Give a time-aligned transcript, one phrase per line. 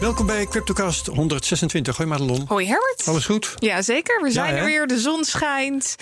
[0.00, 1.96] Welkom bij CryptoCast 126.
[1.96, 2.44] Hoi Madelon.
[2.48, 3.02] Hoi Herbert.
[3.08, 3.54] Alles goed?
[3.58, 4.22] Ja, zeker.
[4.22, 4.86] We zijn er weer.
[4.86, 5.96] De zon schijnt.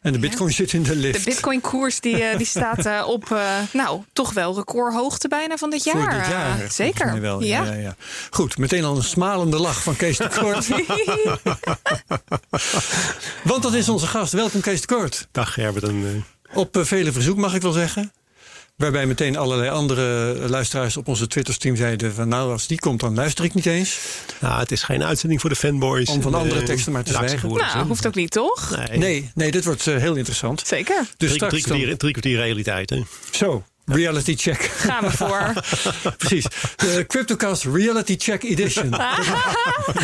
[0.00, 1.24] En de bitcoin zit in de De lift.
[1.24, 5.84] bitcoin-koers die, eh, die staat eh, op, eh, nou, toch wel recordhoogte bijna van dit
[5.84, 5.96] jaar.
[5.96, 6.70] Voor dit jaar.
[6.70, 7.20] zeker.
[7.20, 7.42] Wel.
[7.42, 7.64] Ja.
[7.64, 7.96] Ja, ja.
[8.30, 10.68] Goed, meteen al een smalende lach van Kees de Kort.
[13.50, 14.32] Want dat is onze gast.
[14.32, 15.28] Welkom Kees de Kort.
[15.32, 15.84] Dag Herbert.
[15.84, 16.24] En,
[16.54, 18.12] Op vele verzoek mag ik wel zeggen.
[18.76, 22.28] Waarbij meteen allerlei andere luisteraars op onze Twitter-stream zeiden van...
[22.28, 23.98] nou, als die komt, dan luister ik niet eens.
[24.40, 26.08] nou, het is geen uitzending voor de fanboys.
[26.08, 27.48] Om van En, andere eh, teksten maar te zwijgen.
[27.48, 28.76] nou, hoeft ook niet, toch?
[28.88, 30.62] Nee, Nee, nee, dit wordt eh, heel interessant.
[30.66, 30.96] Zeker.
[31.00, 32.90] Dus drie, straks drie, dan- drie kwartier realiteit.
[32.90, 33.02] Hè?
[33.30, 34.62] Zo, reality check.
[34.62, 35.52] Gaan we voor.
[36.18, 36.46] Precies.
[36.76, 38.90] De CryptoCast Reality Check Edition.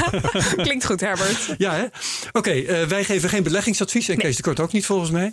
[0.57, 1.55] Klinkt goed, Herbert.
[1.59, 1.85] Ja, hè?
[2.33, 4.09] Oké, eh, wij geven geen beleggingsadvies.
[4.09, 5.33] En Kees de Kort ook niet, volgens mij.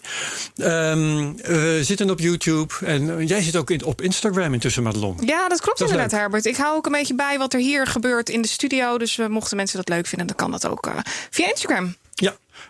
[0.56, 2.74] Ehm, we zitten op YouTube.
[2.86, 5.18] En eh, jij zit ook in, op Instagram intussen, Madelon.
[5.26, 6.22] Ja, dat klopt Dat inderdaad, leuk.
[6.22, 6.46] Herbert.
[6.46, 8.98] Ik hou ook een beetje bij wat er hier gebeurt in de studio.
[8.98, 10.94] Dus we mochten mensen dat leuk vinden, dan kan dat ook eh,
[11.30, 11.96] via Instagram.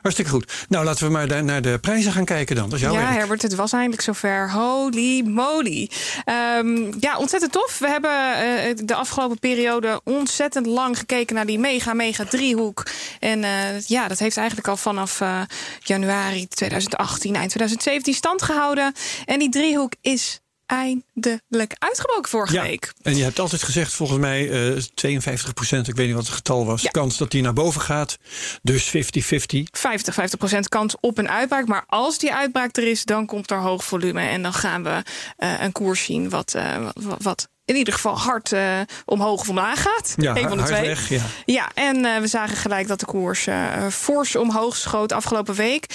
[0.08, 0.66] Hartstikke goed.
[0.70, 2.66] Nou, laten we maar naar de prijzen gaan kijken dan.
[2.70, 3.14] Dat is jouw ja, werk.
[3.18, 4.52] Herbert, het was eindelijk zover.
[4.52, 5.90] Holy moly.
[6.26, 7.80] Ehm, ja, ontzettend tof.
[7.80, 12.86] We hebben eh, de afgelopen periode ontzettend lang gekeken naar die mega, mega driehoek.
[13.20, 15.42] En eh, ja, dat heeft eigenlijk al vanaf eh,
[15.80, 18.94] januari 2018, eind 2017 stand gehouden.
[19.26, 22.94] En die driehoek is eindelijk uitgebroken vorige Ja, week.
[23.02, 26.36] en je hebt altijd gezegd, volgens mij eh 52 procent, ik weet niet wat het
[26.36, 26.90] getal was, Ja.
[26.90, 28.18] kans dat die naar boven gaat.
[28.62, 29.68] Dus 50-50.
[29.72, 31.68] 50, 50 procent kans op een uitbraak.
[31.68, 34.22] Maar als die uitbraak er is, dan komt er hoog volume.
[34.22, 35.04] En dan gaan we
[35.38, 39.50] eh, een koers zien wat, eh, wat, wat in ieder geval hard eh, omhoog of
[39.50, 40.14] omlaag gaat.
[40.18, 40.88] Ja, Een van de twee.
[40.88, 41.22] weg, ja.
[41.46, 45.86] Ja, en eh, we zagen gelijk dat de koers eh, fors omhoog schoot afgelopen week.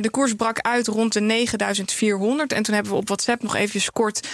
[0.00, 2.52] De koers brak uit rond de 9400.
[2.52, 4.28] En toen hebben we op WhatsApp nog even kort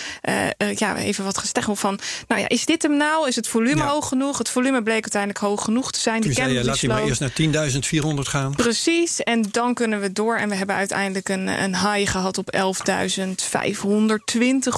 [0.75, 1.99] ja, even wat gesteggel van...
[2.29, 3.29] nou ja, is dit hem nou?
[3.29, 3.87] Is het volume Ja.
[3.89, 4.39] hoog genoeg?
[4.39, 6.21] Het volume bleek uiteindelijk hoog genoeg te zijn.
[6.21, 8.55] Toen Die zei je, laat maar eerst naar 10.400 gaan.
[8.55, 10.37] Precies, en dan kunnen we door.
[10.37, 12.63] En we hebben uiteindelijk een, een high gehad op 11.520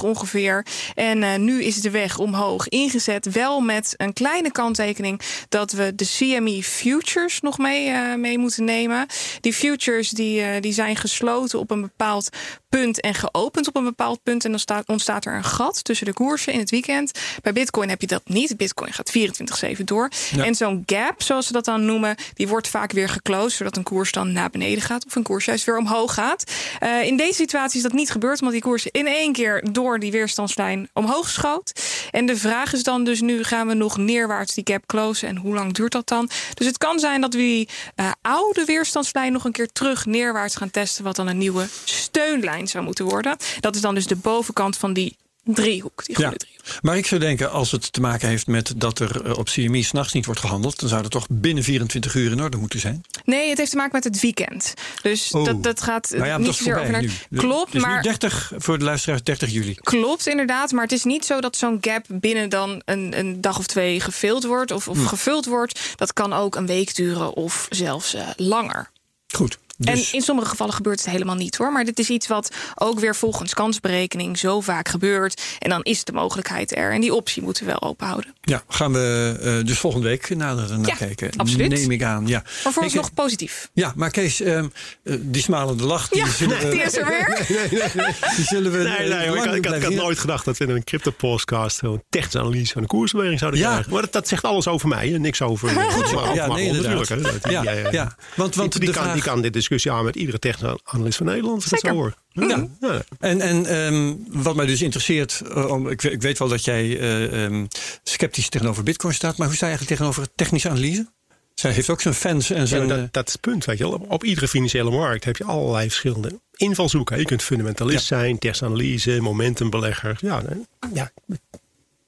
[0.01, 0.65] ongeveer.
[0.95, 3.31] En nu is de weg omhoog ingezet.
[3.31, 8.63] Wel met een kleine kanttekening dat we de CME Futures nog mee, eh, mee moeten
[8.63, 9.05] nemen.
[9.41, 12.29] Die futures die, eh, die zijn gesloten op een bepaald
[12.69, 14.45] punt en geopend op een bepaald punt.
[14.45, 17.11] En dan staat, ontstaat er een gat tussen de koersen in het weekend.
[17.41, 18.57] Bij Bitcoin heb je dat niet.
[18.57, 20.09] Bitcoin gaat 24-7 door.
[20.35, 20.45] Ja.
[20.45, 23.83] En zo'n gap, zoals ze dat dan noemen, die wordt vaak weer geclosed, zodat een
[23.83, 26.43] koers dan naar beneden gaat of een koers juist weer omhoog gaat.
[26.79, 29.99] Eh, in deze situatie is dat niet gebeurd, omdat die koers in één keer door
[29.99, 31.71] die weerstandslijn omhoog schoot.
[32.11, 35.37] En de vraag is dan dus nu, gaan we nog neerwaarts die gap closen en
[35.37, 36.29] hoe lang duurt dat dan?
[36.53, 40.55] Dus het kan zijn dat we die eh, oude weerstandslijn nog een keer terug neerwaarts
[40.55, 43.37] gaan testen, wat dan een nieuwe steunlijn zou moeten worden.
[43.59, 45.15] Dat is dan dus de bovenkant van die
[45.55, 46.37] driehoek, die groene Ja.
[46.37, 46.55] driehoek.
[46.81, 49.83] Maar ik zou denken, als het te maken heeft met dat er eh, op CME
[49.83, 53.01] s'nachts niet wordt gehandeld, dan zou dat toch binnen 24 uur in orde moeten zijn.
[53.25, 54.73] Nee, het heeft te maken met het weekend.
[55.01, 55.45] Dus Oh.
[55.45, 57.01] dat, dat gaat Nou ja, niet zozeer over naar...
[57.01, 57.09] nu.
[57.39, 59.73] Klopt, Het is nu maar 30 voor de luisteraars 30 juli.
[59.75, 60.71] Klopt, inderdaad.
[60.71, 63.99] Maar het is niet zo dat zo'n gap binnen dan een, een dag of twee
[63.99, 64.91] gevuld wordt of, Hm.
[64.91, 65.79] of gevuld wordt.
[65.95, 68.89] Dat kan ook een week duren of zelfs eh, langer.
[69.35, 69.57] Goed.
[69.77, 71.71] Dus, En in sommige gevallen gebeurt het helemaal niet hoor.
[71.71, 75.41] Maar dit is iets wat ook weer volgens kansberekening zo vaak gebeurt.
[75.59, 76.91] En dan is de mogelijkheid er.
[76.91, 78.33] En die optie moeten we wel open houden.
[78.41, 81.29] ja, gaan we eh, dus volgende week nader naar Ja, kijken.
[81.35, 81.69] absoluut.
[81.69, 82.27] Neem ik aan.
[82.27, 82.43] Ja.
[82.63, 83.69] Maar voor ons nog positief.
[83.73, 84.67] Ja, maar Kees, ehm,
[85.03, 86.69] eh, die smalende lach, die Ja, zullen we...
[86.69, 87.45] die is er weer.
[88.35, 90.45] Die zullen we Nee, eh, nee, hoor, ik, lang had, ik, had, ik nooit gedacht
[90.45, 93.69] dat we in een crypto-podcast een technische analyse van de koersbeweging zouden Ja.
[93.71, 93.91] krijgen.
[93.91, 95.69] Maar dat, dat zegt alles over mij en niks over.
[95.91, 96.09] Goed.
[96.33, 97.09] Ja, nee, inderdaad.
[97.09, 97.49] natuurlijk.
[97.49, 98.15] Ja, ja, ja.
[98.35, 101.25] Want, want die, kan, vraag- die kan dit discussie aan met iedere technische analist van
[101.25, 101.69] Nederland.
[101.69, 102.13] Dat zo hoor.
[102.29, 102.67] Ja.
[102.81, 103.01] Ja.
[103.19, 104.13] En, en ehm,
[104.43, 107.65] wat mij dus interesseert, om, ik, ik weet wel dat jij eh, ehm,
[108.03, 111.07] sceptisch tegenover Bitcoin staat, maar hoe sta je eigenlijk tegenover technische analyse?
[111.53, 112.81] Zij heeft ook zijn fans en Ja, zijn.
[112.81, 113.65] eh, dat, dat is het punt.
[113.65, 113.93] Weet je wel.
[113.93, 117.19] Op, op iedere financiële markt heb je allerlei verschillende invalshoeken.
[117.19, 120.17] Je kunt fundamentalist zijn, testanalyse, momentumbelegger.
[120.21, 121.11] Ja, nee, ja,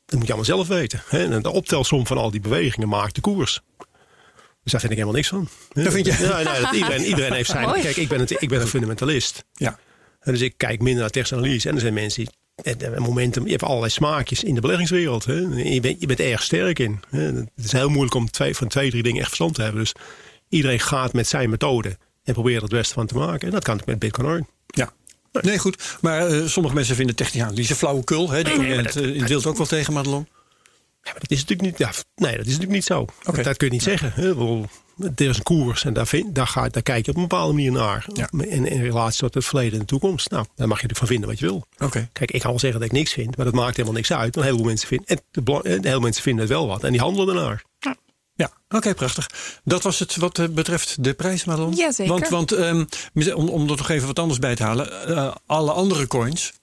[0.06, 1.02] dat moet je allemaal zelf weten.
[1.08, 1.34] Hè?
[1.34, 3.62] En de optelsom van al die bewegingen maakt de koers.
[4.64, 5.48] Dus daar vind ik helemaal niks van.
[5.84, 6.12] Dat vind je?
[6.24, 7.68] Ja, nee, dat iedereen, iedereen heeft zijn.
[7.68, 7.82] Mooi.
[7.82, 9.44] Kijk, ik ben, het, ik ben een fundamentalist.
[9.54, 9.80] ja.
[10.20, 11.70] En Dus ik kijk minder naar testanalyse.
[11.70, 12.34] En er zijn mensen die.
[12.74, 15.26] en- en Momentum, je hebt allerlei smaakjes in de beleggingswereld.
[15.26, 15.34] Hè?
[15.34, 17.00] Je, bent, je bent erg sterk in.
[17.10, 17.20] Hè?
[17.22, 19.82] Het is heel moeilijk om twee, van twee, drie dingen echt verstand te hebben.
[19.82, 19.94] Dus
[20.50, 23.48] iedereen gaat met zijn methode en probeert er het beste van te maken.
[23.48, 24.46] En dat kan met Bitcoin ook.
[24.68, 24.92] Ja.
[25.42, 25.98] Nee, goed.
[26.02, 28.30] Maar eh, sommige mensen vinden technische analyse flauwekul.
[28.30, 28.44] Hè?
[28.44, 28.70] Die eh,
[29.16, 30.28] in het wild ook wel tegen, Madelon.
[31.02, 33.06] Ja, maar dat is natuurlijk niet, ja, nee, dat is natuurlijk niet zo.
[33.24, 34.12] Dat, dat kun je niet zeggen.
[34.16, 34.34] Hè?
[35.16, 37.54] Er is een koers en daar, vind, daar, ga, daar kijk je op een bepaalde
[37.54, 38.06] manier naar.
[38.14, 38.30] Ja.
[38.32, 40.30] In, in relatie tot het verleden en de toekomst.
[40.30, 41.66] Nou, daar mag je natuurlijk van vinden wat je wil.
[41.88, 42.10] Oké.
[42.14, 44.36] Kijk, ik kan wel zeggen dat ik niks vind, maar dat maakt helemaal niks uit.
[44.36, 46.68] Want heel veel mensen vinden, en de, bela- en heel veel mensen vinden het wel
[46.68, 47.64] wat en die handelen ernaar.
[48.36, 49.30] Ja, oké, prachtig.
[49.64, 51.76] Dat was het wat eh, betreft de prijs, Madelon.
[52.08, 52.86] Want, want ehm,
[53.36, 55.08] om, om er nog even wat anders bij te halen.
[55.16, 56.54] eh, alle andere coins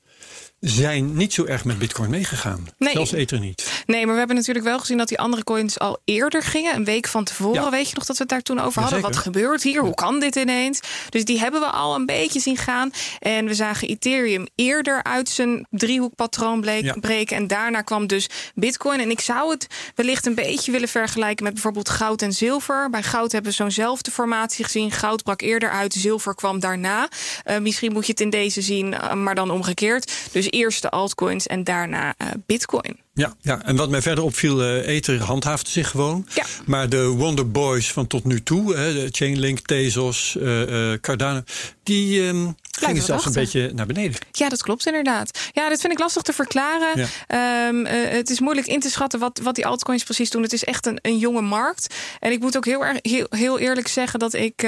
[0.70, 2.68] zijn niet zo erg met bitcoin meegegaan.
[2.78, 2.92] Nee.
[2.92, 3.82] Zelfs Ether niet.
[3.86, 6.74] Nee, maar we hebben natuurlijk wel gezien dat die andere coins al eerder gingen.
[6.74, 7.62] Een week van tevoren.
[7.62, 7.70] Ja.
[7.70, 9.00] Weet je nog dat we het daar toen over hadden?
[9.00, 9.22] Jazeker.
[9.24, 9.80] Wat gebeurt hier?
[9.80, 10.80] Hoe kan dit ineens?
[11.08, 12.90] Dus die hebben we al een beetje zien gaan.
[13.18, 16.94] En we zagen Ethereum eerder uit zijn driehoekpatroon bleek, Ja.
[17.00, 17.36] breken.
[17.36, 19.00] En daarna kwam dus Bitcoin.
[19.00, 22.90] En ik zou het wellicht een beetje willen vergelijken met bijvoorbeeld goud en zilver.
[22.90, 24.90] Bij goud hebben we zo'nzelfde formatie gezien.
[24.90, 27.08] Goud brak eerder uit, zilver kwam daarna.
[27.44, 30.12] Eh, misschien moet je het in deze zien, eh, maar dan omgekeerd.
[30.32, 33.05] Dus eerst de altcoins en daarna eh, Bitcoin.
[33.16, 36.26] Ja, ja, en wat mij verder opviel, eh Ether handhaafde zich gewoon.
[36.34, 36.44] Ja.
[36.66, 41.42] Maar de Wonder Boys van tot nu toe, hè, Chainlink, Tezos, eh, Cardano,
[41.82, 44.20] die ehm, gingen zelfs een beetje naar beneden.
[44.32, 45.38] Ja, dat klopt inderdaad.
[45.52, 46.98] Ja, dat vind ik lastig te verklaren.
[46.98, 47.06] Ja.
[47.26, 50.42] Ehm, eh, het is moeilijk in te schatten wat, wat die altcoins precies doen.
[50.42, 51.94] Het is echt een, een jonge markt.
[52.20, 54.66] En ik moet ook heel, erg, heel, heel eerlijk zeggen dat ik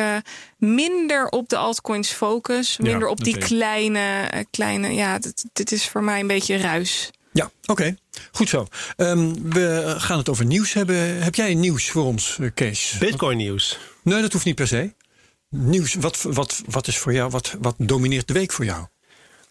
[0.58, 2.76] minder op de altcoins focus.
[2.76, 4.94] Ja, Minder op die kleine, kleine.
[4.94, 7.10] Ja, dit, dit is voor mij een beetje ruis.
[7.38, 7.96] Ja, oké.
[8.32, 8.66] Goed zo.
[8.96, 11.22] Ehm, we gaan het over nieuws hebben.
[11.22, 12.96] Heb jij nieuws voor ons, eh, Kees?
[12.98, 13.78] Bitcoin nieuws.
[14.02, 14.94] Nee, dat hoeft niet per se.
[15.48, 18.86] Nieuws, wat, wat, wat is voor jou, wat, wat domineert de week voor jou?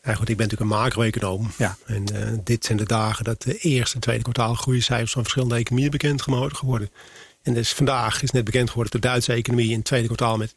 [0.04, 1.52] Ja, goed, ik ben natuurlijk een macro-econoom.
[1.58, 1.78] Ja.
[1.86, 5.56] En eh, dit zijn de dagen dat de eerste en tweede kwartaal groeicijfers van verschillende
[5.56, 6.90] economieën bekend geworden.
[7.42, 10.38] En dus vandaag is net bekend geworden dat de Duitse economie in het tweede kwartaal
[10.38, 10.56] met 10%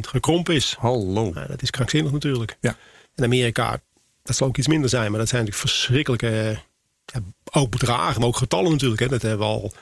[0.00, 0.76] gekrompen is.
[0.78, 1.30] Hallo.
[1.30, 2.56] Nou, dat is krankzinnig natuurlijk.
[2.60, 2.76] Ja.
[3.14, 3.80] En Amerika,
[4.26, 6.58] dat zal ook iets minder zijn, maar dat zijn natuurlijk verschrikkelijke,
[7.04, 7.20] ja,
[7.50, 9.00] ook bedragen, maar ook getallen natuurlijk.
[9.00, 9.08] Hè.
[9.08, 9.72] Dat hebben we al,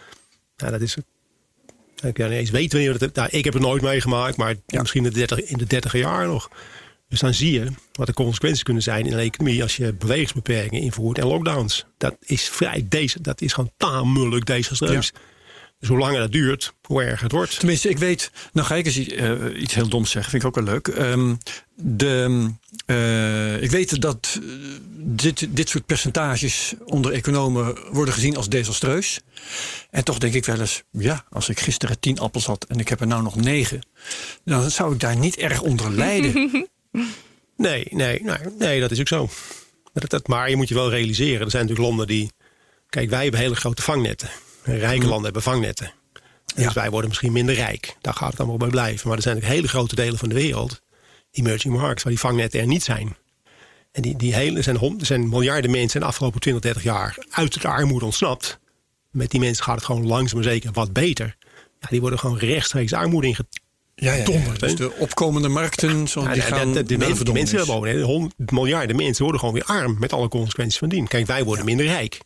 [0.57, 3.83] nou, dat is, ik weet niet eens weten wanneer dat, nou, ik heb het nooit
[3.83, 4.81] meegemaakt, maar Ja.
[4.81, 6.51] misschien in de 30, in de 30 jaar nog.
[7.09, 10.83] Dus dan zie je wat de consequenties kunnen zijn in een economie als je bewegingsbeperkingen
[10.83, 11.85] invoert en lockdowns.
[11.99, 15.13] Dat is vrij deze, dat is gewoon tamelijk desastreus.
[15.79, 17.59] Dus hoe langer dat duurt, hoe erger het wordt.
[17.59, 20.65] Tenminste, ik weet, nou ga ik eens eh, iets heel doms zeggen, vind ik ook
[20.65, 20.89] wel leuk.
[20.89, 21.35] Ehm,
[21.75, 22.51] de,
[22.87, 24.49] eh, ik weet dat eh,
[24.97, 29.21] dit, dit soort percentages onder economen worden gezien als desastreus.
[29.91, 32.89] En toch denk ik wel eens, ja, als ik gisteren tien appels had en ik
[32.89, 33.87] heb er nou nog negen,
[34.45, 36.51] dan zou ik daar niet erg onder lijden.
[37.57, 39.29] Nee, nee, nee, nee, dat is ook zo.
[39.93, 42.31] Dat, dat, maar je moet je wel realiseren, er zijn natuurlijk landen die...
[42.89, 44.31] Kijk, wij hebben hele grote vangnetten.
[44.65, 45.93] Rijke landen hebben vangnetten.
[46.55, 47.97] Dus wij worden misschien minder rijk.
[48.01, 49.09] Daar gaat het allemaal bij blijven.
[49.09, 50.81] Maar er zijn hele grote delen van de wereld,
[51.31, 53.17] emerging markets, waar die vangnetten er niet zijn.
[53.93, 56.63] En die, die hele, er, zijn, hon- er zijn miljarden mensen in de afgelopen 20,
[56.63, 58.59] 30 jaar uit de armoede ontsnapt.
[59.11, 61.37] Met die mensen gaat het gewoon langzaam maar zeker wat beter.
[61.81, 63.47] Ja, die worden gewoon rechtstreeks armoede inge,
[63.95, 64.25] Ja, ja,
[64.59, 68.35] dus de opkomende markten, zo, ja, die de- gaan de, mensen, de mensen hebben hond-
[68.51, 71.07] miljarden mensen worden gewoon weer arm met alle consequenties van dien.
[71.09, 72.21] Kijk, wij worden minder rijk.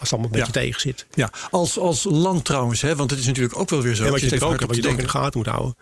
[0.00, 0.66] Als het allemaal een beetje Ja.
[0.66, 1.06] tegen zit.
[1.14, 4.00] Ja, als, als land trouwens, hè, want het is natuurlijk ook wel weer zo.
[4.02, 5.20] En ik wat je, natuurlijk ook, wat je ook in de denken.
[5.20, 5.74] gaten moet houden.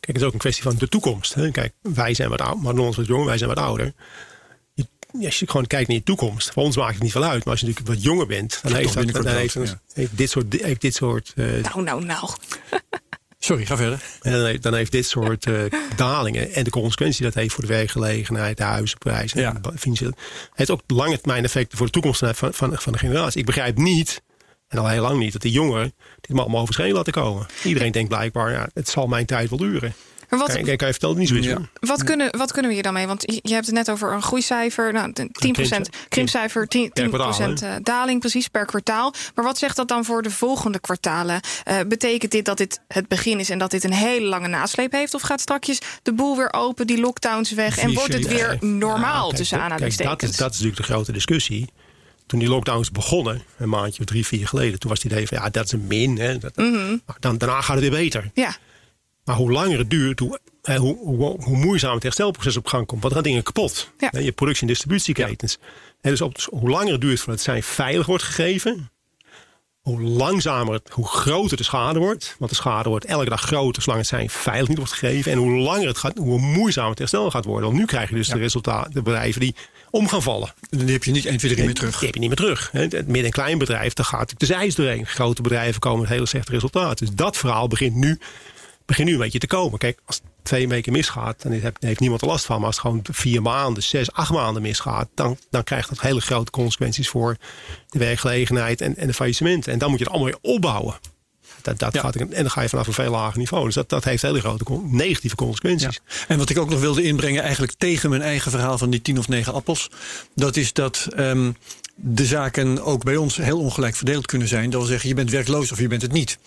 [0.00, 1.34] Kijk, het is ook een kwestie van de toekomst.
[1.34, 1.50] Hè.
[1.50, 3.92] Kijk, wij zijn wat oud, maar ons wat jonger, wij zijn wat ouder.
[4.74, 4.86] Je-
[5.24, 7.44] als je gewoon kijkt naar je toekomst, voor ons maakt het niet veel uit.
[7.44, 9.56] Maar als je natuurlijk wat jonger bent, dan Ja, heeft, dat, dan heeft,
[9.92, 12.28] heeft dit soort, heeft dit soort eh, Nou, nou, nou.
[13.44, 14.02] Sorry, ga verder.
[14.22, 15.54] En dan heeft, dan heeft dit soort eh,
[15.96, 19.60] dalingen en de consequentie die dat heeft voor de werkgelegenheid, de huizenprijzen, Ja.
[19.76, 20.14] financiële,
[20.54, 23.40] heeft ook lange termijn effecten voor de toekomst van, van, van de generatie.
[23.40, 24.22] Ik begrijp niet,
[24.68, 27.46] en al heel lang niet, dat de jongeren dit allemaal over laten komen.
[27.64, 29.94] Iedereen denkt blijkbaar, ja, het zal mijn tijd wel duren.
[30.38, 31.44] Maar wat, Kijk, kan je vertellen, niet zo is.
[31.44, 31.56] Ja.
[31.56, 31.68] hoor.
[31.80, 33.06] Wat, kunnen, wat kunnen we hier dan mee?
[33.06, 37.04] Want je hebt het net over een groeicijfer, nou, de 10%, krimp- krimpcijfer, 10%, Per
[37.04, 39.14] 10% kwartaal, eh, daling precies per kwartaal.
[39.34, 41.40] Maar wat zegt dat dan voor de volgende kwartalen?
[41.64, 44.92] Eh, betekent dit dat dit het begin is en dat dit een hele lange nasleep
[44.92, 45.14] heeft?
[45.14, 49.24] Of gaat straks de boel weer open, die lockdowns weg en wordt het weer normaal
[49.26, 50.20] kijk, tussen aanhalingstekens?
[50.20, 51.68] dat, is, dat is natuurlijk de grote discussie.
[52.26, 55.38] Toen die lockdowns begonnen, een maandje of drie, vier geleden, toen was het idee van
[55.38, 56.18] ja, dat is een min.
[56.18, 56.96] Hè, dat, Mhm.
[57.20, 58.30] dan, daarna gaat het weer beter.
[58.34, 58.56] Ja,
[59.24, 62.86] Maar hoe langer het duurt, hoe, eh, hoe, hoe, hoe moeizamer het herstelproces op gang
[62.86, 63.02] komt.
[63.02, 63.90] Want er gaan dingen kapot.
[63.98, 64.20] Ja.
[64.20, 65.58] Je productie- en distributieketens.
[66.00, 68.88] En dus op, hoe langer het duurt voordat het zijn veilig wordt gegeven.
[69.80, 72.36] Hoe langzamer, het, hoe groter de schade wordt.
[72.38, 75.32] Want de schade wordt elke dag groter zolang het zijn veilig niet wordt gegeven.
[75.32, 77.68] En hoe langer het gaat, hoe moeizamer het herstel gaat worden.
[77.68, 79.54] Want nu krijg je dus de resultaten, de bedrijven die
[79.90, 80.54] om gaan vallen.
[80.70, 81.96] Dan heb je niet 1, 2, 3 meer terug.
[81.96, 82.68] Die heb je niet meer terug.
[82.72, 82.80] Hè.
[82.80, 85.06] Het midden- en klein bedrijf, daar gaat de zijs doorheen.
[85.06, 87.06] Grote bedrijven komen met hele slechte resultaten.
[87.06, 88.18] Dus dat verhaal begint nu,
[88.86, 89.78] begint nu een beetje te komen.
[89.78, 92.56] Kijk, als het twee weken misgaat, dan heeft, heeft niemand er last van.
[92.56, 96.20] Maar als het gewoon vier maanden, zes, acht maanden misgaat, dan, dan krijgt dat hele
[96.20, 97.36] grote consequenties voor
[97.88, 99.72] de werkgelegenheid en, en de faillissementen.
[99.72, 100.94] En dan moet je het allemaal weer opbouwen.
[101.64, 102.00] Dat, dat Ja.
[102.00, 103.64] gaat, en dan ga je vanaf een veel lager niveau.
[103.64, 106.00] Dus dat, dat heeft hele grote negatieve consequenties.
[106.28, 109.18] En wat ik ook nog wilde inbrengen, eigenlijk tegen mijn eigen verhaal van die tien
[109.18, 109.90] of negen appels.
[110.34, 111.50] Dat is dat ehm,
[111.96, 114.70] de zaken ook bij ons heel ongelijk verdeeld kunnen zijn.
[114.70, 116.38] Dat wil zeggen, je bent werkloos of je bent het niet.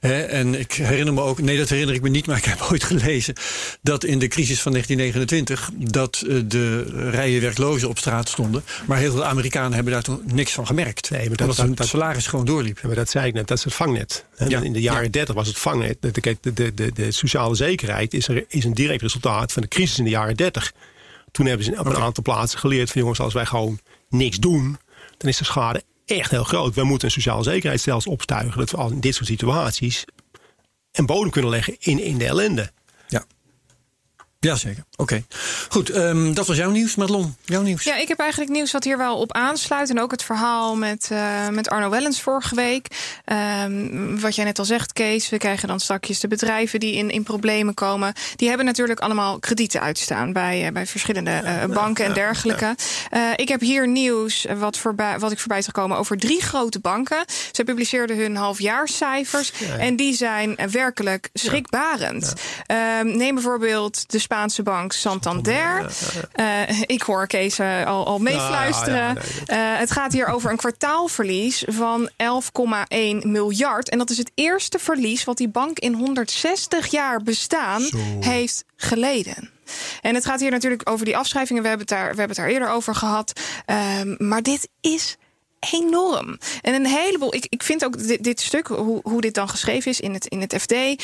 [0.00, 2.84] En ik herinner me ook, nee dat herinner ik me niet, maar ik heb ooit
[2.84, 3.34] gelezen
[3.82, 8.62] dat in de crisis van 1929 dat eh, de rijen werklozen op straat stonden.
[8.86, 11.10] Maar heel veel Amerikanen hebben daar toen niks van gemerkt.
[11.10, 12.78] Nee, maar dat- omdat dat- hun dat- salaris gewoon doorliep.
[12.82, 14.24] Ja, maar dat zei ik net, dat is het vangnet.
[14.48, 14.59] Ja.
[14.62, 15.96] In de jaren 30 was het vangnet.
[16.02, 19.68] De, de, de, de, de sociale zekerheid is, er, is een direct resultaat van de
[19.68, 20.72] crisis in de jaren 30.
[21.30, 24.78] Toen hebben ze op een aantal plaatsen geleerd van jongens, als wij gewoon niks doen,
[25.16, 26.74] dan is de schade echt heel groot.
[26.74, 28.58] We moeten een sociaal zekerheidsstelsel opstuigen.
[28.58, 30.04] Dat we al in dit soort situaties
[30.92, 32.72] een bodem kunnen leggen in, in de ellende.
[33.08, 33.24] Ja.
[34.38, 34.84] Jazeker.
[35.00, 35.24] Oké.
[35.68, 37.36] Goed, ehm, dat was jouw nieuws, Madelon.
[37.44, 37.84] Jouw nieuws.
[37.84, 39.90] Ja, ik heb eigenlijk nieuws wat hier wel op aansluit.
[39.90, 42.86] En ook het verhaal met, eh, met Arno Wellens vorige week.
[43.24, 45.28] Ehm, wat jij net al zegt, Kees.
[45.28, 48.12] We krijgen dan straks de bedrijven die in, in problemen komen.
[48.36, 52.74] Die hebben natuurlijk allemaal kredieten uitstaan bij, eh, bij verschillende eh, banken en dergelijke.
[53.36, 57.24] Ik heb hier nieuws wat, voorbij, wat ik voorbij zag komen over drie grote banken.
[57.52, 59.52] Ze publiceerden hun halfjaarscijfers.
[59.78, 62.34] En die zijn werkelijk schrikbarend.
[62.66, 65.90] Ehm, neem bijvoorbeeld de Spaanse bank Santander.
[66.32, 68.94] Eh, ik hoor Kees eh, al, al meefluisteren.
[68.96, 73.88] Ja, ja, nee, dat- Eh, het gaat hier over een kwartaalverlies van 11,1 miljard.
[73.88, 77.82] En dat is het eerste verlies wat die bank in 160 jaar bestaan
[78.20, 79.50] heeft geleden.
[80.00, 81.62] En het gaat hier natuurlijk over die afschrijvingen.
[81.62, 83.40] We hebben het daar, we hebben het daar eerder over gehad.
[83.66, 85.16] Ehm, maar dit is
[85.72, 86.38] enorm.
[86.62, 87.34] En een heleboel.
[87.34, 90.26] Ik, ik vind ook dit, dit stuk, hoe, hoe dit dan geschreven is in het,
[90.26, 90.72] in het FD.
[90.72, 90.96] eh,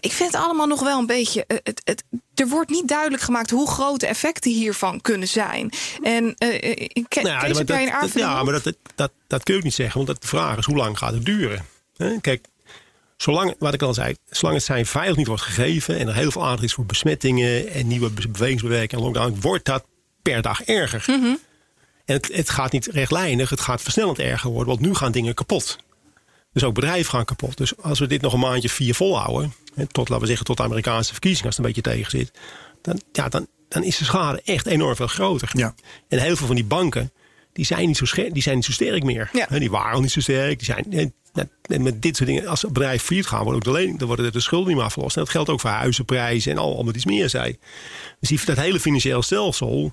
[0.00, 1.44] ik vind het allemaal nog wel een beetje.
[1.46, 2.04] eh, het, het,
[2.34, 5.72] er wordt niet duidelijk gemaakt hoe groot de effecten hiervan kunnen zijn.
[6.02, 9.42] En eh, ik ken Nou ja, jij een aanvulling ja, maar dat, dat, dat, dat
[9.42, 10.04] kun je ook niet zeggen.
[10.06, 11.66] Want de vraag is, hoe lang gaat het duren?
[12.20, 12.46] Kijk,
[13.16, 15.98] zolang, wat ik al zei, zolang het zijn veilig niet wordt gegeven...
[15.98, 17.68] en er heel veel aandacht is voor besmettingen...
[17.70, 19.40] en nieuwe be- bewegingsbewerking en lockdown...
[19.40, 19.84] wordt dat
[20.22, 21.04] per dag erger.
[21.06, 21.34] Mhm.
[22.04, 24.68] En het, het gaat niet rechtlijnig, het gaat versnellend erger worden.
[24.68, 25.78] Want nu gaan dingen kapot.
[26.52, 27.56] Dus ook bedrijven gaan kapot.
[27.56, 29.54] Dus als we dit nog een maandje vier volhouden...
[29.74, 31.46] tot, laten we zeggen, tot de Amerikaanse verkiezingen...
[31.46, 32.32] als het een beetje tegen zit...
[32.82, 35.50] dan, ja, dan, dan is de schade echt enorm veel groter.
[35.52, 35.74] Ja.
[36.08, 37.12] En heel veel van die banken,
[37.52, 39.30] die zijn niet zo, die zijn niet zo sterk meer.
[39.32, 39.58] Ja.
[39.58, 40.58] Die waren al niet zo sterk.
[40.58, 41.12] Die zijn,
[41.82, 44.32] met dit soort dingen, als een bedrijf failliet gaan, worden ook de lening, dan worden
[44.32, 45.16] de schulden niet meer afgelost.
[45.16, 47.58] En dat geldt ook voor huizenprijzen en al, allemaal iets meer, zei.
[48.20, 49.92] Dus die, dat hele financiële stelsel,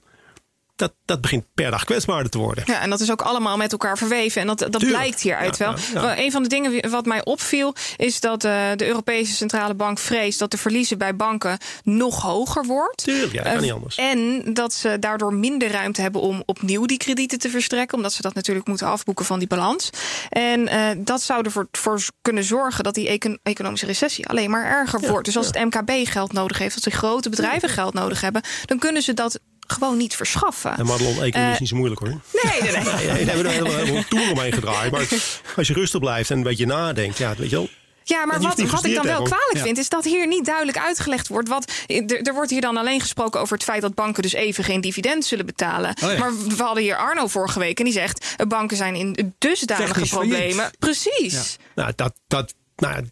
[0.79, 2.63] dat, dat begint per dag kwetsbaarder te worden.
[2.67, 4.41] Ja, en dat is ook allemaal met elkaar verweven.
[4.41, 4.91] En dat, dat Tuurlijk.
[4.91, 6.03] blijkt hieruit Ja, wel.
[6.03, 7.75] ja, Een van de dingen wat mij opviel...
[7.97, 10.39] is dat eh, de Europese Centrale Bank vreest...
[10.39, 13.03] dat de verliezen bij banken nog hoger wordt.
[13.03, 13.95] Tuurlijk, ja, dat kan Eh, niet anders.
[13.97, 17.97] En dat ze daardoor minder ruimte hebben om opnieuw die kredieten te verstrekken.
[17.97, 19.89] Omdat ze dat natuurlijk moeten afboeken van die balans.
[20.29, 24.65] En eh, dat zou ervoor voor kunnen zorgen dat die econ- economische recessie alleen maar
[24.65, 25.25] erger wordt.
[25.25, 28.79] Dus als het MKB geld nodig heeft, als die grote bedrijven geld nodig hebben, dan
[28.79, 29.39] kunnen ze dat
[29.71, 30.77] gewoon niet verschaffen.
[30.77, 32.09] En Madelon, economie is Eh, niet zo moeilijk hoor.
[32.43, 32.83] Nee, nee, nee.
[33.13, 34.91] Nee, daar hebben we een hele, hele toer omheen gedraaid.
[34.91, 35.07] Maar
[35.55, 37.69] als je rustig blijft en een beetje nadenkt, ja, weet je wel.
[38.03, 39.61] Ja, maar wat, wat ik dan wel kwalijk Ja.
[39.61, 41.49] vind, is dat hier niet duidelijk uitgelegd wordt.
[41.49, 44.63] Wat, er, er wordt hier dan alleen gesproken over het feit dat banken dus even
[44.63, 45.95] geen dividend zullen betalen.
[46.03, 46.17] Oh ja.
[46.17, 49.87] Maar we hadden hier Arno vorige week en die zegt: eh, banken zijn in dusdanige
[49.91, 50.53] Technisch problemen.
[50.55, 50.79] failliet.
[50.79, 51.57] Precies.
[51.75, 53.05] Nou, dat, dat, nou,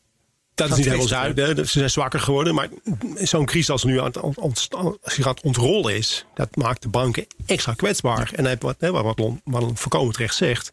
[0.58, 1.58] dat is Dat niet helemaal is zuid.
[1.58, 1.66] hè.
[1.66, 2.56] Ze zijn zwakker geworden.
[2.56, 2.70] Maar
[3.16, 4.68] zo'n crisis als nu aan het ont-
[5.44, 8.32] ontrollen is, dat maakt de banken extra kwetsbaar.
[8.36, 10.72] En hij- wat, hè, wat Lon- wat Lon voorkomen terecht zegt.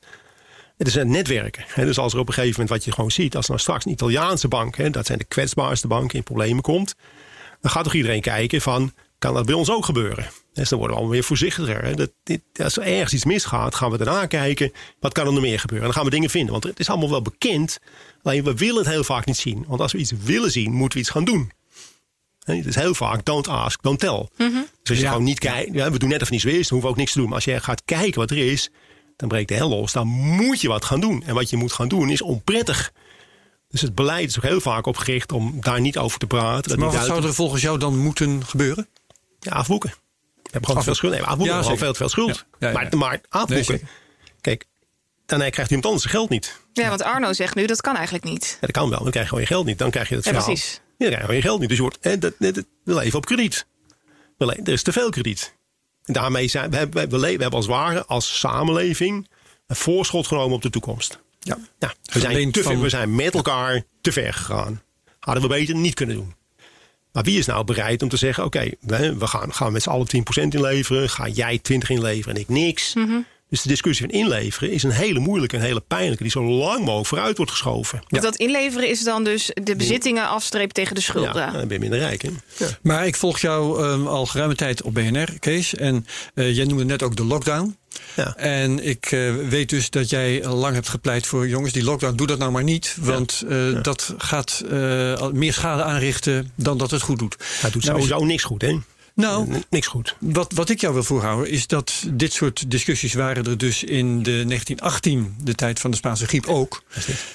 [0.76, 1.64] Het is een netwerken.
[1.68, 1.84] Hè.
[1.84, 3.84] Dus als er op een gegeven moment wat je gewoon ziet, als er nou straks
[3.84, 6.94] een Italiaanse bank, hè, dat zijn de kwetsbaarste banken, in problemen komt,
[7.60, 10.26] dan gaat toch iedereen kijken van, kan dat bij ons ook gebeuren?
[10.54, 11.84] Dus dan worden we allemaal weer voorzichtiger.
[11.84, 11.94] Hè.
[11.94, 15.42] Dat, dit, als er ergens iets misgaat, gaan we daarna kijken, wat kan er nog
[15.42, 15.86] meer gebeuren?
[15.86, 17.78] En dan gaan we dingen vinden, want het is allemaal wel bekend,
[18.22, 19.64] alleen we willen het heel vaak niet zien.
[19.68, 21.50] Want als we iets willen zien, moeten we iets gaan doen.
[22.44, 24.28] Hè, Het is heel vaak don't ask, don't tell.
[24.36, 24.48] Dus
[24.88, 25.08] als je Ja.
[25.08, 27.12] gewoon niet kijkt, ja, we doen net of niets is, dan hoeven we ook niks
[27.12, 27.26] te doen.
[27.26, 28.70] Maar als je gaat kijken wat er is,
[29.16, 29.92] dan breekt de hel los.
[29.92, 31.22] Dan moet je wat gaan doen.
[31.26, 32.92] En wat je moet gaan doen is onprettig.
[33.68, 36.78] Dus het beleid is ook heel vaak opgericht om daar niet over te praten.
[36.78, 38.88] Maar wat zou er volgens jou dan moeten gebeuren?
[39.40, 39.92] Ja, afboeken.
[40.54, 41.12] We hebben gewoon veel schuld.
[41.12, 42.36] Nee, maar afboeken Ja, we gewoon veel te veel schuld.
[42.36, 42.72] Ja, ja, ja.
[42.72, 43.74] Maar, maar afboeken.
[43.74, 43.84] Nee,
[44.40, 44.64] kijk,
[45.26, 46.60] dan krijgt iemand anders zijn geld niet.
[46.72, 48.44] Ja, want Arno zegt nu dat kan eigenlijk niet.
[48.50, 49.78] Ja, dat kan wel, dan krijg je gewoon je geld niet.
[49.78, 50.48] Dan krijg je het Ja, verhaal.
[50.48, 50.72] precies.
[50.74, 51.68] Ja, dan krijg je gewoon je geld niet.
[51.68, 53.66] Dus je wordt, hè, dat, dat, dat- we leven op krediet.
[54.38, 55.54] We er is te veel krediet.
[56.04, 59.28] En daarmee zijn we, hebben- we, le- we hebben als ware, als samenleving,
[59.66, 61.18] een voorschot genomen op de toekomst.
[61.40, 61.58] Ja.
[61.78, 64.82] Nou, we, zijn te ver, van- we zijn met elkaar te ver gegaan.
[65.20, 66.34] Hadden we beter niet kunnen doen.
[67.14, 69.90] Maar wie is nou bereid om te zeggen: oké, we, we gaan, gaan met z'n
[69.90, 71.10] allen 10% inleveren.
[71.10, 72.92] Ga jij 20 inleveren en ik niks.
[72.92, 73.02] Dus
[73.48, 76.78] Dus de discussie van inleveren is een hele moeilijke en hele pijnlijke, die zo lang
[76.78, 78.02] mogelijk vooruit wordt geschoven.
[78.08, 81.34] Want dat inleveren is dan dus de bezittingen afstrepen tegen de schulden.
[81.34, 82.22] Ja, dan ben je minder rijk.
[82.22, 82.30] Hè?
[82.56, 82.66] Ja.
[82.82, 85.74] Maar ik volg jou um, al geruime tijd op BNR, Kees.
[85.74, 87.76] En uh, jij noemde net ook de lockdown.
[88.16, 88.36] Ja.
[88.36, 92.26] En ik uh, weet dus dat jij lang hebt gepleit voor jongens, die lockdown, doe
[92.26, 92.96] dat nou maar niet.
[93.00, 93.80] Want uh, ja.
[93.80, 94.64] dat gaat
[95.32, 97.36] meer schade aanrichten dan dat het goed doet.
[97.60, 98.78] Hij doet nou, sowieso niks goed, hè?
[99.14, 100.16] Nou, niks goed.
[100.18, 104.22] Wat, wat ik jou wil voorhouden is dat dit soort discussies waren er dus in
[104.22, 106.82] de 1918, de tijd van de Spaanse griep ook.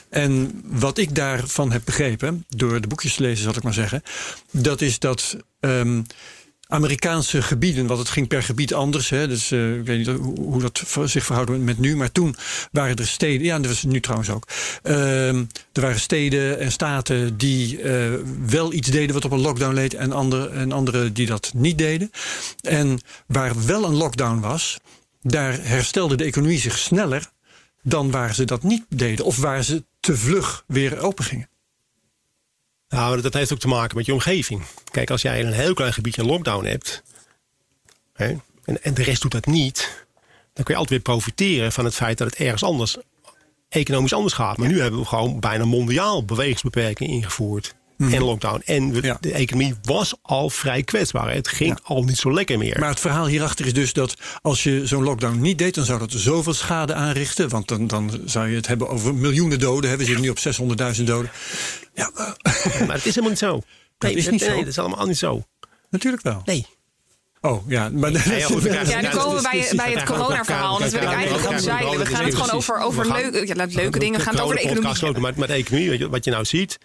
[0.10, 4.04] En wat ik daarvan heb begrepen, door de boekjes te lezen zal ik maar zeggen,
[4.52, 6.06] dat is dat um,
[6.72, 9.10] Amerikaanse gebieden, want het ging per gebied anders.
[9.10, 11.96] Hè, dus uh, ik weet niet hoe, dat zich verhoudt met nu.
[11.96, 12.36] Maar toen
[12.72, 14.48] waren er steden, ja, dat was nu trouwens ook.
[14.84, 18.14] Uh, er waren steden en staten die uh,
[18.46, 21.78] wel iets deden wat op een lockdown leed, en, andere, en andere die dat niet
[21.78, 22.12] deden.
[22.62, 24.78] En waar wel een lockdown was,
[25.22, 27.30] daar herstelde de economie zich sneller
[27.84, 29.26] dan waar ze dat niet deden.
[29.26, 31.50] Of waar ze te vlug weer open gingen.
[32.90, 34.64] Nou, dat heeft ook te maken met je omgeving.
[34.92, 37.04] Kijk, als jij in een heel klein gebiedje een lockdown hebt...
[38.14, 40.06] Hè, en, en de rest doet dat niet...
[40.54, 42.98] dan kun je altijd weer profiteren van het feit dat het ergens anders...
[43.70, 44.58] economisch anders gaat.
[44.58, 47.76] Maar nu hebben we gewoon bijna mondiaal bewegingsbeperkingen ingevoerd.
[48.00, 48.14] Mm.
[48.14, 48.62] En lockdown.
[48.66, 49.18] En we, ja.
[49.20, 51.34] de economie was al vrij kwetsbaar.
[51.34, 51.80] Het ging ja.
[51.84, 52.80] al niet zo lekker meer.
[52.80, 55.76] Maar het verhaal hierachter is dus dat als je zo'n lockdown niet deed...
[55.76, 57.50] dan zou dat zoveel schade aanrichten.
[57.50, 59.98] Want dan, dan zou je het hebben over miljoenen doden.
[59.98, 60.38] We zitten nu op
[60.98, 61.32] 600.000 doden.
[61.94, 62.12] Ja,
[62.88, 63.62] maar het is helemaal niet zo.
[64.00, 64.56] Nee, dat is niet nee, zo.
[64.56, 65.44] dat is allemaal niet zo.
[65.90, 66.42] Natuurlijk wel.
[66.46, 66.66] Nee.
[67.42, 67.90] Oh, ja.
[67.90, 70.80] Maar ja, ja, goed, ja, nu komen we bij, bij het corona-verhaal.
[70.80, 71.98] Dat wil ik eigenlijk gaan zeilen.
[71.98, 74.20] We gaan het gewoon over, over leuke, ja, leuke dingen.
[74.20, 76.46] We gaan het over de economie Maar met de economie, weet je, wat je nou
[76.46, 76.78] ziet...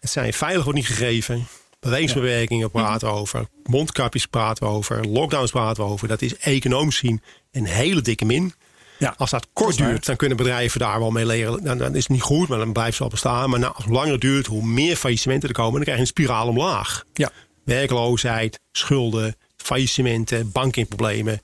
[0.00, 1.46] Het zijn veilig wordt niet gegeven.
[1.80, 3.46] Bewegingsbewerkingen praten we over.
[3.62, 5.06] Mondkapjes praten we over.
[5.08, 6.08] Lockdowns praten we over.
[6.08, 8.54] Dat is economisch zien een hele dikke min.
[8.98, 11.64] Ja, als dat kort dat duurt, dan kunnen bedrijven daar wel mee leren.
[11.64, 13.50] Dan, dan is het niet goed, maar dan blijft ze al bestaan.
[13.50, 16.08] Maar nou, als het langer duurt, hoe meer faillissementen er komen, dan krijg je een
[16.08, 17.04] spiraal omlaag.
[17.12, 17.30] Ja.
[17.64, 21.42] Werkloosheid, schulden, faillissementen, bankinproblemen.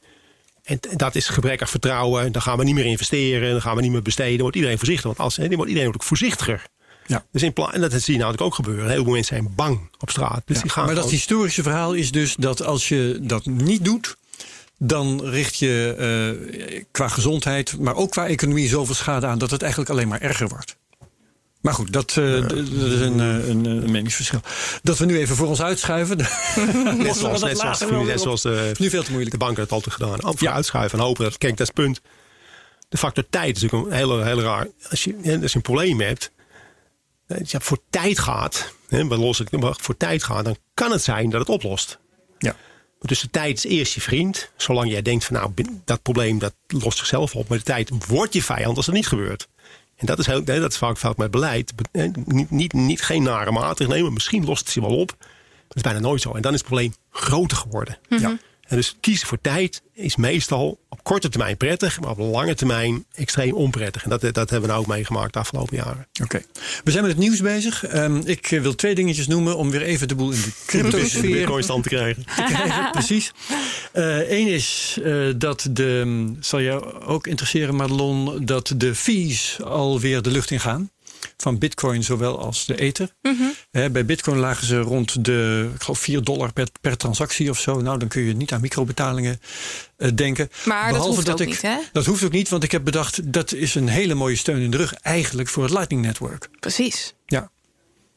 [0.63, 2.33] En dat is gebrek aan vertrouwen.
[2.33, 4.33] Dan gaan we niet meer investeren, dan gaan we niet meer besteden.
[4.33, 5.07] Dan wordt iedereen voorzichtig.
[5.07, 6.67] Want als, dan wordt iedereen ook voorzichtiger.
[7.07, 7.25] Ja.
[7.33, 8.91] Dus in en dat zie je natuurlijk ook gebeuren.
[8.91, 10.43] Heel veel mensen zijn bang op straat.
[10.45, 11.19] Dus ja, die gaan maar dat gewoon...
[11.19, 14.17] historische verhaal is dus dat als je dat niet doet,
[14.78, 15.97] dan richt je
[16.71, 20.21] uh, qua gezondheid, maar ook qua economie zoveel schade aan dat het eigenlijk alleen maar
[20.21, 20.76] erger wordt.
[21.61, 24.41] Maar goed, dat, uh, dat is een, een, een, meningsverschil.
[24.83, 26.17] Dat we nu even voor ons uitschuiven.
[26.17, 26.26] net
[27.17, 29.33] zoals, net zoals, net zoals de, nu veel te moeilijk.
[29.33, 30.19] de banken het altijd gedaan.
[30.21, 30.52] Voor ja.
[30.52, 32.00] uitschuiven en hopen dat, kijk, dat is het punt.
[32.89, 34.67] De factor tijd is natuurlijk een hele, hele raar.
[34.91, 36.30] Als je, als je een probleem hebt,
[37.26, 41.41] ja, voor tijd gaat, hè, los het, voor tijd gaat, dan kan het zijn dat
[41.41, 41.99] het oplost.
[42.39, 42.56] Ja.
[43.00, 44.50] Dus de tijd is eerst je vriend.
[44.56, 45.52] Zolang jij denkt van nou,
[45.84, 47.49] dat probleem dat lost zichzelf op.
[47.49, 49.49] Maar de tijd wordt je vijand als dat niet gebeurt.
[49.97, 51.73] En dat is, heel, dat is vaak fout met beleid.
[52.25, 54.12] Niet, niet, niet geen nare maatregelen nemen.
[54.12, 55.15] Misschien lost het zich wel op.
[55.19, 55.28] Maar
[55.69, 56.32] dat is bijna nooit zo.
[56.32, 57.99] En dan is het probleem groter geworden.
[58.08, 58.21] Mhm.
[58.21, 58.39] Ja.
[58.67, 63.05] En dus kiezen voor tijd is meestal op korte termijn prettig, maar op lange termijn
[63.15, 64.05] extreem onprettig.
[64.05, 66.07] En dat, dat hebben we nou ook meegemaakt de afgelopen jaren.
[66.13, 66.23] Oké.
[66.23, 66.45] Okay.
[66.85, 67.95] We zijn met het nieuws bezig.
[67.95, 71.63] Um, ik wil twee dingetjes noemen om weer even de boel in de cryptosfeer Bitcoin
[71.63, 72.25] stand te krijgen.
[72.25, 72.91] te krijgen.
[72.93, 73.33] Precies.
[73.93, 80.23] Eén uh, is uh, dat de, zal jou ook interesseren Madelon, dat de fees alweer
[80.23, 80.91] de lucht in gaan
[81.37, 83.15] van bitcoin zowel als de ether.
[83.23, 83.35] Mhm.
[83.35, 83.55] Mm -hmm.
[83.71, 87.61] He, bij bitcoin lagen ze rond de ik geloof 4 dollar per, per transactie of
[87.61, 87.81] zo.
[87.81, 89.41] Nou, dan kun je niet aan microbetalingen
[89.99, 90.50] uh, denken.
[90.65, 91.76] Maar Behalve dat hoeft dat ook ik, niet, hè?
[91.93, 93.33] Dat hoeft ook niet, want ik heb bedacht...
[93.33, 96.49] dat is een hele mooie steun in de rug eigenlijk voor het Lightning Network.
[96.61, 97.15] Precies.
[97.26, 97.50] Ja.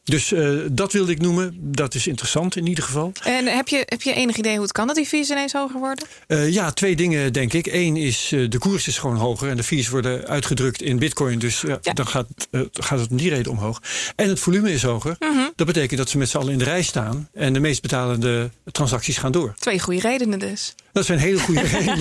[0.04, 1.56] Dus uh, dat wilde ik noemen.
[1.60, 3.12] Dat is interessant in ieder geval.
[3.24, 5.78] En heb je, heb je enig idee hoe het kan dat die fees ineens hoger
[5.78, 6.06] worden?
[6.28, 7.66] Uh, ja, twee dingen denk ik.
[7.66, 11.38] Eén is uh, de koers is gewoon hoger en de fees worden uitgedrukt in bitcoin.
[11.38, 11.92] Dus ja.
[11.92, 12.26] dan gaat,
[12.72, 13.82] gaat het om die reden omhoog.
[14.16, 15.16] En het volume is hoger.
[15.18, 15.52] Mm -hmm.
[15.56, 18.50] Dat betekent dat ze met z'n allen in de rij staan en de meest betalende
[18.72, 19.54] transacties gaan door.
[19.58, 20.74] Twee goede redenen dus.
[20.92, 21.96] Dat zijn hele goede redenen.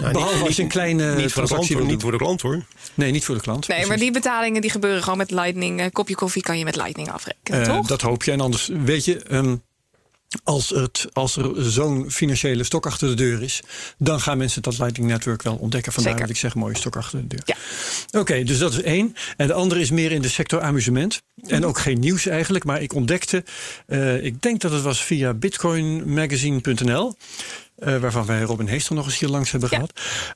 [0.00, 2.18] nou, Behalve niet, als je een kleine niet voor, de klant, hoor, niet voor de
[2.18, 2.64] klant hoor.
[2.94, 3.58] Nee, niet voor de klant.
[3.58, 3.88] Nee, precies.
[3.88, 5.80] maar die betalingen die gebeuren gewoon met Lightning.
[5.80, 7.86] Een kopje koffie kan je met Lightning afrekenen, uh, toch?
[7.86, 8.32] Dat hoop je.
[8.32, 9.62] En anders, weet je, um,
[10.44, 13.62] als, het, als er zo'n financiële stok achter de deur is,
[13.98, 15.92] dan gaan mensen dat Lightning Network wel ontdekken.
[15.92, 16.26] Vandaar Zeker.
[16.26, 17.42] dat ik zeg mooie stok achter de deur.
[17.44, 17.56] Ja.
[18.06, 19.16] Oké, okay, dus dat is één.
[19.36, 21.22] En de andere is meer in de sector amusement.
[21.46, 23.44] En ook geen nieuws eigenlijk, maar ik ontdekte,
[23.86, 27.16] uh, ik denk dat het was via bitcoinmagazine.nl.
[27.78, 29.76] Uh, waarvan wij Robin Heester nog eens hier langs hebben Ja.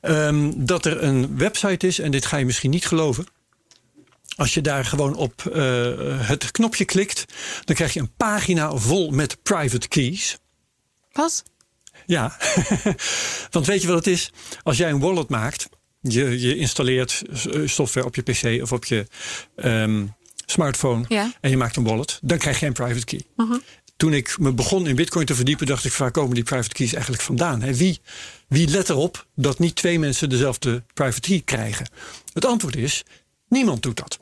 [0.01, 0.27] gehad.
[0.27, 3.25] Um, dat er een website is, en dit ga je misschien niet geloven.
[4.35, 5.57] Als je daar gewoon op uh,
[6.27, 7.25] het knopje klikt,
[7.65, 10.37] dan krijg je een pagina vol met private keys.
[11.11, 11.43] Wat?
[12.05, 12.37] Ja,
[13.51, 14.31] want weet je wat het is?
[14.63, 15.69] Als jij een wallet maakt,
[16.01, 19.07] je, je installeert eh, software op je PC of op je
[19.55, 20.05] ehm,
[20.45, 21.31] smartphone Ja.
[21.41, 23.21] en je maakt een wallet, dan krijg je een private key.
[24.01, 26.93] Toen ik me begon in Bitcoin te verdiepen, dacht ik: waar komen die private keys
[26.93, 27.61] eigenlijk vandaan?
[27.61, 27.75] Hè?
[27.75, 27.99] Wie,
[28.47, 31.89] wie let erop dat niet twee mensen dezelfde private key krijgen?
[32.33, 33.03] Het antwoord is:
[33.47, 34.19] niemand doet dat.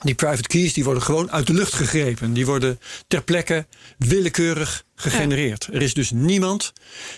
[0.00, 2.32] Die private keys die worden gewoon uit de lucht gegrepen.
[2.32, 3.66] Die worden ter plekke
[3.98, 5.68] willekeurig gegenereerd.
[5.72, 6.72] Er is dus niemand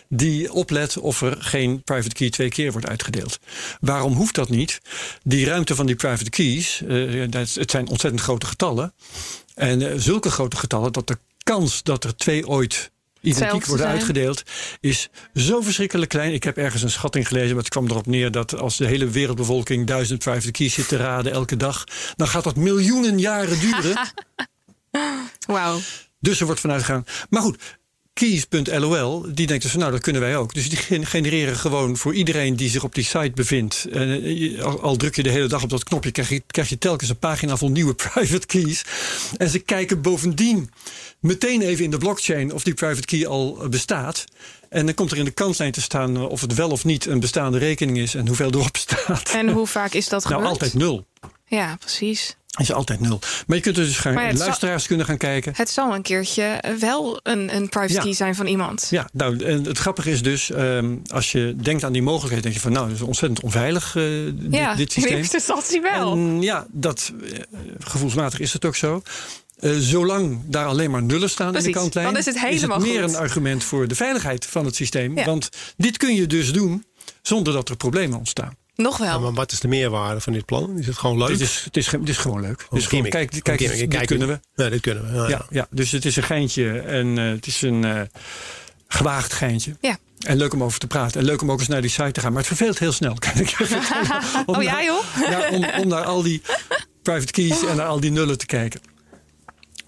[0.09, 3.39] die oplet of er geen private key twee keer wordt uitgedeeld.
[3.81, 4.81] Waarom hoeft dat niet?
[5.23, 8.95] Die ruimte van die private keys, eh, het zijn ontzettend grote getallen.
[9.61, 13.99] En eh, zulke grote getallen dat de kans dat er twee ooit identiek worden zijn.
[13.99, 14.43] uitgedeeld
[14.81, 16.33] is zo verschrikkelijk klein.
[16.33, 19.09] Ik heb ergens een schatting gelezen, maar het kwam erop neer dat als de hele
[19.09, 21.85] wereldbevolking duizend private keys zit te raden elke dag,
[22.17, 23.99] dan gaat dat miljoenen jaren duren.
[25.47, 25.79] Wauw.
[26.19, 27.05] dus er wordt vanuit gegaan.
[27.29, 27.79] Maar goed.
[28.21, 30.55] Keys.lol, die denkt dus van nou dat kunnen wij ook.
[30.55, 33.87] Dus die gen- genereren gewoon voor iedereen die zich op die site bevindt.
[33.93, 36.69] En eh, al, al druk je de hele dag op dat knopje, krijg je, krijg
[36.69, 38.85] je telkens een pagina vol nieuwe private keys.
[39.37, 40.71] En ze kijken bovendien
[41.21, 44.25] meteen even in de blockchain of die private key al eh, bestaat.
[44.69, 47.07] En dan komt er in de kantlijn te staan eh, of het wel of niet
[47.07, 49.31] een bestaande rekening is en hoeveel erop staat.
[49.35, 50.53] En hoe vaak is dat nou, gebeurd?
[50.53, 51.07] altijd nul.
[51.47, 52.37] Ja, precies.
[52.59, 53.19] Is altijd nul.
[53.47, 55.53] Maar je kunt dus gaan, ja, het zal- luisteraars kunnen gaan kijken.
[55.57, 58.01] Het zal een keertje wel een, een private Ja.
[58.01, 58.87] key zijn van iemand.
[58.91, 62.55] Ja, nou, en het grappige is dus, ehm, als je denkt aan die mogelijkheid, denk
[62.55, 65.17] je van, nou, dat is ontzettend onveilig, eh, dit, Ja, dit systeem.
[65.19, 66.13] eerste instantie wel.
[66.13, 67.39] En ja, dat, eh,
[67.79, 69.03] gevoelsmatig is het ook zo.
[69.59, 73.03] Eh, zolang daar alleen maar nullen staan in de kantlijn, dan is het helemaal meer
[73.03, 73.11] goed.
[73.11, 75.17] een argument voor de veiligheid van het systeem.
[75.19, 75.25] Ja.
[75.25, 76.85] Want dit kun je dus doen
[77.23, 78.57] zonder dat er problemen ontstaan.
[78.75, 79.09] Nog wel.
[79.09, 80.79] Ja, maar wat is de meerwaarde van dit plan?
[80.79, 81.29] Is het gewoon leuk?
[81.29, 82.67] Dit is, het, is, het is gewoon leuk.
[82.71, 83.91] Het is gewoon, kijk, kijk, gimmick.
[83.91, 84.41] dit kunnen we.
[84.63, 85.17] Ja, dit kunnen we.
[85.19, 85.47] Ja, Ja, ja.
[85.51, 88.01] ja, dus het is een geintje en eh, het is een eh,
[88.89, 89.77] gewaagd geintje.
[89.81, 89.99] Ja.
[90.21, 91.21] En leuk om over te praten.
[91.21, 92.29] En leuk om ook eens naar die site te gaan.
[92.33, 93.57] Maar het verveelt heel snel, kan ik.
[93.61, 93.69] Om
[94.47, 95.05] Oh naar- ja, joh?
[95.31, 96.43] Ja, om, om naar al die
[97.03, 98.81] private keys en naar al die nullen te kijken.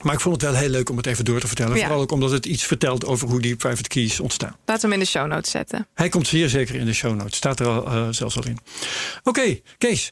[0.02, 1.76] Maar ik vond het wel heel leuk om het even door te vertellen.
[1.76, 1.82] Ja.
[1.82, 4.56] Vooral ook omdat het iets vertelt over hoe die private keys ontstaan.
[4.66, 5.86] Laten we hem in de show notes zetten.
[5.94, 7.36] Hij komt zeer zeker in de show notes.
[7.36, 8.58] Staat er al, eh, zelfs al in.
[9.22, 10.10] Oké, Kees.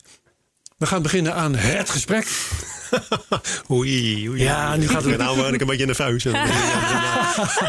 [0.79, 2.26] We gaan beginnen aan het gesprek.
[3.70, 4.42] Oei, oei.
[4.42, 6.24] Ja, nu gaat het- Nou word ik een beetje nerveus.
[6.24, 6.46] En dan,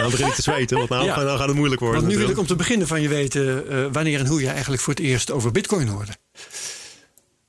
[0.01, 0.77] dan begin ik te zweten.
[0.77, 1.15] Want nou, Ja.
[1.23, 2.01] nou gaat het moeilijk worden.
[2.01, 4.49] Want nu wil ik om te beginnen van je weten eh, wanneer en hoe je
[4.49, 6.11] eigenlijk voor het eerst over bitcoin hoorde.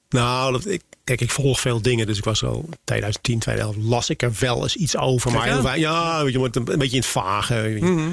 [0.08, 2.06] Nou, dat, ik, kijk, ik volg veel dingen.
[2.06, 5.30] Dus ik was al 2010, 2011 las ik er wel eens iets over.
[5.30, 5.62] Kijk Maar aan.
[5.62, 7.76] wei- ja, weet je, wordt een, een beetje in het vage.
[7.80, 8.10] Mhm.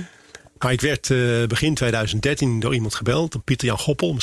[0.60, 3.44] Maar ik werd eh, begin 2013 door iemand gebeld.
[3.44, 4.18] Pieter Jan Goppel.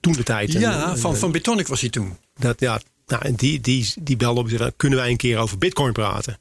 [0.00, 0.52] Toen de tijd.
[0.52, 2.16] Ja, En, van, eh, van Bitonic was hij toen.
[2.38, 5.38] Dat, ja, nou, en die, die, die belde op en zei, kunnen wij een keer
[5.38, 6.38] over bitcoin praten?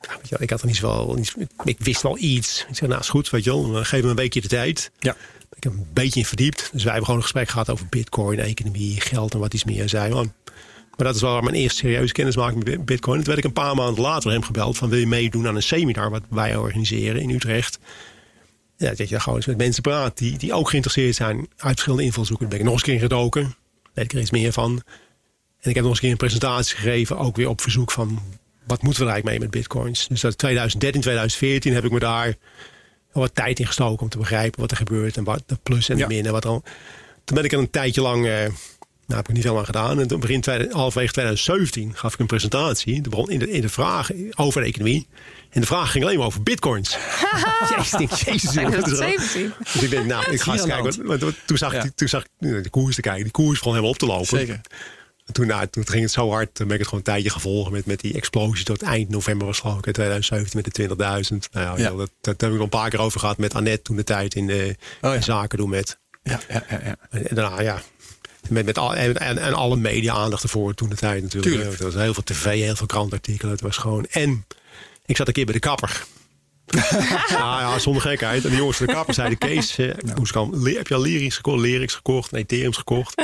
[0.00, 1.18] Ja, weet je wel, ik had er niet zo
[1.64, 2.66] ik wist wel iets.
[2.68, 4.90] Ik zei, nou is goed, weet je wel, geef me een weekje de tijd.
[4.98, 5.16] Ja.
[5.56, 6.68] Ik heb een beetje in verdiept.
[6.72, 9.88] Dus wij hebben gewoon een gesprek gehad over bitcoin, economie, geld en wat iets meer.
[9.88, 10.32] Zei, man.
[10.96, 13.16] Maar dat is wel mijn eerste serieuze kennismaking met bitcoin.
[13.16, 15.62] Toen werd ik een paar maanden later hem gebeld van wil je meedoen aan een
[15.62, 17.78] seminar wat wij organiseren in Utrecht.
[18.76, 22.04] Ja, dat je gewoon eens met mensen praat die, die ook geïnteresseerd zijn uit verschillende
[22.04, 22.48] invalshoeken.
[22.48, 23.54] Daar ben ik nog eens een keer gedoken.
[23.94, 24.82] Weet ik er iets meer van.
[25.60, 28.22] En ik heb nog eens een keer een presentatie gegeven, ook weer op verzoek van
[28.66, 30.08] wat moeten we er eigenlijk mee met bitcoins.
[30.08, 32.36] Dus dat 2013, 2014 heb ik me daar
[33.20, 35.94] wat tijd in gestoken om te begrijpen wat er gebeurt en wat de plus en
[35.96, 36.08] de Ja.
[36.08, 36.62] min en wat dan.
[37.24, 38.50] Toen ben ik er een tijdje lang, eh, nou
[39.20, 40.00] heb ik niet veel aan gedaan.
[40.00, 43.02] En toen begin tweede- halverwege 2017 gaf ik een presentatie.
[43.02, 45.06] De bron in de, in de vraag over de economie.
[45.50, 46.90] En de vraag ging alleen maar over bitcoins.
[47.76, 48.82] Jezus, ik denk, jezus, joh, wat is aan?
[48.82, 49.52] 2017.
[49.72, 51.04] Dus ik denk, nou, ik ga eens kijken.
[51.06, 51.82] Want, want toen zag, Ja.
[51.84, 52.28] ik, toen zag ik
[52.62, 53.22] de koers te kijken.
[53.22, 54.26] Die koers begon helemaal op te lopen.
[54.26, 54.60] Zeker.
[55.26, 56.54] En toen, nou, toen ging het zo hard.
[56.54, 59.46] Toen ben ik het gewoon een tijdje gevolgd met, met die explosie tot eind november
[59.46, 61.50] was geloof ik in 2017 met de 20.000.
[61.52, 61.90] Nou ja.
[61.90, 64.34] Dat, dat, heb ik nog een paar keer over gehad met Annette toen de tijd
[64.34, 65.14] in de Oh ja.
[65.14, 65.98] in zaken doen met.
[66.22, 66.96] Ja, ja, ja, ja.
[67.10, 67.82] En daarna ja.
[68.48, 71.54] Met, met al, en, en, en alle media aandacht ervoor toen de tijd natuurlijk.
[71.54, 71.78] Tuurlijk.
[71.78, 73.52] Er was heel veel tv, heel veel krantartikelen.
[73.52, 74.06] Het was gewoon.
[74.10, 74.46] En
[75.06, 76.04] ik zat een keer bij de kapper.
[77.28, 78.44] ja, ja, zonder gekheid.
[78.44, 81.00] En de jongens van de kapper zeiden: Kees, eh, hoe kan, le- heb je al
[81.00, 83.16] Lyrics gekocht, Lyrics gekocht, nee, Ethereums gekocht?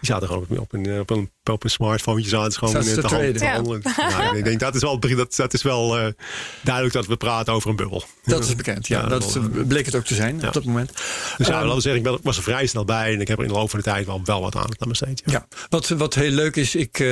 [0.00, 2.96] Die zaten gewoon op, op een, op een, op een smartphone zaten ze gewoon in
[3.00, 3.82] hand- handelen.
[3.96, 6.06] Ja, ik denk dat is wel, het begin- dat, dat is wel eh,
[6.62, 8.04] duidelijk dat we praten over een bubbel.
[8.24, 8.86] Dat is bekend.
[8.88, 10.46] Ja, Ja, dat wel, bleek het ook te zijn Ja.
[10.46, 10.92] op dat moment.
[11.36, 13.28] Dus ja, Ehm, laten we zeggen, ik ben- was er vrij snel bij en ik
[13.28, 15.22] heb er in de loop van de tijd wel, wel wat aandacht aan besteed.
[15.24, 15.32] Ja.
[15.32, 17.06] Ja, wat, wat heel leuk is, ik, eh,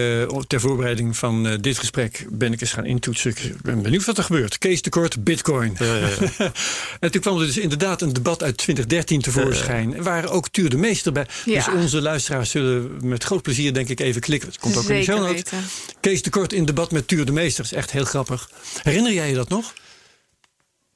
[0.46, 3.31] ter voorbereiding van eh, dit gesprek ben ik eens gaan intoetsen.
[3.31, 4.59] Ik ben benieuwd wat er gebeurt.
[4.59, 5.75] Kees tekort, bitcoin.
[5.79, 6.53] Ja, ja, ja.
[7.01, 10.03] en toen kwam er dus inderdaad een debat uit 2013 tevoorschijn.
[10.03, 11.27] Waar ook Tuur de Meester bij.
[11.44, 11.55] Ja.
[11.55, 14.49] Dus onze luisteraars zullen met groot plezier denk ik even klikken.
[14.49, 15.33] Het komt ook in de show notes.
[15.33, 15.65] weten.
[16.01, 17.65] Kees tekort in debat met Tuur de Meester.
[17.65, 18.51] is echt heel grappig.
[18.83, 19.75] Herinner jij je dat nog?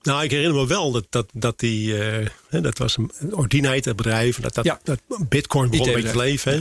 [0.03, 1.97] Nou, ik herinner me wel dat, dat, dat die,
[2.51, 4.81] uh, dat was een Ordina het bedrijf, dat, dat, Ja.
[4.83, 6.53] dat Bitcoin begon een beetje te leven.
[6.53, 6.61] Hè.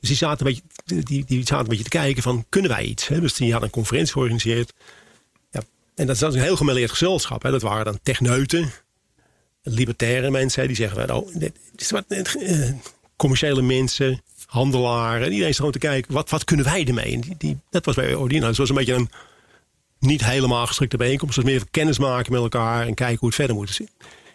[0.00, 0.52] Dus die zaten, een
[0.84, 3.08] beetje, die, die zaten een beetje te kijken van, kunnen wij iets?
[3.08, 3.20] Hè?
[3.20, 4.72] Dus die hadden een conferentie georganiseerd.
[5.50, 5.60] Ja.
[5.94, 7.42] En dat was een heel gemêleerd gezelschap.
[7.42, 7.50] Hè.
[7.50, 8.72] Dat waren dan techneuten,
[9.62, 12.70] libertaire mensen, die zeggen, van, oh, dit is wat, eh,
[13.16, 15.20] commerciële mensen, handelaren.
[15.24, 17.12] En iedereen is gewoon te kijken, wat, wat kunnen wij ermee?
[17.12, 18.40] En die, die, dat was bij Ordina.
[18.48, 19.10] Dus het was een beetje een
[19.98, 21.36] niet helemaal gestrikte bijeenkomst.
[21.36, 23.80] Het was meer kennis maken met elkaar en kijken hoe het verder moet.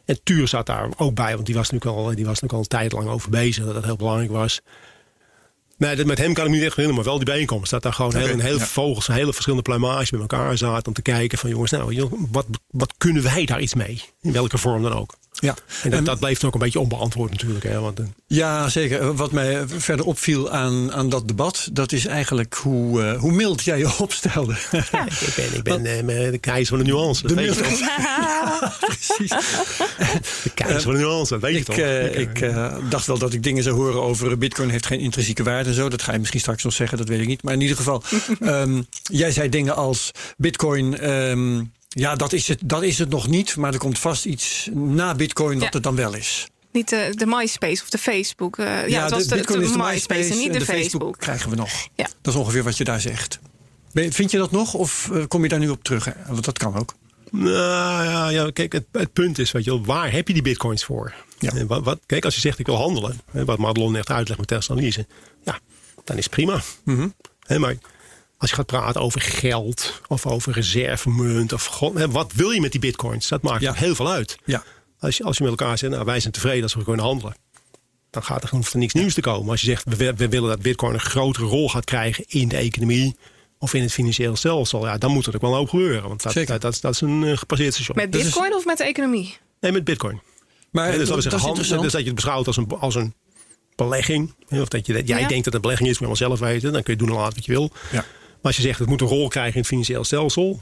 [0.05, 2.59] En Tuur zat daar ook bij, want die was natuurlijk al, die was natuurlijk al
[2.59, 3.65] een tijd lang over bezig.
[3.65, 4.61] Dat dat heel belangrijk was.
[5.77, 7.71] Nee, dat- met hem kan ik niet echt herinneren, maar wel die bijeenkomst.
[7.71, 8.65] Dat daar gewoon heel, een heel ja.
[8.65, 10.87] vogels, hele verschillende pluimage bij elkaar zaten.
[10.87, 14.01] Om te kijken van jongens, nou, wat, wat kunnen wij daar iets mee?
[14.21, 15.15] In welke vorm dan ook.
[15.39, 15.55] Ja.
[15.83, 17.63] En dat, dat bleef ook een beetje onbeantwoord natuurlijk.
[17.63, 19.15] Hè, want, eh, Ja, zeker.
[19.15, 23.63] Wat mij verder opviel aan, aan dat debat, dat is eigenlijk hoe, eh, hoe mild
[23.63, 24.53] jij je opstelde.
[24.71, 27.21] ik ben, ik ben eh, de keizer van de nuance.
[27.21, 28.79] Dat De weet je mild- toch?
[28.87, 29.29] Precies.
[30.43, 31.77] De keizer van de nuance, dat weet je Ik, toch?
[31.77, 35.43] eh, ik eh, dacht wel dat ik dingen zou horen over Bitcoin heeft geen intrinsieke
[35.43, 35.89] waarde en zo.
[35.89, 37.43] Dat ga je misschien straks nog zeggen, dat weet ik niet.
[37.43, 38.03] Maar in ieder geval,
[38.39, 40.97] ehm, jij zei dingen als Bitcoin.
[40.97, 41.63] ehm,
[41.95, 45.15] ja, dat is, het, dat is het nog niet, maar er komt vast iets na
[45.15, 45.69] Bitcoin wat Ja.
[45.73, 46.47] het dan wel is.
[46.71, 48.57] Niet de, de MySpace of de Facebook.
[48.57, 51.17] eh, ja, het was de, Bitcoin de is de MySpace en niet de, Facebook.
[51.19, 51.69] krijgen we nog.
[51.95, 52.07] Ja.
[52.21, 53.39] Dat is ongeveer wat je daar zegt.
[53.91, 56.05] Ben- Vind je dat nog of eh, kom je daar nu op terug?
[56.05, 56.11] Hè?
[56.27, 56.93] Want dat kan ook.
[57.31, 60.41] Nou ja, ja kijk, het, het punt is, weet je wel, waar heb je die
[60.43, 61.13] bitcoins voor?
[61.39, 61.51] Ja.
[61.51, 64.39] En wat, wat, kijk, als je zegt ik wil handelen, hè, wat Madelon net uitlegt
[64.39, 65.05] met testanalyse,
[65.43, 65.59] ja,
[66.03, 66.61] dan is het prima.
[66.83, 67.07] Mhm.
[67.39, 67.75] Hè, maar
[68.45, 72.61] als je gaat praten over geld of over reservemunt of god, hè, wat wil je
[72.61, 73.27] met die bitcoins?
[73.27, 73.69] Dat maakt Ja.
[73.69, 74.37] ook heel veel uit.
[74.45, 74.63] Ja.
[74.99, 77.35] Als je, als je met elkaar zegt, nou, wij zijn tevreden als we kunnen handelen.
[78.09, 79.49] Dan gaat er, hoeft er niks nieuws te komen.
[79.49, 82.57] Als je zegt, we, we willen dat bitcoin een grotere rol gaat krijgen in de
[82.57, 83.15] economie
[83.59, 84.85] of in het financieel stelsel.
[84.85, 86.07] Ja, dan moet er ook wel een hoop gebeuren.
[86.07, 87.95] Want dat, dat, dat, is- dat is een eh, gepasseerd station.
[87.97, 89.37] Met is- Bitcoin of met de economie?
[89.59, 90.21] Nee, met bitcoin.
[90.71, 91.81] Maar Ja, dus dat, is dat is handel, interessant.
[91.81, 93.13] dus dat je het beschouwt als een, als een
[93.75, 94.33] belegging.
[94.49, 95.27] Of dat je, dat jij Ja.
[95.27, 96.73] denkt dat het een belegging is, moet je wel zelf weten.
[96.73, 97.71] Dan kun je doen en laten wat je wil.
[97.91, 98.05] Ja.
[98.45, 100.61] Maar als je zegt het moet een rol krijgen in het financieel stelsel.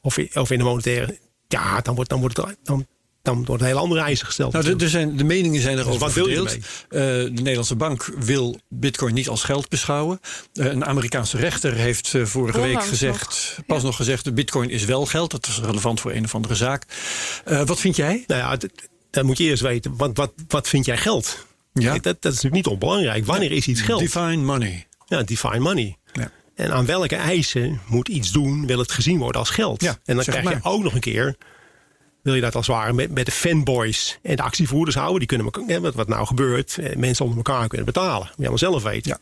[0.00, 1.18] Of, in- of in de monetaire.
[1.48, 2.86] Ja, dan wordt, dan wordt, het, dan,
[3.22, 4.52] dan wordt een hele andere eisen gesteld.
[4.52, 6.54] Nou, de, er zijn, de meningen zijn erover wat wil je verdeeld.
[6.88, 10.20] Eh, de Nederlandse bank wil bitcoin niet als geld beschouwen.
[10.52, 13.66] Eh, een Amerikaanse rechter heeft eh, vorige week gezegd, nog.
[13.66, 13.86] pas Ja.
[13.86, 15.30] nog gezegd, de bitcoin is wel geld.
[15.30, 16.84] Dat is relevant voor een of andere zaak.
[17.44, 18.24] Eh, wat vind jij?
[18.26, 18.68] Nou ja,
[19.10, 21.46] dan moet je eerst weten, wat, wat, wat vind jij geld?
[21.72, 21.92] Ja.
[21.92, 23.26] Dat, dat is natuurlijk niet onbelangrijk.
[23.26, 24.00] Wanneer is iets geld?
[24.00, 24.86] Define money.
[25.06, 25.96] Ja, define money.
[26.58, 29.82] En aan welke eisen moet iets doen, wil het gezien worden als geld?
[29.82, 31.36] Ja, en dan krijg je ook nog een keer,
[32.22, 35.18] wil je dat als het ware met, met de fanboys en de actievoerders houden.
[35.18, 38.26] Die kunnen elkaar, hè, wat, wat nou gebeurt, eh, mensen onder elkaar kunnen betalen.
[38.26, 39.10] Moet je allemaal zelf weten.
[39.10, 39.18] Ja.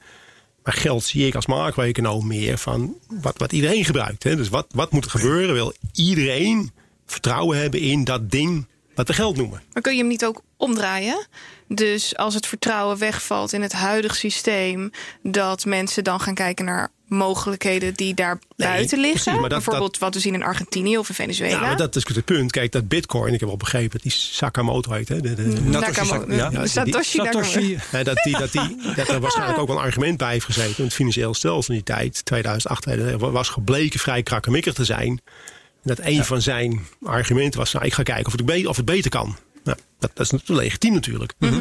[0.62, 4.22] Maar geld zie ik als macro-econoom meer van wat, wat iedereen gebruikt.
[4.22, 4.36] Hè.
[4.36, 5.54] Dus wat, wat moet er gebeuren?
[5.54, 6.70] Wil iedereen
[7.06, 9.62] vertrouwen hebben in dat ding wat we geld noemen?
[9.72, 11.26] Maar kun je hem niet ook omdraaien?
[11.68, 14.90] Dus als het vertrouwen wegvalt in het huidige systeem,
[15.22, 19.20] dat mensen dan gaan kijken naar mogelijkheden die daar buiten liggen.
[19.22, 21.54] precies, maar dat- Bijvoorbeeld wat we zien in Argentinië of in Venezuela.
[21.54, 22.50] Ja, maar dat is het punt.
[22.52, 25.08] Kijk, dat bitcoin, ik heb wel begrepen dat die Sakamoto heet.
[25.08, 26.32] Hè, de, de, Nakamoto.
[26.34, 27.48] Ja, die- Satoshi Nakamoto.
[27.48, 27.76] Satoshi.
[27.90, 30.74] Hè, dat, die, dat, die, dat er waarschijnlijk ook wel een argument bij heeft gezeten.
[30.78, 35.08] In het financieel stelsel in die tijd, 2008, 2009, was gebleken vrij krakkemikkig te zijn.
[35.08, 38.76] En dat een van zijn argumenten was, nou, ik ga kijken of het, be- of
[38.76, 39.36] het beter kan.
[39.64, 41.32] Nou, dat, dat is natuurlijk legitiem natuurlijk.
[41.38, 41.54] Want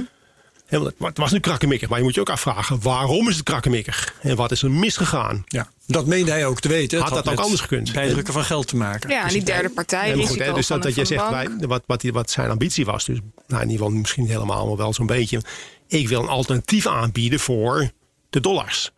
[0.67, 4.15] het was nu krakkemikkig, maar je moet je ook afvragen, waarom is het krakkemikkig?
[4.21, 5.43] En wat is er misgegaan?
[5.47, 6.99] Ja, dat meende hij ook te weten.
[6.99, 7.93] Had Het dat ook anders gekund?
[7.93, 9.09] Bijdrukken van geld te maken.
[9.09, 11.29] Ja, en die derde partij, Ja, maar risico goed, hè, dus dat, dat je zegt,
[11.29, 13.05] wij, wat, wat, wat zijn ambitie was.
[13.05, 15.41] Dus nou, in ieder geval misschien niet helemaal, maar wel zo'n beetje.
[15.87, 17.91] Ik wil een alternatief aanbieden voor
[18.29, 18.91] de dollars.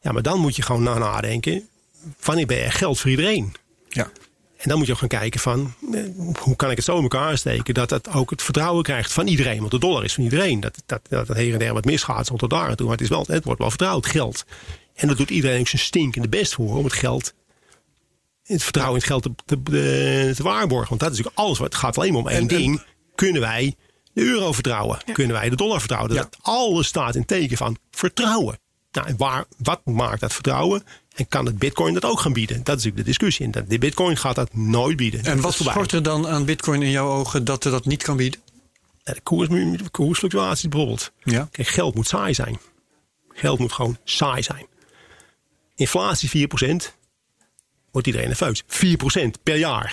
[0.00, 1.68] Ja, maar dan moet je gewoon na nadenken.
[2.22, 3.54] Wanneer ben je geld voor iedereen?
[3.88, 4.10] Ja.
[4.58, 6.02] En dan moet je ook gaan kijken van, eh,
[6.38, 9.26] hoe kan ik het zo in elkaar steken dat het ook het vertrouwen krijgt van
[9.26, 9.58] iedereen.
[9.58, 10.60] Want de dollar is van iedereen.
[10.60, 12.86] Dat, dat, dat her en der wat misgaat, tot daar en toe.
[12.86, 14.44] Maar het, is wel, het wordt wel vertrouwd, geld.
[14.94, 17.34] En dat doet iedereen ook zijn stinkende best voor om het geld,
[18.42, 20.88] het vertrouwen in het geld te, te, te- waarborgen.
[20.88, 21.58] Want dat is natuurlijk alles.
[21.58, 22.82] Wat, het gaat alleen maar om één En- ding.
[23.14, 23.74] Kunnen wij
[24.12, 24.98] de euro vertrouwen?
[25.12, 26.14] Kunnen wij de dollar vertrouwen?
[26.14, 26.20] Ja.
[26.20, 28.58] Dat alles staat in teken van vertrouwen.
[28.92, 30.82] Nou, en waar, wat maakt dat vertrouwen?
[31.18, 32.56] En kan het bitcoin dat ook gaan bieden?
[32.56, 33.44] Dat is natuurlijk de discussie.
[33.44, 35.24] En dat, de bitcoin gaat dat nooit bieden.
[35.24, 38.16] En wat schort er dan aan bitcoin in jouw ogen dat er dat niet kan
[38.16, 38.40] bieden?
[39.02, 41.12] De koers, de koersfluctuaties bijvoorbeeld.
[41.22, 41.48] Ja.
[41.50, 42.58] Kijk, geld moet saai zijn.
[43.28, 44.66] Geld moet gewoon saai zijn.
[45.74, 46.52] Inflatie 4%.
[47.90, 48.62] Wordt iedereen nerveus.
[48.62, 48.66] 4%
[49.42, 49.92] per jaar.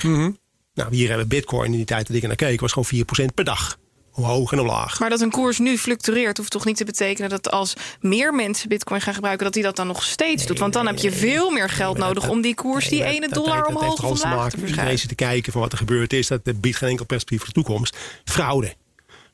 [0.73, 3.33] Nou, hier hebben bitcoin in die tijd dat ik er naar keek, was gewoon 4%
[3.33, 3.77] per dag.
[4.15, 4.99] Omhoog en omlaag.
[4.99, 8.69] Maar dat een koers nu fluctueert, hoeft toch niet te betekenen dat als meer mensen
[8.69, 10.59] bitcoin gaan gebruiken, dat die dat dan nog steeds doet.
[10.59, 14.03] Want dan heb je veel meer geld nodig om die koers, die ene dollar omhoog
[14.03, 14.67] of omlaag te verschuiven.
[14.67, 16.27] Iedereen te kijken van wat er gebeurd is.
[16.27, 17.97] Dat biedt geen enkel perspectief voor de toekomst.
[18.23, 18.75] Fraude.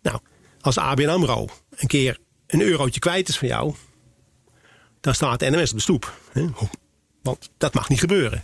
[0.02, 0.20] Nou,
[0.62, 2.18] als ABN AMRO een keer
[2.48, 3.74] een eurotje kwijt is van jou,
[5.02, 6.14] dan staat de NMS op de stoep.
[7.22, 8.44] Want dat mag niet gebeuren.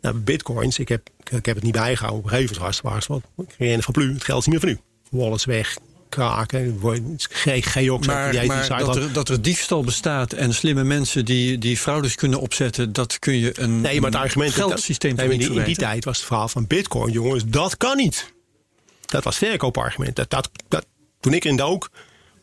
[0.00, 2.18] Nou, bitcoins, ik heb, ik heb het niet bijgehouden.
[2.18, 4.89] Op een gegeven moment was het van Plu, het geld is niet meer van u.
[5.10, 5.76] Wallets weg,
[6.08, 6.78] kraken.
[8.06, 12.40] Maar, maar dat, er, dat er diefstal bestaat en slimme mensen die, die fraudes kunnen
[12.40, 15.76] opzetten, dat kun je een, nee, maar het argument, geldsysteem dat, nee, in, in die
[15.76, 18.32] tijd was het verhaal van bitcoin, jongens, dat kan niet.
[19.06, 20.16] Dat was verkoopargument.
[20.16, 20.86] Dat, dat, dat,
[21.20, 21.90] toen ik in dook,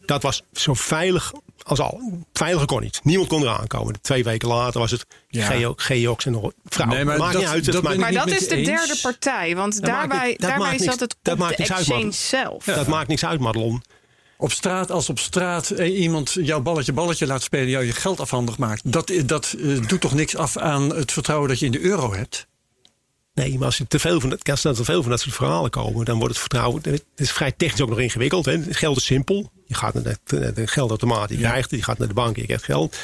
[0.08, 2.24] dat was zo veilig als al.
[2.34, 3.00] Veiliger kon niet.
[3.04, 4.02] Niemand kon eraan komen.
[4.02, 5.74] Twee weken later was het ja.
[5.76, 6.88] Geox en nog vrouw.
[6.88, 7.72] Nee, maar maakt dat, niet uit.
[7.72, 9.56] Dat maar dat is de derde partij.
[9.56, 12.64] Want daarbij, daarbij zat het dat maakt niks uit, zelf.
[12.64, 13.84] Dat maakt niks uit, Madelon.
[14.38, 18.20] Op straat, als op straat eh, iemand jouw balletje balletje laat spelen, jou je geld
[18.20, 21.72] afhandig maakt, dat, dat uh, doet toch niks af aan het vertrouwen dat je in
[21.72, 22.48] de euro hebt?
[23.34, 25.70] Nee, maar als je te veel van, als er te veel van dat soort verhalen
[25.70, 26.82] komen, dan wordt het vertrouwen.
[26.84, 28.46] Het is vrij technisch ook nog ingewikkeld.
[28.46, 28.64] Hè.
[28.70, 29.52] Geld is simpel.
[29.68, 32.64] Je gaat naar de, de geldautomaat, je krijgt Je gaat naar de bank, je krijgt
[32.64, 32.98] geld.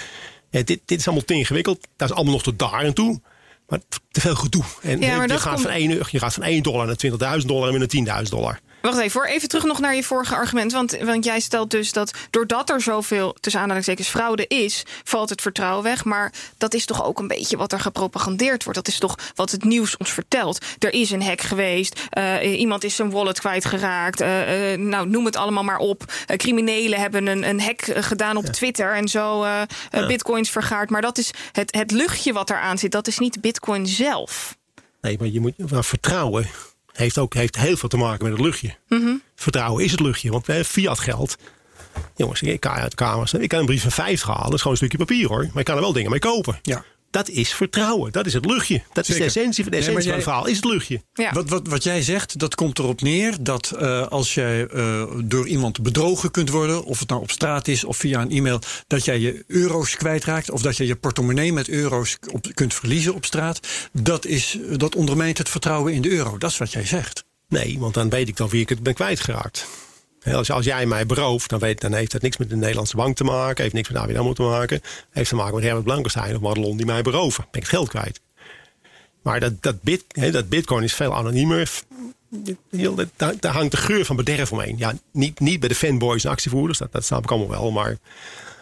[0.49, 1.87] dit, dit is allemaal te ingewikkeld.
[1.95, 3.21] Dat is allemaal nog tot daar en toe.
[3.67, 3.79] Maar
[4.11, 4.63] te veel gedoe.
[4.81, 7.79] En ja, je, gaat van 1, je gaat van 1 dollar naar 20.000 dollar en
[7.79, 8.59] weer naar 10.000 dollar.
[8.83, 10.71] Wacht even, voor even terug nog naar je vorige argument.
[10.71, 15.41] Want, want jij stelt dus dat doordat er zoveel, tussen aanhalingstekens, fraude is, valt het
[15.41, 16.03] vertrouwen weg.
[16.03, 18.79] Maar dat is toch ook een beetje wat er gepropagandeerd wordt.
[18.79, 20.65] Dat is toch wat het nieuws ons vertelt.
[20.79, 24.21] Er is een hack geweest, uh, iemand is zijn wallet kwijtgeraakt.
[24.21, 26.13] Uh, uh, nou, noem het allemaal maar op.
[26.37, 29.67] criminelen hebben een, een hack gedaan op Twitter en zo ja.
[30.07, 30.89] bitcoins vergaard.
[30.89, 32.91] Maar dat is het, het luchtje wat eraan zit.
[32.91, 34.57] Dat is niet bitcoin zelf.
[35.01, 35.53] Nee, maar je moet
[35.85, 36.47] vertrouwen
[36.93, 38.75] heeft ook heeft heel veel te maken met het luchtje.
[38.87, 39.13] Mhm.
[39.35, 41.37] Vertrouwen is het luchtje, want wij fiat geld.
[42.15, 43.33] Jongens, ik kan uit kamers.
[43.33, 45.49] Ik kan een brief van 50 halen, dat is gewoon een stukje papier hoor.
[45.51, 46.59] Maar ik kan er wel dingen mee kopen.
[46.61, 46.83] Ja.
[47.13, 48.11] Dat is vertrouwen.
[48.11, 48.81] Dat is het luchtje.
[48.93, 50.47] Dat is de essentie van, de essentie van het verhaal.
[50.47, 51.01] Is het luchtje.
[51.13, 51.31] Ja.
[51.33, 55.47] Wat, wat, wat jij zegt, dat komt erop neer dat uh, als jij uh, door
[55.47, 59.05] iemand bedrogen kunt worden, of het nou op straat is of via een e-mail, dat
[59.05, 63.25] jij je euro's kwijtraakt of dat je je portemonnee met euro's op, kunt verliezen op
[63.25, 63.59] straat.
[63.91, 66.37] Dat, is, dat ondermijnt het vertrouwen in de euro.
[66.37, 67.23] Dat is wat jij zegt.
[67.47, 69.67] Nee, want dan weet ik dan wie ik het ben kwijtgeraakt.
[70.25, 73.15] Als, als jij mij berooft, dan, weet, dan heeft dat niks met de Nederlandse bank
[73.15, 73.63] te maken.
[73.63, 74.81] Heeft niks met ABN te maken.
[75.09, 77.45] Heeft te maken met Herbert Blankenstein of Madelon die mij beroven.
[77.51, 78.21] Ben ik het geld kwijt.
[79.21, 81.71] Maar dat, dat, bit, dat bitcoin is veel anoniemer.
[83.15, 84.77] Daar, daar, hangt de geur van bederf omheen.
[84.77, 86.77] Ja, niet, niet bij de fanboys en actievoerders.
[86.77, 87.71] Dat, dat snap ik allemaal wel.
[87.71, 87.97] Maar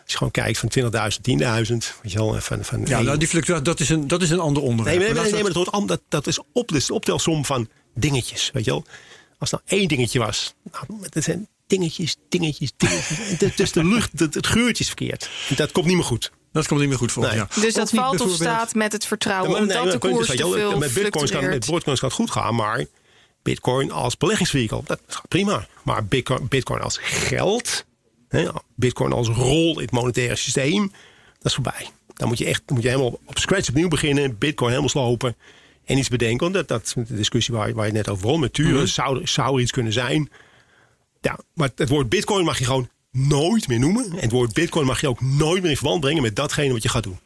[0.04, 1.76] als je gewoon kijkt van 20.000, 10.000.
[2.02, 4.40] Weet je wel, van, van ja, nou, die fluctuatie, dat is een, dat is een
[4.40, 4.98] ander onderwerp.
[4.98, 8.50] Nee, nee, nee, maar dat, dat, dat is op, de optelsom van dingetjes.
[8.54, 8.86] Weet je wel.
[9.42, 10.54] Als nou één dingetje was.
[10.72, 13.56] Nou, het zijn dingetjes, dingetjes, dingetjes.
[13.56, 15.30] dus de lucht, het, het geurtje is verkeerd.
[15.56, 16.32] Dat komt niet meer goed.
[16.52, 17.34] Dat komt niet meer goed voor.
[17.34, 17.48] Ja.
[17.62, 19.60] Dus dat valt of staat met het vertrouwen.
[19.60, 22.86] Omdat de koers te veel met bitcoins, kan, met bitcoins kan het goed gaan, maar
[23.42, 25.68] bitcoin als beleggingsvehikel, dat gaat prima.
[25.84, 27.86] Maar bitcoin, bitcoin als geld,
[28.28, 30.92] hè, bitcoin als rol in het monetaire systeem,
[31.38, 31.90] dat is voorbij.
[32.14, 35.36] Dan moet je echt dan moet je helemaal op scratch opnieuw beginnen, bitcoin helemaal slopen
[35.92, 36.52] en iets bedenken.
[36.52, 38.74] Dat, dat is de discussie waar, waar je net over begon met Turen.
[38.74, 38.86] Mhm.
[38.86, 40.30] zou, zou er iets kunnen zijn?
[41.22, 44.06] Ja, maar het woord bitcoin mag je gewoon nooit meer noemen.
[44.06, 46.84] En het woord bitcoin mag je ook nooit meer in verband brengen met datgene wat
[46.84, 47.20] je gaat doen.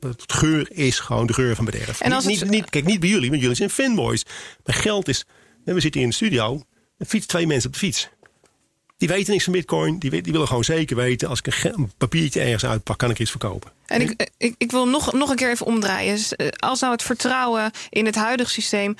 [0.00, 2.00] Het geur is gewoon de geur van bederf.
[2.00, 4.24] En als niet, niet, kijk, niet bij jullie, want jullie zijn fanboys.
[4.64, 5.24] Maar geld is...
[5.64, 6.62] We zitten in de studio.
[6.98, 8.08] Er fietsen twee mensen op de fiets.
[8.96, 9.98] Die weten niks van bitcoin.
[9.98, 11.28] Die, willen gewoon zeker weten...
[11.28, 13.70] als ik een papiertje ergens uitpak, kan ik iets verkopen.
[13.86, 16.18] En ik, ik, ik wil nog, nog een keer even omdraaien.
[16.30, 18.96] Eh, als nou het vertrouwen in het huidige systeem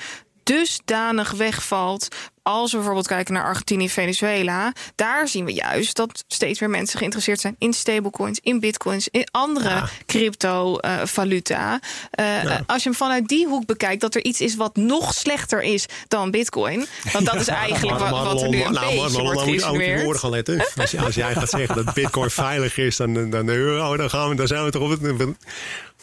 [0.47, 2.07] dusdanig wegvalt
[2.47, 6.97] als we bijvoorbeeld kijken naar Argentinië Venezuela, daar zien we juist dat steeds meer mensen
[6.97, 9.89] geïnteresseerd zijn in stablecoins, in bitcoins, in andere ja.
[10.05, 11.79] cryptovaluta.
[12.19, 12.63] Uh, ja.
[12.65, 15.85] Als je hem vanuit die hoek bekijkt, dat er iets is wat nog slechter is
[16.07, 16.85] dan bitcoin.
[17.13, 20.03] Want dat is eigenlijk wat, wat er nu een nou, beetje wordt geïnsinueerd.
[20.03, 20.65] woorden gaan letten.
[20.75, 24.29] Als, als, jij gaat zeggen dat bitcoin veilig is, dan, dan, dan, oh, dan, gaan
[24.29, 25.35] we, dan zijn we toch op het...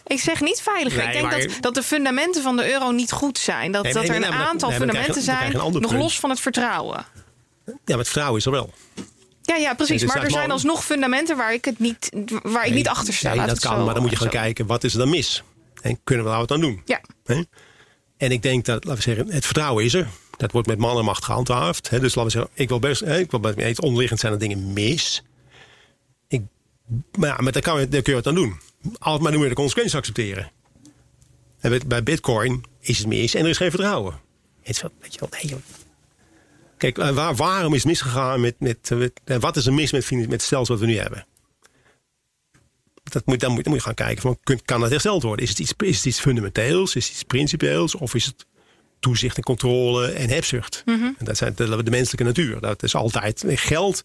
[0.06, 0.96] Ik zeg niet veilig.
[0.96, 3.72] ik denk dat, dat de fundamenten van de euro niet goed zijn.
[3.72, 7.06] Dat, dat er een aantal fundamenten zijn, nog los van het vertrouwen.
[7.64, 8.72] Ja, maar het vertrouwen is er wel.
[9.42, 10.04] Ja, ja, precies.
[10.04, 12.10] Maar er zijn alsnog fundamenten waar ik, het niet,
[12.42, 13.34] waar ik niet achter sta.
[13.34, 15.42] Nee, dat kan, maar dan moet je gaan kijken, wat is er dan mis?
[15.82, 16.82] En kunnen we daar wat aan doen?
[16.84, 17.00] Ja.
[18.16, 20.08] En ik denk dat, laten we zeggen, het vertrouwen is er.
[20.36, 21.90] Dat wordt met man en macht gehandhaafd.
[21.90, 25.22] Dus laten we zeggen, ik wil best, ik wil het onderliggend zijn er dingen mis.
[26.28, 26.42] Ik,
[27.18, 28.60] maar ja, maar daar, kan, daar kun je wat aan doen
[28.98, 30.50] altijd maar de consequenties accepteren.
[31.60, 34.20] En bij Bitcoin is het mis en er is geen vertrouwen.
[34.60, 35.60] Het is wel, weet je wel, nee,
[36.76, 39.92] Kijk, eh, waar, waarom is het misgegaan met, met, met eh, wat is er mis
[39.92, 41.26] met, met het stelsel wat we nu hebben?
[43.02, 45.44] Dat moet, dan, moet, dan moet je gaan kijken, van, kun- kan dat hersteld worden?
[45.44, 46.94] Is het, iets, is het iets fundamenteels?
[46.96, 47.94] Is het iets principieels?
[47.94, 48.46] Of is het
[49.00, 50.82] toezicht en controle en hebzucht?
[51.18, 52.60] En dat zijn de, de menselijke natuur.
[52.60, 54.02] Dat is altijd geld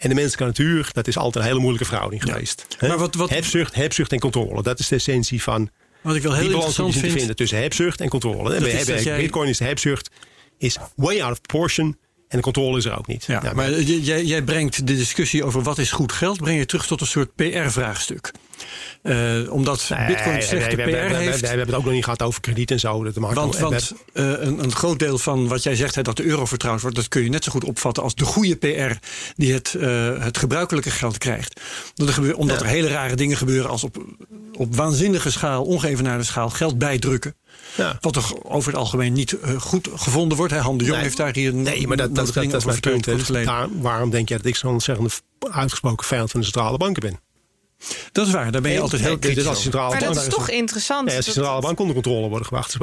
[0.00, 0.88] en de menselijke natuur.
[0.92, 2.66] Dat is altijd een hele moeilijke verhouding geweest.
[2.78, 2.88] Hè?
[2.88, 4.62] Maar wat- wat- hebzucht, hebzucht en controle.
[4.62, 5.70] Dat is de essentie van
[6.00, 7.18] Wat ik wel heel die balans interessant die je te vind.
[7.18, 8.60] vinden tussen hebzucht en controle.
[9.16, 10.10] Bitcoin is de hebzucht
[10.58, 11.98] is way out of proportion.
[12.30, 13.24] En de controle is er ook niet.
[13.24, 16.86] Ja, maar jij, jij brengt de discussie over wat is goed geld, breng je terug
[16.86, 18.30] tot een soort PR-vraagstuk.
[19.50, 21.40] omdat Bitcoin Nee, slechte nee, PR we, we- we- heeft.
[21.40, 23.04] we hebben het ook nog niet gehad over krediet en zo.
[23.04, 26.16] Dat maakt Want, want eh, een, een groot deel van wat jij zegt, hè, dat
[26.16, 28.96] de euro vertrouwd wordt, dat kun je net zo goed opvatten als de goede PR
[29.36, 31.60] die het, eh, het gebruikelijke geld krijgt.
[31.94, 32.64] Dat er gebeur- omdat Ja.
[32.64, 34.04] er hele rare dingen gebeuren als op,
[34.52, 37.34] op waanzinnige schaal, ongeëvenaarde schaal, geld bijdrukken.
[37.76, 37.98] Ja.
[38.00, 40.52] Wat er over het algemeen niet eh, goed gevonden wordt.
[40.52, 40.58] Hè.
[40.58, 41.04] Han de Jong Nee.
[41.04, 43.04] heeft daar hier een Nee, maar dat, dat, dat, is mijn punt.
[43.04, 45.10] Dus daar, waarom denk jij dat ik zo'n ontzettende
[45.50, 47.20] uitgesproken vijand van de centrale banken ben?
[48.12, 50.26] Dat is waar, daar ben je Nee, altijd heel kritisch als centrale Maar dat bank.
[50.26, 51.14] is toch interessant.
[51.14, 52.78] Als de centrale bank onder controle worden gebracht,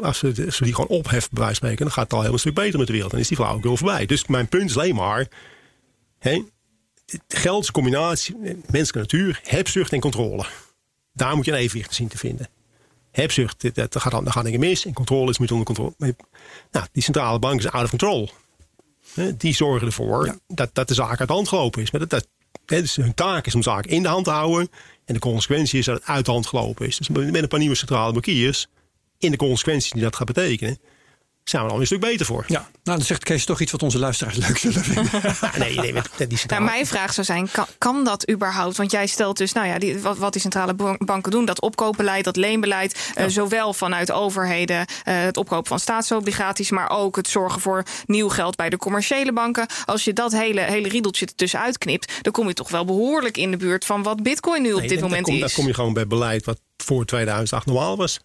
[0.00, 2.38] als, we die gewoon opheffen, bij wijze van spreken, dan gaat het al heel een
[2.38, 3.10] stuk beter met de wereld.
[3.10, 4.06] Dan is die flauwekul voorbij.
[4.06, 5.26] Dus mijn punt is alleen maar:
[6.18, 6.42] hè,
[7.28, 10.44] geld is een combinatie, eh, menselijke natuur, hebzucht en controle.
[11.12, 12.48] Daar moet je een evenwicht zien te vinden.
[13.16, 14.84] Hebzucht, dit- dat gaat dingen mis.
[14.86, 16.16] En controle is moet onder controle.
[16.70, 18.30] Nou, die centrale bank is out of control.
[19.36, 21.90] Die zorgen ervoor dat, dat de zaak uit de hand gelopen is.
[21.90, 22.26] Maar dat, dat,
[22.64, 24.68] dus hun taak is om zaken in de hand te houden.
[25.04, 26.96] En de consequentie is dat het uit de hand gelopen is.
[26.96, 28.66] Dus met een paar nieuwe centrale bankiers,
[29.18, 30.78] in de consequenties die dat gaat betekenen,
[31.50, 32.44] zijn we er al een stuk beter voor.
[32.46, 35.10] Ja, nou, dan zegt Kees toch iets wat onze luisteraars leuk zullen vinden.
[35.58, 36.64] Nee, nee, met, met die Nou, centrale...
[36.64, 38.76] mijn vraag zou zijn, kan, kan dat überhaupt?
[38.76, 41.60] Want jij stelt dus, nou ja, die, wat, wat die centrale ban- banken doen, dat
[41.60, 47.28] opkoopbeleid, dat leenbeleid, eh, zowel vanuit overheden, eh, het opkopen van staatsobligaties, maar ook het
[47.28, 49.66] zorgen voor nieuw geld bij de commerciële banken.
[49.84, 53.50] Als je dat hele, hele riedeltje ertussenuit knipt, dan kom je toch wel behoorlijk in
[53.50, 55.40] de buurt van wat Bitcoin nu op Nee, dit moment kom, is.
[55.40, 58.20] Dan kom je gewoon bij beleid wat voor 2008 normaal was.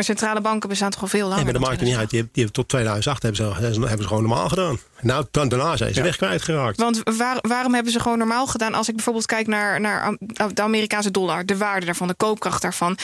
[0.00, 1.34] Maar centrale banken bestaan toch al veel langer?
[1.34, 2.10] Nee, maar dat maakt niet uit.
[2.10, 4.78] Die hebben, die hebben tot 2008 hebben ze, hebben ze, gewoon normaal gedaan.
[5.00, 6.04] Nou, dan, daarna zijn ze Ja.
[6.04, 6.76] weg kwijtgeraakt.
[6.80, 8.74] Want waar- waarom hebben ze gewoon normaal gedaan?
[8.74, 10.18] Als ik bijvoorbeeld kijk naar, naar Am-
[10.54, 12.98] de Amerikaanse dollar, de waarde daarvan, de koopkracht daarvan.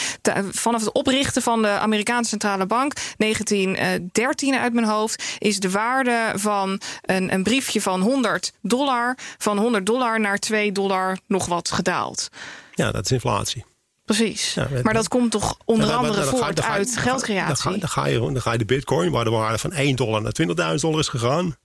[0.51, 6.33] Vanaf het oprichten van de Amerikaanse centrale bank, 1913 uit mijn hoofd, is de waarde
[6.35, 11.71] van een, een briefje van 100 dollar, van 100 dollar naar 2 dollar nog wat
[11.71, 12.29] gedaald.
[12.75, 13.65] Ja, dat is inflatie.
[14.07, 14.55] Precies.
[14.55, 17.47] Ja, maar dat komt toch onder andere voort ga- uit ga- geldcreatie?
[17.47, 19.97] Dan ga, dan, ga je, dan ga je de bitcoin, waar de waarde van 1
[19.97, 20.33] dollar naar
[20.75, 21.57] 20.000 dollar is gegaan.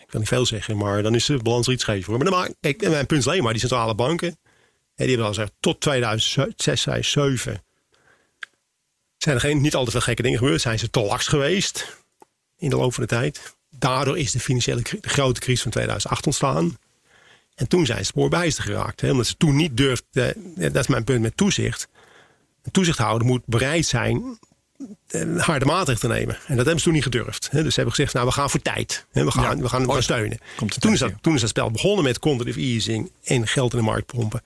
[0.00, 2.18] Ik kan niet veel zeggen, maar dan is de balans er iets scheef voor.
[2.18, 4.38] Maar dan kijk, mijn punt is alleen maar, die centrale banken,
[4.94, 7.62] die hebben al gezegd, tot 2006, 2007
[9.18, 10.60] zijn er geen, niet al te veel gekke dingen gebeurd.
[10.60, 11.96] Zijn ze te laks geweest
[12.56, 13.54] in de loop van de tijd.
[13.70, 16.76] Daardoor is de financiële de grote crisis van 2008 ontstaan.
[17.54, 19.00] En toen zijn ze spoorbijster geraakt.
[19.00, 21.88] Hè, omdat ze toen niet durfden, dat is mijn punt met toezicht.
[22.62, 24.38] Een toezichthouder moet bereid zijn
[25.08, 26.34] eh, harde maatregelen te nemen.
[26.34, 27.48] En dat hebben ze toen niet gedurfd.
[27.50, 27.62] Hè.
[27.62, 29.06] Dus ze hebben gezegd, nou we gaan voor tijd.
[29.10, 29.62] Hè, we gaan, Ja.
[29.62, 30.38] we gaan, gaan Ooit steunen.
[30.56, 33.72] komt de Toen is, dat, toen is dat spel begonnen met quantitative easing en geld
[33.72, 34.42] in de markt pompen.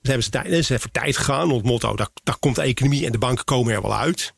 [0.00, 1.42] Dus hebben ze, tijd, ze zijn voor tijd gegaan.
[1.42, 4.34] Onder het motto, daar, daar komt de economie en de banken komen er wel uit.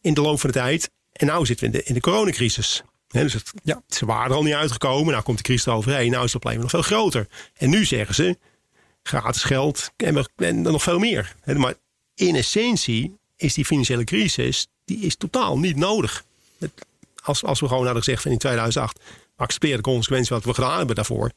[0.00, 0.90] In de loop van de tijd.
[1.12, 2.82] En nu zitten we in de, in de coronacrisis.
[3.08, 3.82] Dus het, Ja.
[3.88, 5.12] ze waren er al niet uitgekomen.
[5.12, 6.10] Nou komt de crisis eroverheen.
[6.10, 7.26] Nou is het probleem nog veel groter.
[7.56, 8.38] En nu zeggen ze,
[9.02, 11.34] gratis geld en, we- en nog veel meer.
[11.44, 11.74] Maar
[12.14, 16.24] in essentie is die financiële crisis die is totaal niet nodig.
[16.58, 16.84] Het-
[17.22, 18.98] Als, als we gewoon hadden gezegd van in 2008...
[19.36, 21.30] we accepteren de consequenties wat we gedaan hebben daarvoor...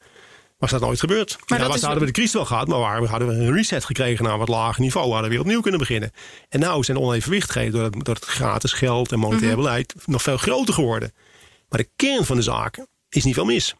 [0.57, 1.37] was dat nooit gebeurd.
[1.47, 2.67] Maar ja, dat was, hadden we de crisis wel gehad...
[2.67, 5.05] maar waar, hadden we een reset gekregen naar een wat lager niveau...
[5.05, 6.11] hadden we weer opnieuw kunnen beginnen.
[6.49, 9.57] En nou zijn onevenwichtigheden door door het gratis geld en monetair Mhm.
[9.61, 9.93] beleid...
[10.05, 11.13] nog veel groter geworden.
[11.69, 13.75] Maar de kern van de zaak is niet veel mis.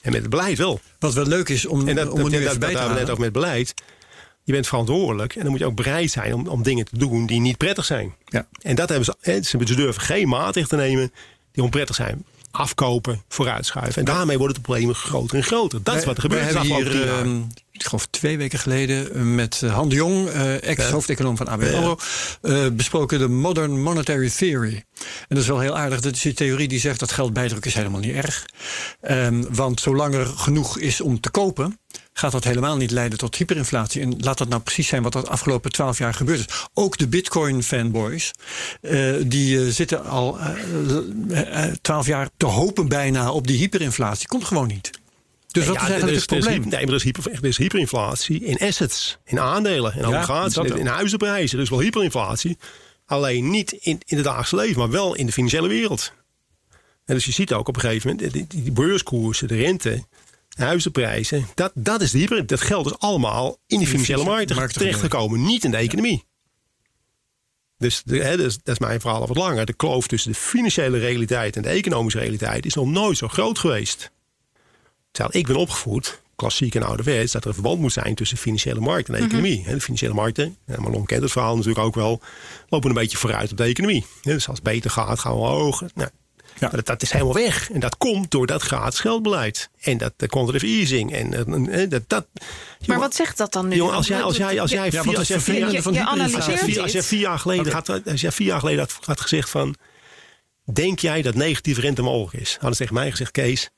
[0.00, 0.80] En met het beleid wel.
[0.98, 3.18] Wat wel leuk is om, En dat, om dat, nu dat, bij te net ook
[3.18, 3.74] met beleid.
[4.42, 7.26] Je bent verantwoordelijk en dan moet je ook bereid zijn om, om dingen te doen
[7.26, 8.14] die niet prettig zijn.
[8.24, 8.46] Ja.
[8.62, 11.12] En dat hebben ze, ze durven geen maatregelen te nemen
[11.52, 12.24] die onprettig zijn.
[12.50, 13.94] Afkopen, vooruitschuiven.
[13.94, 15.82] En daarmee worden de problemen groter en groter.
[15.82, 16.52] Dat is wat er gebeurt.
[16.52, 17.40] We hebben hier, ehm,
[17.80, 21.74] ik geloof twee weken geleden, eh, met eh, Han de Jong, eh, ex-hoofdeconoom van ABN
[21.74, 21.98] AMRO,
[22.72, 24.74] besproken de Modern Monetary Theory.
[24.74, 26.00] En dat is wel heel aardig.
[26.00, 28.46] Dat is die theorie die zegt dat geld bijdrukken is helemaal niet erg.
[29.00, 31.78] Ehm, want zolang er genoeg is om te kopen,
[32.12, 34.02] gaat dat helemaal niet leiden tot hyperinflatie.
[34.02, 36.68] En laat dat nou precies zijn wat er de afgelopen twaalf jaar gebeurd is.
[36.74, 38.32] Ook de Bitcoin-fanboys,
[39.22, 40.38] die zitten al
[41.80, 44.28] twaalf jaar te hopen bijna op die hyperinflatie.
[44.28, 44.99] Komt gewoon niet.
[45.52, 46.60] Dus wat Ja, is eigenlijk is- het is probleem?
[46.68, 50.78] Nee, maar er is, hyper, er is hyperinflatie in assets, in aandelen, in obligaties, dat
[50.78, 51.56] in, huizenprijzen.
[51.58, 52.58] Er is wel hyperinflatie.
[53.06, 56.12] Alleen niet in, in het dagelijks leven, maar wel in de financiële wereld.
[57.04, 60.04] En dus je ziet ook op een gegeven moment, die, die beurskoersen, de rente,
[60.48, 62.46] de huizenprijzen, dat, dat is de hyper.
[62.46, 66.24] Dat geld is allemaal in die financiële markten terechtgekomen, niet in de economie.
[67.78, 69.66] Dus, de, hè, dus dat is mijn verhaal al wat langer.
[69.66, 73.58] De kloof tussen de financiële realiteit en de economische realiteit is nog nooit zo groot
[73.58, 74.10] geweest.
[75.10, 78.80] Terwijl ik ben opgevoed, klassiek en ouderwets, dat er een verband moet zijn tussen financiële
[78.80, 79.62] markt en de economie.
[79.64, 82.20] Hè, De financiële markten, ja, Marlon kent het verhaal natuurlijk ook wel,
[82.68, 84.06] lopen een beetje vooruit op de economie.
[84.22, 85.80] Dus als het beter gaat, gaan we omhoog.
[85.94, 86.08] Nou,
[86.58, 86.68] Ja.
[86.68, 87.70] dat, dat is helemaal weg.
[87.70, 89.70] En dat komt door dat gratis geldbeleid.
[89.80, 91.12] En dat de quantitative easing.
[91.12, 92.26] En, en, en dat, dat,
[92.86, 93.76] Maar wat zegt dat dan nu?
[93.76, 98.20] jongen, als jij, als jij, als jij, vier, als jij vier, jaar geleden, had, als
[98.20, 99.74] jij vier jaar geleden had, had gezegd van...
[100.72, 102.52] Denk jij dat negatieve rente mogelijk is?
[102.52, 103.70] Hadden ze tegen mij gezegd, Kees,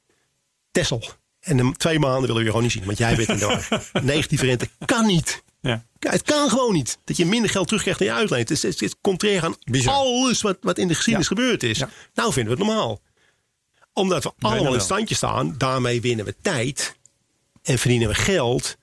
[0.70, 1.02] Tessel.
[1.42, 2.84] En in twee maanden willen we je gewoon niet zien.
[2.84, 3.82] Want jij bent in de war.
[4.04, 5.42] Negatieve rente kan niet.
[5.60, 5.84] Ja.
[5.98, 6.98] Het kan gewoon niet.
[7.04, 8.48] Dat je minder geld terugkrijgt dan je uitleent.
[8.48, 9.94] Het is, het is contrair aan Bizar.
[9.94, 11.36] alles wat, wat in de geschiedenis Ja.
[11.36, 11.78] gebeurd is.
[11.78, 11.88] Ja.
[12.14, 13.00] Nou vinden we het normaal.
[13.92, 14.74] Omdat we allemaal wel.
[14.74, 15.54] in standje staan.
[15.58, 16.96] Daarmee winnen we tijd.
[17.62, 18.76] En verdienen we geld.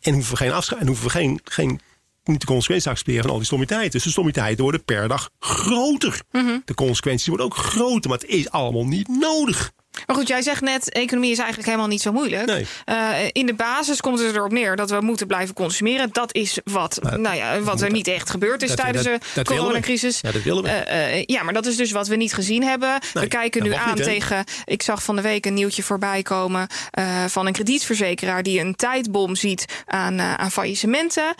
[0.00, 1.80] En hoeven we geen afscha- en hoeven we geen, geen
[2.24, 3.90] niet de consequenties te accepteren van al die stommiteiten.
[3.90, 6.20] Dus de stommiteiten worden per dag groter.
[6.32, 6.58] Mhm.
[6.64, 8.10] De consequenties worden ook groter.
[8.10, 9.72] Maar het is allemaal niet nodig.
[10.06, 12.46] Maar goed, jij zegt net, economie is eigenlijk helemaal niet zo moeilijk.
[12.46, 12.66] Nee.
[12.84, 16.08] Eh, in de basis komt het erop neer dat we moeten blijven consumeren.
[16.12, 19.44] Dat is wat, nou ja, wat er niet echt gebeurd is dat- tijdens dat- de
[19.44, 20.18] coronacrisis.
[20.20, 20.68] Ja, dat willen we.
[20.68, 22.98] Eh, eh, ja, maar dat is dus wat we niet gezien hebben.
[23.12, 24.44] we kijken nu aan niet, tegen.
[24.64, 26.66] Ik zag van de week een nieuwtje voorbij komen
[27.26, 31.34] van een kredietverzekeraar die een tijdbom ziet aan, aan faillissementen.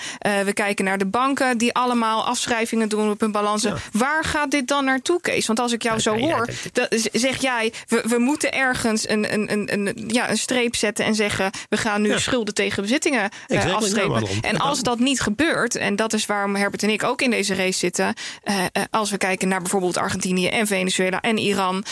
[0.45, 3.71] We kijken naar de banken die allemaal afschrijvingen doen op hun balansen.
[3.71, 3.99] Ja.
[3.99, 5.47] Waar gaat dit dan naartoe, Kees?
[5.47, 9.33] Want als ik jou Ja, zo hoor, dat- zeg jij, we, we moeten ergens een,
[9.33, 12.19] een, een, een, ja, een streep zetten en zeggen: we gaan nu Ja.
[12.19, 14.29] schulden tegen bezittingen eh, Exactly, afstrepen.
[14.43, 17.55] en als dat niet gebeurt, en dat is waarom Herbert en ik ook in deze
[17.55, 21.85] race zitten, eh, eh, als we kijken naar bijvoorbeeld Argentinië en Venezuela en Iran,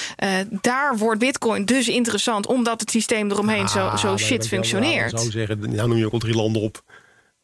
[0.60, 5.12] daar wordt Bitcoin dus interessant, omdat het systeem eromheen zo, Ah, zo shit ik functioneert.
[5.12, 6.82] wel Zo zeggen, nou noem je ook al drie landen op.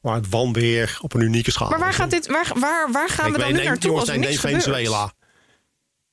[0.01, 3.33] Waar het wanbeheer op een unieke schaal Maar waar, gaat dit, waar, waar, waar gaan
[3.33, 4.41] we dan nu naartoe als er niks?
[4.41, 5.13] Venezuela.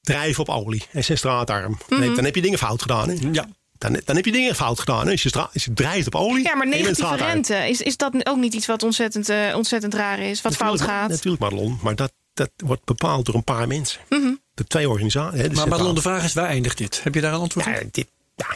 [0.06, 1.78] Drijven op olie en zijn straatarm.
[1.90, 2.00] Mhm.
[2.00, 3.10] Nee, dan heb je dingen fout gedaan.
[3.10, 3.16] Hè?
[3.32, 3.48] Ja.
[3.78, 5.06] Dan, dan heb je dingen fout gedaan.
[5.06, 5.12] Hè?
[5.12, 6.44] Als, je als je drijft op olie.
[6.44, 9.94] Ja, maar en negatieve rente, is, is dat ook niet iets wat ontzettend, eh, ontzettend
[9.94, 11.10] raar is, wat fout gaat?
[11.10, 11.80] Natuurlijk, Madelon.
[11.82, 14.02] Maar dat, dat wordt bepaald door een paar mensen.
[14.10, 14.34] Mhm.
[14.54, 15.42] Door twee organisaties.
[15.42, 17.04] Hè, dus Maar Madelon, de vraag is, waar eindigt dit?
[17.04, 17.94] Heb je daar een antwoord Ja, op?
[17.94, 18.48] dit, ja,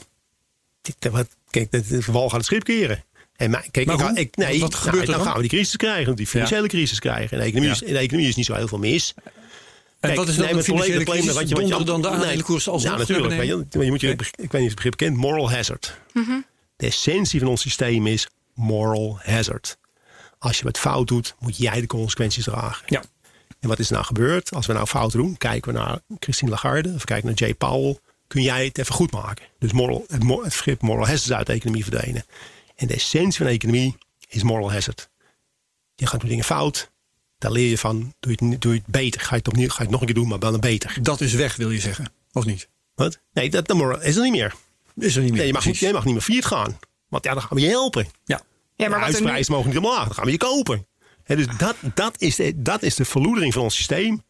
[0.81, 3.03] dit, eh, wat, kijk, de, de wal gaat het schip keren.
[3.35, 4.19] En maar, kijk, Maar ik, hoe?
[4.19, 5.25] ik, nee, Wat nou, gebeurt er dan dan?
[5.25, 7.37] gaan we die crisis krijgen, die financiële crisis krijgen.
[7.37, 7.75] De, economie Ja.
[7.75, 9.13] is, in de economie is niet zo heel veel mis.
[9.99, 11.33] En Kijk, wat is dan nee, probleem- financiële crisis?
[11.33, 13.27] wat je- wat je- Donderen dan de nee, aandelenkoersen alsnog Ja, natuurlijk.
[13.35, 15.97] weet je, maar je moet je, ik weet niet of het begrip kent, moral hazard.
[16.75, 19.77] De essentie van ons systeem is moral hazard.
[20.37, 22.83] Als je wat fout doet, moet jij de consequenties dragen.
[22.87, 23.03] Ja.
[23.59, 24.51] En wat is er nou gebeurd?
[24.51, 27.97] Als we nou fouten doen, kijken we naar Christine Lagarde of kijken naar Jay Powell.
[28.27, 29.45] Kun jij het even goed maken?
[29.59, 32.25] Dus moral, het, mo- het begrip moral hazard is uit de economie verdwenen.
[32.75, 33.97] En de essentie van de economie
[34.27, 35.09] is moral hazard.
[35.95, 36.89] Je gaat doen dingen fout.
[37.39, 38.13] Daar leer je van.
[38.19, 39.21] Doe je het, doe je het beter.
[39.21, 40.97] Ga je het, opnieuw, ga je het nog een keer doen, maar dan beter.
[41.01, 42.11] Dat is weg, wil je zeggen.
[42.31, 42.69] Of niet?
[42.95, 43.19] Wat?
[43.33, 43.69] Nee, dat,
[44.01, 44.55] is er niet meer.
[44.95, 45.37] Is er niet meer.
[45.37, 46.79] Nee, je mag, niet, je mag niet meer failliet gaan.
[47.07, 48.07] Want ja, dan gaan we je helpen.
[48.25, 48.41] Ja.
[48.75, 50.05] Ja, maar de nu, huisprijzen mogen niet omlaag.
[50.05, 50.87] Dan gaan we je kopen.
[51.23, 54.23] Hè, dus dat, dat, is de, dat is de verloedering van ons systeem.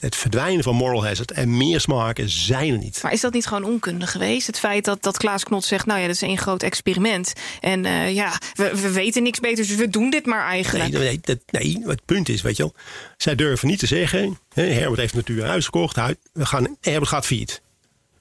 [0.00, 1.30] Het verdwijnen van moral hazard.
[1.30, 3.02] En meer smaken zijn er niet.
[3.02, 4.46] Maar is dat niet gewoon onkunde geweest?
[4.46, 7.32] Het feit dat, dat Klaas Knot zegt, nou ja, dat is één groot experiment.
[7.60, 10.92] En eh, ja, we, we weten niks beters, dus we doen dit maar eigenlijk.
[10.92, 12.74] Nee, nee, dat, nee, het punt is, weet je wel.
[13.16, 14.38] Zij durven niet te zeggen.
[14.52, 15.96] Hè, Herbert heeft natuurlijk een huis gekocht.
[15.96, 17.62] Hij, we gaan, Herbert gaat failliet.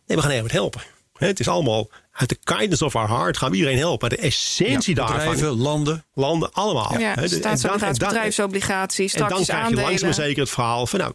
[0.08, 0.82] Nee, we gaan Herbert helpen.
[1.18, 4.10] Hè, het is allemaal uit de kindness of our heart gaan we iedereen helpen.
[4.10, 5.18] De essentie Ja, daarvan.
[5.32, 6.06] bedrijven, landen.
[6.14, 7.00] Landen, allemaal.
[7.00, 11.00] ja, Hè, de- en dan- bedrijfsobligaties, En dan krijg je langzaam zeker het verhaal van
[11.00, 11.14] nou,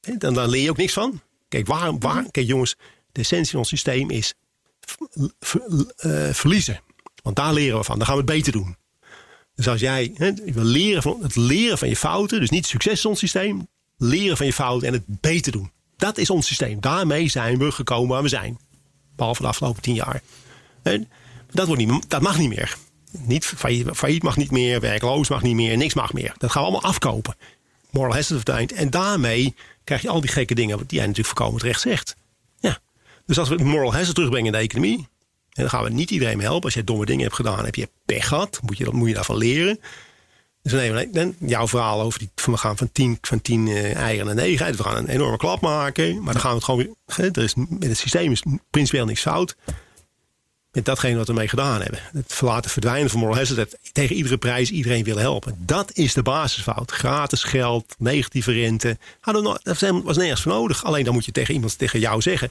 [0.00, 1.20] dan, dan leer je ook niks van.
[1.48, 2.30] Kijk, waar, waar, Mhm.
[2.30, 2.76] kijk jongens,
[3.12, 4.34] de essentie van ons systeem is
[5.96, 6.80] eh, verliezen.
[7.22, 7.96] Want daar leren we van.
[7.98, 8.76] Dan gaan we het beter doen.
[9.54, 12.92] Dus als jij hè, wil leren van, het leren van je fouten, dus niet succes
[12.92, 15.70] is ons systeem, leren van je fouten en het beter doen.
[15.96, 16.80] Dat is ons systeem.
[16.80, 18.58] Daarmee zijn we gekomen waar we zijn.
[19.16, 20.22] Behalve de afgelopen tien jaar.
[21.50, 22.76] Dat, wordt niet, dat mag niet meer.
[23.10, 26.34] Niet, failliet, failliet mag niet meer, werkloos mag niet meer, niks mag meer.
[26.38, 27.36] Dat gaan we allemaal afkopen.
[27.90, 28.72] Moral hazard verdwijnt.
[28.72, 29.54] En daarmee
[29.88, 32.16] krijg je al die gekke dingen die jij natuurlijk voorkomen terecht zegt.
[32.60, 32.78] Ja.
[33.26, 34.98] Dus als we moral hazard terugbrengen in de economie,
[35.58, 36.64] en dan gaan we niet iedereen mee helpen.
[36.64, 38.60] Als je domme dingen hebt gedaan, heb je pech gehad.
[38.62, 39.80] Moet je, dat, moet je daarvan leren.
[40.62, 43.96] Dus we dan jouw verhaal over die, van we gaan van 10 van tien, eh,
[43.96, 44.76] eieren naar 9.
[44.76, 46.22] We gaan een enorme klap maken.
[46.22, 47.30] Maar dan gaan we het gewoon weer.
[47.32, 49.56] Er is, met het systeem is principieel niks fout.
[50.78, 52.00] Met datgene wat we mee gedaan hebben.
[52.12, 53.56] Het verlaten verdwijnen van moral hazard.
[53.56, 55.54] Dat tegen iedere prijs iedereen willen helpen.
[55.58, 56.90] Dat is de basisfout.
[56.90, 58.98] Gratis geld, negatieve rente.
[59.24, 60.84] Nog- Dat was nergens voor nodig.
[60.84, 62.50] Alleen dan moet je tegen iemand, tegen jou zeggen.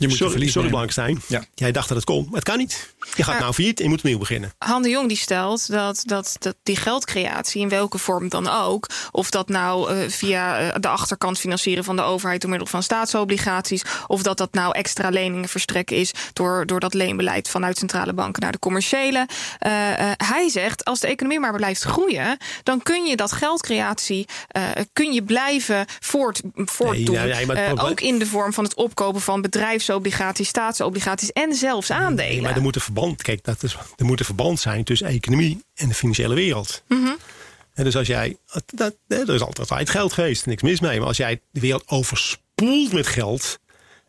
[0.00, 0.68] Je moet sorry, verlies sorry.
[0.68, 1.22] Blankenstein.
[1.26, 1.44] Ja.
[1.54, 2.94] Jij dacht dat het kon, maar het kan niet.
[3.14, 4.52] Je gaat Maar- nou failliet en je moet opnieuw beginnen.
[4.58, 8.86] Han de Jong die stelt dat, dat, dat die geldcreatie, in welke vorm dan ook,
[9.10, 12.82] of dat nou eh, via eh, de achterkant financieren van de overheid door middel van
[12.82, 18.12] staatsobligaties, of dat dat nou extra leningen verstrekken is door, door dat leenbeleid vanuit centrale
[18.12, 19.28] banken naar de commerciële.
[19.58, 24.26] Eh, eh, hij zegt, als de economie maar blijft groeien, dan kun je dat geldcreatie
[24.48, 27.14] eh, kun je blijven voort, voortdoen.
[27.14, 29.88] Nee, ook in de vorm van het opkopen van bedrijfsobligaties,
[30.34, 32.42] staatsobligaties en zelfs aandelen.
[32.42, 35.64] Maar er moet een verband, kijk, dat is, er moet een verband zijn tussen economie
[35.74, 36.82] en de financiële wereld.
[36.88, 37.10] Mhm.
[37.74, 38.36] En dus als jij,
[38.74, 40.98] dat, er is altijd geld geweest, niks mis mee.
[40.98, 43.58] Maar als jij de wereld overspoelt met geld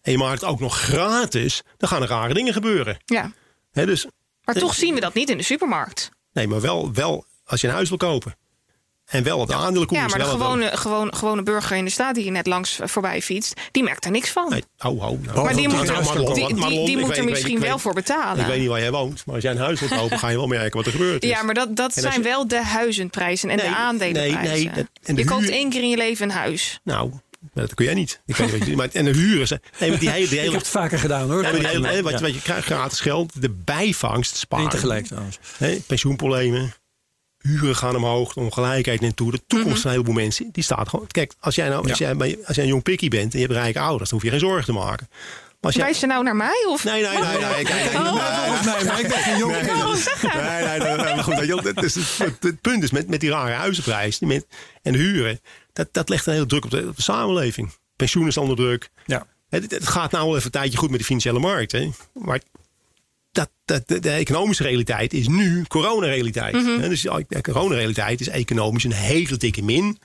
[0.01, 2.97] en je maakt het ook nog gratis, dan gaan er rare dingen gebeuren.
[3.05, 3.31] ja.
[3.71, 4.07] Dus
[4.43, 6.09] Maar toch zien we dat niet in de supermarkt.
[6.33, 8.35] nee, maar wel, wel als je een huis wil kopen.
[9.11, 9.99] En wel op de aandelenkoers.
[10.01, 13.21] Ja, maar de gewone, gewone, gewone burger in de staat die je net langs voorbij
[13.21, 14.49] fietst, die merkt er niks van.
[14.49, 15.43] Nee, oh, oh, nou.
[15.43, 16.03] maar die moet, er-
[16.33, 16.55] die, die, ik
[16.97, 18.39] moet weet- er ik misschien weet- wel voor betalen.
[18.43, 20.37] Ik weet niet waar jij woont, maar als jij een huis wilt kopen, ga je
[20.37, 21.23] wel merken wat er gebeurt.
[21.25, 24.41] Ja, maar dat, dat En zijn je- wel de huizenprijzen en Nee, de aandelenprijzen.
[24.43, 26.79] nee, nee, dat- en de je koopt huur- één keer in je leven een huis.
[26.83, 27.11] Nou,
[27.53, 28.21] dat kun jij niet.
[28.25, 29.47] Ik weet niet maar, en de huren.
[29.47, 31.41] zijn- Nee, maar die hele, die Ik hele, heb het vaker gedaan hoor.
[31.41, 32.17] Die hele- hè, wat, Ja.
[32.17, 34.65] je- wat je krijgt gratis geld, de bijvangst sparen.
[34.65, 35.39] Eén tegelijk trouwens.
[35.87, 36.73] Pensioenproblemen,
[37.41, 39.31] huren gaan omhoog, ongelijkheid naartoe.
[39.31, 41.07] De toekomst van een heleboel mensen, die staat gewoon...
[41.07, 43.45] Kijk, als jij, nou, als, jij, bij- als jij een jong pikkie bent en je
[43.45, 45.07] hebt rijke ouders, dan hoef je geen zorgen te maken.
[45.09, 46.65] Maar als jij, Wijs je nou naar mij?
[46.67, 46.83] Of?
[46.83, 47.19] Nee, nee, nee.
[47.19, 48.65] Oh.
[48.65, 49.65] nee, ik ben geen jongen.
[49.65, 53.19] Nee, nee, nee, nee, nee, maar goed, het, is- het, het punt is met, met
[53.19, 54.45] die rare huizenprijs die met,
[54.81, 55.39] en de huren,
[55.73, 57.71] dat, dat legt een hele druk op de, op de samenleving.
[57.95, 58.89] Pensioen is onder druk.
[59.05, 59.25] Ja.
[59.49, 61.71] Het, het gaat nou wel even een tijdje goed met de financiële markt.
[61.71, 61.89] Hè?
[62.13, 62.39] Maar
[63.31, 66.53] dat, dat, de, economische realiteit is nu coronarealiteit.
[66.53, 69.99] Hè, Dus de coronarealiteit is economisch een hele dikke min.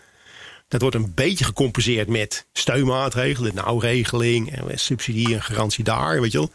[0.68, 6.39] Dat wordt een beetje gecompenseerd met steunmaatregelen, nauwregeling, en subsidie en garantie daar, weet je
[6.39, 6.51] wel.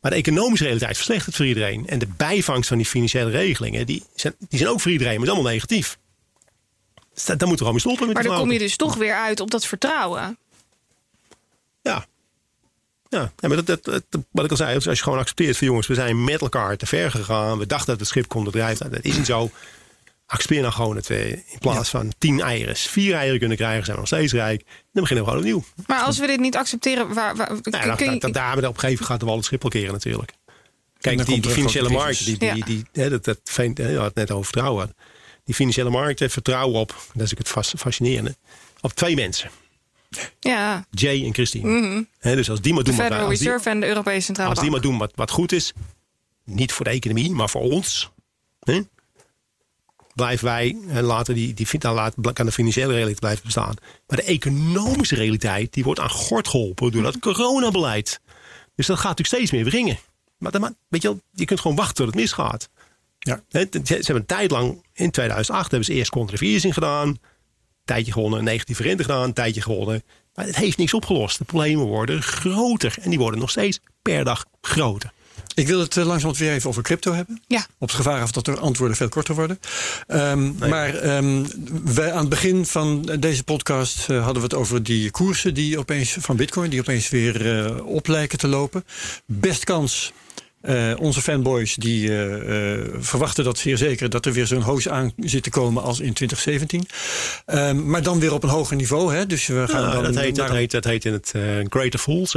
[0.00, 1.86] Maar de economische realiteit verslechtert voor iedereen.
[1.86, 5.26] En de bijvangst van die financiële regelingen, die zijn, die zijn ook voor iedereen, maar
[5.26, 5.98] is allemaal negatief.
[7.14, 8.94] Dus dat, dat moet er gewoon mee stoppen met Maar dan kom je dus toch
[8.94, 10.38] weer uit op dat vertrouwen.
[11.82, 12.06] Ja.
[13.12, 15.66] Ja, ja, maar dat, dat, dat- wat ik al zei, als je gewoon accepteert van
[15.66, 17.58] jongens, we zijn met elkaar te ver gegaan.
[17.58, 18.86] We dachten dat het schip kon drijven.
[18.86, 19.50] Nou, dat is niet zo.
[20.26, 23.96] Accepteer nou gewoon dat we in plaats van tien eieren, vier eieren kunnen krijgen, zijn
[23.96, 24.64] we nog steeds rijk.
[24.92, 25.64] Dan beginnen we gewoon opnieuw.
[25.86, 28.62] Maar als we dit niet accepteren, waar, waar, Nou, kun ja, je- dat, daar hebben
[28.62, 30.32] we op een gegeven moment gaat de wal het schip keren natuurlijk.
[30.98, 32.64] Kijk, die, financiële markt, die, die, Ja.
[32.64, 33.40] die, hè, dat, dat,
[33.76, 34.94] had het net over vertrouwen.
[35.44, 38.36] Die financiële markt heeft vertrouwen op, dat is ook het fas- fascinerende,
[38.80, 39.50] op twee mensen.
[40.40, 42.06] Ja, Jay en Christine.
[42.18, 44.20] Hè, dus als die maar de doen wat, Federal als die, Reserve en de Europese
[44.20, 45.72] Centrale als die maar doen wat, wat goed is,
[46.44, 48.10] niet voor de economie, maar voor ons,
[48.60, 48.80] hè,
[50.14, 53.74] blijven wij en laten die, die, dan laat, kan de financiële realiteit blijven bestaan.
[54.06, 58.20] Maar de economische realiteit die wordt aan gort geholpen door dat coronabeleid.
[58.74, 59.98] Dus dat gaat natuurlijk steeds meer wringen.
[60.38, 62.68] Maar, dan- maar weet je, wel, je kunt gewoon wachten tot het misgaat.
[63.18, 63.42] Ja.
[63.48, 67.18] Hè, Ze ze hebben een tijd lang, in 2008 hebben ze eerst controversie gedaan.
[67.84, 70.02] Tijdje gewonnen, een negatieve rente gedaan, een tijdje gewonnen.
[70.34, 71.38] Maar het heeft niks opgelost.
[71.38, 72.94] De problemen worden groter.
[73.00, 75.12] En die worden nog steeds per dag groter.
[75.54, 77.42] Ik wil het eh, langzaam weer even over crypto hebben.
[77.46, 77.66] Ja.
[77.78, 79.58] Op het gevaar af dat de antwoorden veel korter worden.
[80.06, 81.44] Ehm, Maar ehm,
[81.84, 85.78] wij, aan het begin van deze podcast eh, hadden we het over die koersen die
[85.78, 88.84] opeens van Bitcoin, die opeens weer eh, op lijken te lopen.
[89.26, 90.12] Best kans.
[90.62, 94.88] Eh, onze fanboys die eh, eh, verwachten dat zeer zeker dat er weer zo'n hoos
[94.88, 96.86] aan zit te komen als in 2017.
[97.46, 99.14] Ehm, maar dan weer op een hoger niveau.
[99.14, 99.26] Hè?
[99.26, 101.34] Dus we gaan Nou, dan dat, heet, naar dat, heet, dat heet in het
[101.68, 102.34] Greater Fools.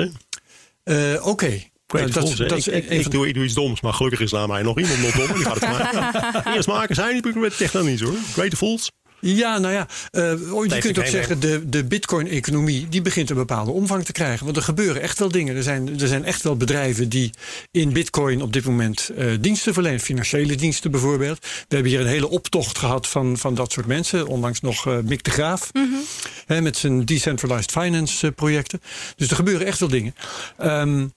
[1.22, 1.64] Oké.
[1.88, 4.62] Great Nou, Fools, dat ik, doe, ik doe iets doms, maar gelukkig is daar mij
[4.62, 5.28] nog iemand nog dom.
[5.28, 6.54] en Die gaat het maken.
[6.56, 8.18] Eerst maken zijn die met technisch hoor.
[8.34, 8.92] Greater Fools.
[9.28, 10.32] Ja, nou ja, eh,
[10.68, 14.46] je kunt ook zeggen, de, de bitcoin-economie die begint een bepaalde omvang te krijgen.
[14.46, 15.56] Want er gebeuren echt wel dingen.
[15.56, 17.34] Er zijn, er zijn echt wel bedrijven die
[17.72, 20.00] in bitcoin op dit moment eh, diensten verlenen.
[20.00, 21.40] Financiële diensten bijvoorbeeld.
[21.40, 24.28] We hebben hier een hele optocht gehad van, van dat soort mensen.
[24.28, 25.72] Ondanks nog eh Mick de Graaf.
[26.46, 28.82] Hè, met zijn decentralized finance projecten.
[29.16, 30.16] Dus er gebeuren echt wel dingen.
[30.58, 31.08] Ehm,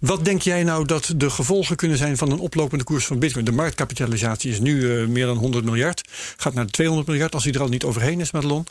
[0.00, 3.44] wat denk jij nou dat de gevolgen kunnen zijn van een oplopende koers van Bitcoin?
[3.44, 6.08] De marktkapitalisatie is nu eh, meer dan 100 miljard.
[6.36, 8.66] Gaat naar de 200 miljard als hij er al niet overheen is, Madelon.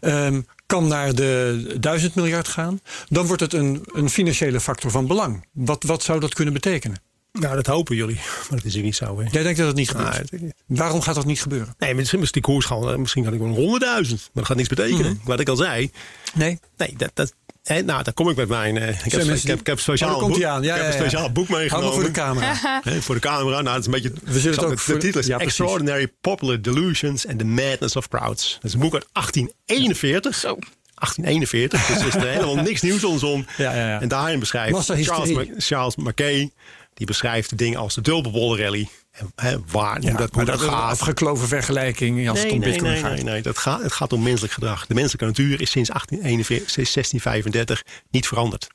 [0.00, 2.80] Ehm, kan naar de 1000 miljard gaan.
[3.08, 5.46] Dan wordt het een, een financiële factor van belang.
[5.52, 7.00] Wat, wat zou dat kunnen betekenen?
[7.32, 8.20] Nou, dat hopen jullie.
[8.48, 9.20] Maar dat is ook niet zo.
[9.20, 9.28] Hè?
[9.30, 10.30] Jij denkt dat het niet gebeurt.
[10.32, 10.52] Nou.
[10.66, 11.74] Waarom gaat dat niet gebeuren?
[11.78, 14.20] Nee, misschien is die koers gewoon, eh, misschien kan ik wel 100.000.
[14.22, 15.20] Maar dat gaat niks betekenen.
[15.24, 15.90] Wat ik al zei.
[16.34, 16.60] Nee.
[16.76, 17.34] Nee, dat, dat,
[17.68, 18.76] hè, nou, daar kom ik met mijn.
[18.76, 20.62] eh, ik, heb, ik, heb, ik heb een speciaal, Oh, daar komt boek, hij aan.
[20.62, 21.08] Ja, ik heb ja, een ja.
[21.08, 21.92] speciaal boek Hou meegenomen.
[21.92, 22.54] voor de camera.
[22.84, 23.60] Hè, voor de camera.
[23.60, 24.12] Nou, het is een beetje.
[24.24, 25.28] We zullen het ook de, voor- de titel is.
[25.28, 28.52] Extraordinary Popular Delusions and the Madness of Crowds.
[28.54, 30.34] Dat is een boek uit 1841.
[30.34, 30.56] Zo.
[30.94, 31.86] 1841.
[31.86, 33.46] dus er is er helemaal niks nieuws om zon.
[33.56, 34.00] Ja, ja, ja.
[34.00, 34.84] En daarin beschrijft.
[34.84, 36.50] Charles, Ma- Charles Mackay,
[36.98, 38.88] die beschrijft de dingen als de dubbelbolle rally.
[39.10, 40.90] En, hè, waar, Ja, dat, maar dat dat is een gaat.
[40.90, 43.12] afgekloven vergelijking als het Nee, om nee, bitcoin nee, gaat.
[43.12, 43.42] nee, nee.
[43.42, 44.86] Dat gaat, het gaat om menselijk gedrag.
[44.86, 48.68] De menselijke natuur is sinds 1841, sinds 1635 niet veranderd.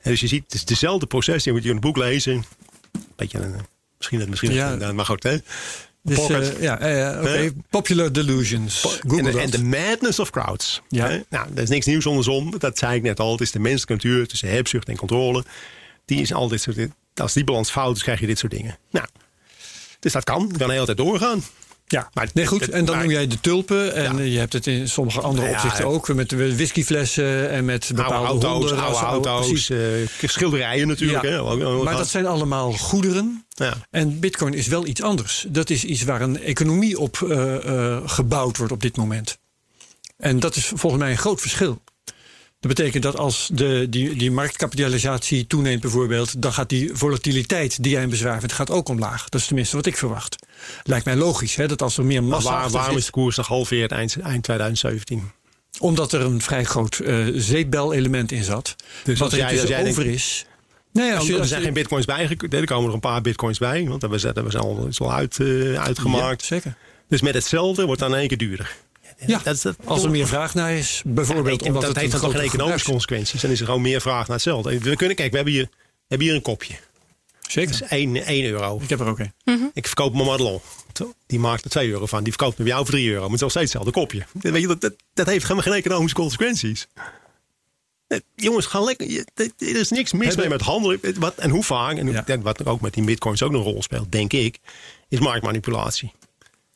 [0.00, 1.44] En dus je ziet, het is dezelfde proces.
[1.44, 2.44] Je moet je een boek lezen.
[3.16, 3.38] Beetje
[3.96, 4.72] misschien dat misschien, Ja.
[4.80, 5.22] een- maar goed.
[5.22, 5.36] Hè?
[6.02, 7.50] Dus, eh, ja, eh?
[7.70, 8.80] Popular delusions.
[8.80, 9.62] Google en, de, dat.
[9.62, 10.82] madness of crowds.
[10.88, 11.08] Ja.
[11.08, 11.20] Hè?
[11.28, 12.54] Nou, er is niks nieuws onder de zon.
[12.58, 13.32] Dat zei ik net al.
[13.32, 15.44] Het is de menselijke natuur tussen hebzucht en controle.
[16.04, 16.76] Die is al dit soort
[17.14, 18.78] Als die balans fout is, krijg je dit soort dingen.
[18.90, 19.06] Nou,
[20.00, 20.42] dus dat kan.
[20.48, 21.42] Het kan de hele tijd doorgaan.
[21.86, 22.68] Ja, Maar nee, goed.
[22.68, 23.94] En dan maar- noem jij de tulpen.
[23.94, 24.22] En Ja.
[24.22, 25.90] je hebt het in sommige andere Ja, opzichten ja.
[25.90, 26.14] ook.
[26.14, 28.86] Met de whiskyflessen en met bepaalde oude auto's, honden.
[28.96, 29.70] oude auto's, Precies.
[29.70, 31.22] eh, schilderijen natuurlijk.
[31.22, 31.42] Hè?
[31.82, 33.44] Maar dat zijn allemaal goederen.
[33.48, 33.74] Ja.
[33.90, 35.46] En bitcoin is wel iets anders.
[35.48, 37.54] Dat is iets waar een economie op eh,
[37.96, 39.38] eh, gebouwd wordt op dit moment.
[40.16, 41.82] En dat is volgens mij een groot verschil.
[42.62, 46.42] Dat betekent dat als de, die, die marktkapitalisatie toeneemt bijvoorbeeld...
[46.42, 49.28] dan gaat die volatiliteit die jij in bezwaar vindt, gaat ook omlaag.
[49.28, 50.36] Dat is tenminste wat ik verwacht.
[50.82, 53.36] Lijkt mij logisch hè, dat als er meer Maar massa waar, waarom is de koers
[53.36, 55.30] nog halveerd eind, eind 2017?
[55.78, 58.76] Omdat er een vrij groot eh zeepbel-element in zat.
[59.04, 60.46] Dus wat er jij- over denkt- is...
[60.92, 62.58] Nee, als je, er zijn je- geen bitcoins bijgekomen.
[62.58, 63.88] Er komen er een paar bitcoins bij.
[63.88, 66.40] Want we zijn, we al, is al uit, eh, uitgemaakt.
[66.40, 66.76] Ja, zeker.
[67.08, 68.76] Dus met hetzelfde wordt het dan in één keer duurder.
[69.26, 72.00] Ja, Dat is dat- als er meer vraag naar is, bijvoorbeeld Ja, omdat dat het
[72.00, 73.40] heeft een dan toch geen economische consequenties.
[73.40, 74.78] Dan is er gewoon meer vraag naar hetzelfde.
[74.78, 75.68] We kunnen, kijk, we hebben hier,
[76.08, 76.74] hebben hier een kopje.
[77.48, 77.72] Zeker.
[77.72, 78.80] Dat is 1, 1 euro.
[78.82, 79.70] Ik heb er ook een.
[79.74, 80.60] Ik verkoop mijn Madelon.
[81.26, 82.22] Die maakt er 2 euro van.
[82.24, 83.20] Die verkoopt me bij jou voor 3 euro.
[83.20, 84.22] Maar het is nog steeds hetzelfde kopje.
[84.52, 86.86] Weet je, dat, dat, dat heeft helemaal geen economische consequenties.
[88.34, 89.24] Jongens, ga lekker.
[89.34, 91.00] Er er is niks mis mee met handelen.
[91.18, 92.38] Wat, en hoe vaak, en Ja.
[92.42, 94.58] wat ook met die bitcoins ook een rol speelt, denk ik,
[95.08, 96.12] is marktmanipulatie.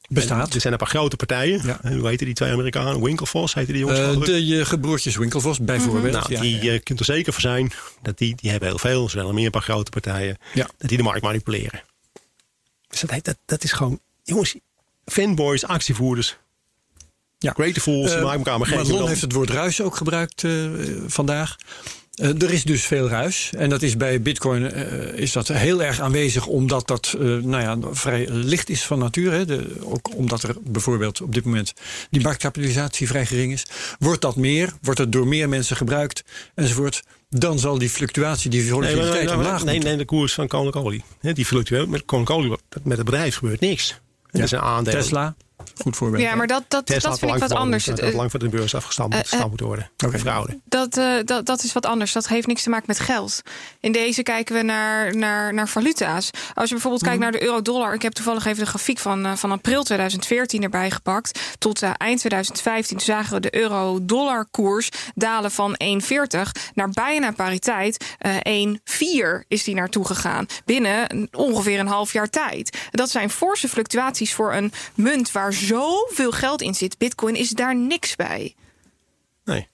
[0.08, 0.54] Bestaat.
[0.54, 1.66] Er zijn een paar grote partijen.
[1.66, 1.78] Ja.
[1.82, 3.02] En Hoe heten die twee Amerikanen?
[3.02, 4.16] Winklevoss heten die jongens.
[4.16, 4.24] Ik.
[4.24, 6.12] de je gebroertjes Winkelvos bijvoorbeeld.
[6.12, 6.72] Nou, ja, die ja.
[6.72, 9.04] eh, kunt er zeker voor zijn dat die, die hebben heel veel.
[9.04, 10.38] Er zijn meer een paar grote partijen.
[10.54, 10.68] Ja.
[10.78, 11.82] Dat die de markt manipuleren.
[12.88, 14.54] Dus dat, dat, dat is gewoon, jongens,
[15.04, 16.36] fanboys, actievoerders.
[17.38, 17.52] Ja.
[17.52, 20.44] Great fools, die Eh, maken elkaar maar geen Madelon heeft het woord ruis ook gebruikt
[21.06, 21.56] vandaag.
[22.16, 23.50] Eh, er is dus veel ruis.
[23.56, 26.46] En dat is bij bitcoin eh, is dat heel erg aanwezig.
[26.46, 29.32] Omdat dat eh, nou ja, vrij licht is van natuur.
[29.32, 29.44] Hè.
[29.44, 31.72] De, ook omdat er bijvoorbeeld op dit moment
[32.10, 33.66] die marktkapitalisatie vrij gering is.
[33.98, 37.02] Wordt dat meer, wordt het door meer mensen gebruikt enzovoort.
[37.28, 39.88] Dan zal die fluctuatie, die Nee, volatiliteit omlaag nee, moeten.
[39.88, 41.34] nee, de koers van koninklijke olie.
[41.34, 41.88] Die fluctueert.
[41.88, 44.00] Met koninklijke olie, met het bedrijf gebeurt niks.
[44.30, 44.92] Dat is een aandeel.
[44.92, 45.34] Tesla,
[45.82, 46.22] goed voorbeeld.
[46.22, 47.84] Ja, maar dat, dat, Tesla dat vind ik wat anders.
[47.84, 49.90] Dat Het, had lang van de beurs afgestampt eh, gestampt moeten worden.
[50.04, 50.18] Oké.
[50.18, 50.58] Fraude.
[50.64, 52.12] Dat, eh, dat, dat is wat anders.
[52.12, 53.42] Dat heeft niks te maken met geld.
[53.80, 56.30] In deze kijken we naar, naar, naar valuta's.
[56.54, 57.94] Als je bijvoorbeeld kijkt naar de euro-dollar.
[57.94, 61.40] Ik heb toevallig even de grafiek van, eh, van april 2014 erbij gepakt.
[61.58, 67.32] Tot eh, eind 2015 Toen zagen we de euro-dollar koers dalen van 1,40 naar bijna
[67.32, 68.14] pariteit.
[68.18, 70.46] eh 1,4 is die naartoe gegaan.
[70.64, 72.78] Binnen ongeveer een half jaar tijd.
[72.90, 76.98] Dat zijn forse fluctuaties voor een munt waar zoveel geld in zit.
[76.98, 78.54] Bitcoin is daar niks bij.
[79.44, 79.68] Nee.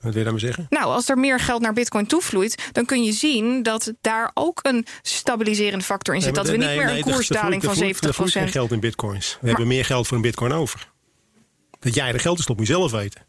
[0.00, 0.66] Wat wil je daarmee zeggen?
[0.70, 4.58] Nou, als er meer geld naar Bitcoin toevloeit, dan kun je zien dat daar ook
[4.62, 6.34] een stabiliserende factor in zit.
[6.34, 8.42] Nee, dat we niet meer nee, een er- koersdaling er van vloeit- Er vloeit geen
[8.48, 8.50] 70%.
[8.50, 9.38] geld in bitcoins.
[9.40, 10.90] We hebben meer geld voor een bitcoin over.
[11.80, 13.24] Dat jij er geld is, moet je zelf weten.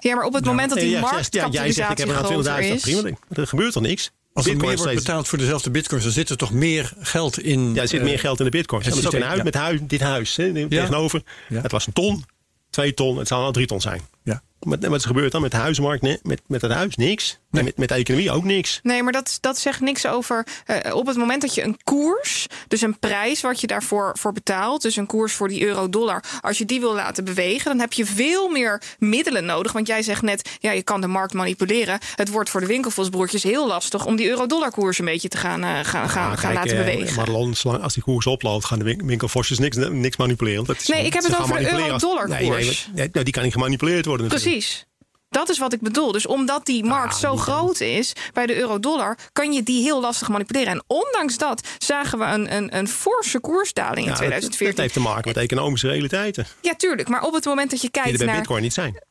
[0.00, 2.26] Ja, maar op het moment dat die zegt- ja, jij zegt, ik heb er nou
[2.26, 2.74] groter 20.000.
[2.74, 2.82] is...
[3.00, 4.10] Prima, er gebeurt toch niks?
[4.34, 6.92] Als er Bitcoin meer is wordt betaald voor dezelfde bitcoins, dan zit er toch meer
[6.98, 7.74] geld in.
[7.74, 8.84] Ja, er zit eh, meer geld in de bitcoins.
[8.84, 9.42] het En dat is ook een ja.
[9.42, 11.22] met huis, dit huis hè, tegenover.
[11.48, 11.60] Ja.
[11.60, 12.24] Het was een ton,
[12.70, 14.00] twee ton, het zou nou drie ton zijn.
[14.22, 14.42] Ja.
[14.64, 16.02] Met, wat is er gebeurd dan met de huismarkt?
[16.02, 17.38] Nee, met, met het huis niks.
[17.50, 17.60] Nee.
[17.60, 18.80] En met, met de economie ook niks.
[18.82, 20.46] Nee, maar dat, dat zegt niks over.
[20.66, 24.32] eh, op het moment dat je een koers, dus een prijs wat je daarvoor voor
[24.32, 27.92] betaalt, dus een koers voor die euro-dollar, als je die wil laten bewegen, dan heb
[27.92, 29.72] je veel meer middelen nodig.
[29.72, 31.98] Want jij zegt net, ja, je kan de markt manipuleren.
[32.14, 35.70] Het wordt voor de winkelvosbroertjes heel lastig om die euro-dollar-koers een beetje te gaan, eh,
[35.70, 37.14] gaan, gaan, Nou, gaan kijk, laten eh, bewegen.
[37.16, 40.64] Maar als die koers oploopt, gaan de win- winkelvosjes niks, niks manipuleren.
[40.64, 42.64] Dat is Nee, ik heb het over de euro-dollar Nee, koers.
[42.66, 44.53] nee, nee, nou, die kan niet gemanipuleerd worden natuurlijk.
[44.58, 44.86] Precies.
[45.28, 46.12] Dat is wat ik bedoel.
[46.12, 50.00] Dus omdat die markt Ah, zo groot is bij de euro-dollar, kan je die heel
[50.00, 50.72] lastig manipuleren.
[50.72, 54.66] En ondanks dat zagen we een, een, een forse koersdaling in Ja, dat- 2014.
[54.68, 56.46] Dat heeft te maken met economische realiteiten.
[56.60, 57.08] Ja, tuurlijk.
[57.08, 58.36] Maar op het moment dat je Die er kijkt bij naar.
[58.36, 59.02] bitcoin niet zijn.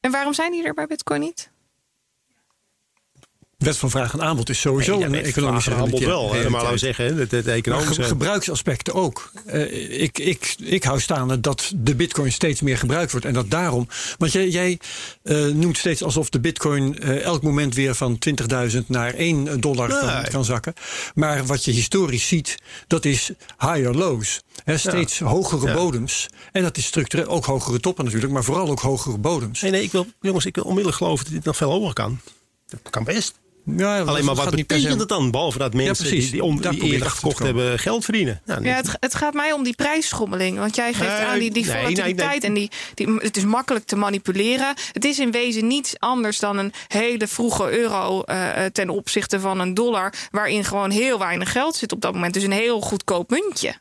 [0.00, 1.50] En waarom zijn die er bij Bitcoin niet?
[3.56, 6.28] Wet van vraag en aanbod is sowieso een economische aanbod wel.
[6.28, 8.02] Maar laten we zeggen, het, economische...
[8.02, 9.30] ge- gebruiksaspecten ook.
[9.46, 13.26] Eh, ik, ik, ik hou staande dat de bitcoin steeds meer gebruikt wordt.
[13.26, 13.88] En dat daarom.
[14.18, 14.78] Want jij, jij
[15.22, 18.18] eh, noemt steeds alsof de bitcoin eh, elk moment weer van
[18.70, 20.30] 20.000 naar 1 dollar kan, Nee.
[20.30, 20.72] kan zakken.
[21.14, 24.40] Maar wat je historisch ziet, dat is higher lows.
[24.74, 25.74] Steeds hogere Ja.
[25.74, 26.26] bodems.
[26.52, 29.60] En dat is structureel ook hogere toppen natuurlijk, maar vooral ook hogere bodems.
[29.60, 32.20] Nee, nee, ik wil, jongens, ik wil onmiddellijk geloven dat dit nog veel hoger kan.
[32.68, 33.34] Dat kan best.
[33.76, 35.30] Ja, Alleen maar wat betekent het dan?
[35.30, 36.22] Behalve dat mensen precies.
[36.22, 38.40] die, die, on- die eerder gekocht hebben geld verdienen.
[38.44, 40.58] Nou, Ja, het, het gaat mij om die prijsschommeling.
[40.58, 42.48] Want jij geeft aan die, die nee, nee, volatiliteit nee.
[42.50, 44.74] en die, die, het is makkelijk te manipuleren.
[44.92, 49.40] Het is in wezen niets anders dan een hele vroege euro eh, eh, ten opzichte
[49.40, 50.14] van een dollar.
[50.30, 52.34] Waarin gewoon heel weinig geld zit op dat moment.
[52.34, 53.74] Dus een heel goedkoop muntje.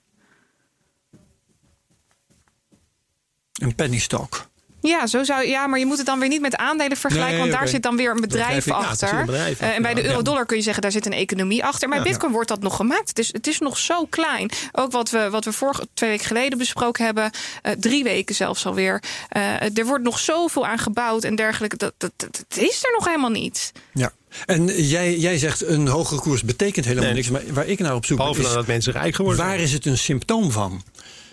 [3.53, 4.49] Een penny stock.
[4.87, 7.31] Ja, zo zou, ja, maar je moet het dan weer niet met aandelen vergelijken.
[7.33, 8.65] Nee, want daar zit dan weer een bedrijf.
[8.65, 9.13] Ja, achter.
[9.13, 9.59] een bedrijf.
[9.59, 11.89] Eh, en bij de euro-dollar kun je zeggen, daar zit een economie achter.
[11.89, 12.03] Maar Ja.
[12.03, 13.09] Bitcoin wordt dat nog gemaakt.
[13.09, 14.49] Het is, het is nog zo klein.
[14.71, 17.29] Ook wat we, wat we vorige twee weken geleden besproken hebben.
[17.61, 19.03] eh, drie weken zelfs alweer.
[19.29, 21.77] Eh, er wordt nog zoveel aan gebouwd en dergelijke.
[21.77, 23.71] Dat, dat, dat, dat is er nog helemaal niet.
[23.93, 24.11] Ja.
[24.45, 27.13] En jij, jij zegt een hogere koers betekent helemaal Nee.
[27.15, 27.29] niks.
[27.29, 29.71] Maar waar ik naar op zoek ben, Behalve is, dat mensen rijk geworden waar is
[29.73, 30.83] het een symptoom van?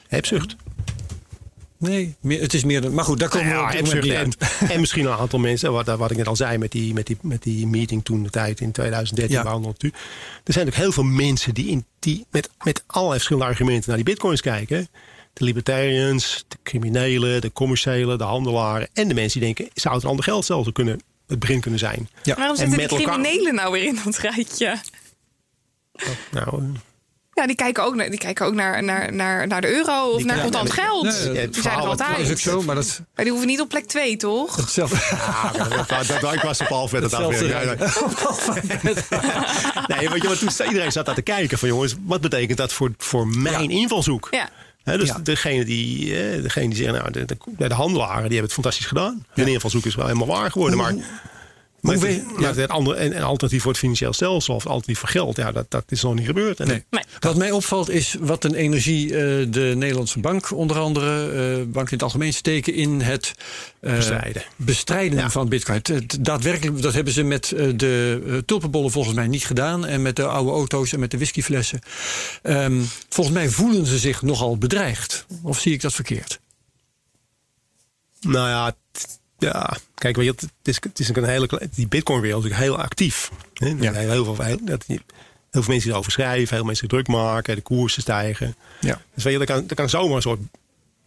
[0.08, 0.56] Hebzucht.
[1.82, 2.80] Nee, meer, het is meer.
[2.80, 4.32] de- Maar goed, daar komen we Ja, op En,
[4.68, 7.16] en misschien een aantal mensen, wat, wat ik net al zei met die, met die,
[7.20, 9.36] met die meeting toen de tijd in 2013.
[9.36, 9.44] Ja.
[9.44, 9.92] waar we nu-
[10.44, 13.96] Er zijn ook heel veel mensen die, in, die met, met allerlei verschillende argumenten naar
[13.96, 14.88] die bitcoins kijken.
[15.32, 18.88] De libertarians, de criminelen, de commerciële, de handelaren.
[18.92, 21.78] En de mensen die denken, zou het een ander geld zelf kunnen, het begin kunnen
[21.80, 22.08] zijn.
[22.22, 22.34] Ja.
[22.36, 24.80] Waarom En zitten elkaar- criminelen nou weer in dat rijtje?
[26.30, 26.62] Nou,
[27.34, 30.16] Ja, die kijken ook naar, die kijken ook naar, naar, naar, naar de euro of
[30.16, 31.02] Die naar contant geld.
[31.32, 32.38] nee, die zijn er Dat is ook altijd.
[32.38, 34.56] zo, maar dat Maar die hoeven niet op plek 2, toch?
[34.56, 34.96] hetzelfde.
[35.16, 37.48] Ah, dat, dat, dat, ik was op half met het afwerken.
[37.48, 37.92] Ja, ja.
[39.96, 42.90] Nee, want toen sta- iedereen zat daar te kijken van jongens, wat betekent dat voor,
[42.98, 44.28] voor mijn invalshoek?
[44.30, 44.48] Ja.
[44.96, 45.18] Dus Ja.
[45.22, 48.86] degene die, eh, degene die zeggen, nou, de, de, de handelaren die hebben het fantastisch
[48.86, 49.26] gedaan.
[49.28, 50.78] Hun invalshoek is wel helemaal waar geworden.
[50.78, 50.94] Maar,
[51.82, 54.66] maar, hoe het, weet- maar het andere, en, en alternatief voor het financieel stelsel of
[54.66, 56.60] alternatief voor geld, ja, dat, dat is nog niet gebeurd.
[56.60, 56.84] En Nee.
[56.90, 57.02] Nee.
[57.20, 61.86] Wat mij opvalt is wat een energie eh, de Nederlandse bank, onder andere, eh bank
[61.86, 63.32] in het algemeen, steken in het
[63.80, 64.42] eh, Bestrijden.
[64.56, 65.30] bestrijden Ja.
[65.30, 65.80] van Bitcoin.
[65.82, 67.44] Het- daadwerkelijk, dat hebben ze met
[67.76, 71.78] de tulpenbollen volgens mij niet gedaan en met de oude auto's en met de whiskyflessen.
[72.42, 75.26] Ehm, volgens mij voelen ze zich nogal bedreigd.
[75.42, 76.40] Of zie ik dat verkeerd?
[78.20, 78.74] Nou ja,
[79.42, 79.76] ja.
[79.94, 83.30] kijk, weet je, het is, het is een hele, die Bitcoin-wereld is natuurlijk heel actief.
[83.54, 83.68] Hè?
[83.68, 83.92] Ja.
[83.92, 84.98] Heel, veel, heel, dat, heel
[85.50, 88.56] veel mensen die erover schrijven, heel veel mensen druk maken, de koersen stijgen.
[88.80, 89.00] Ja.
[89.14, 90.40] Dus weet je, dat kan, dat kan zomaar een soort.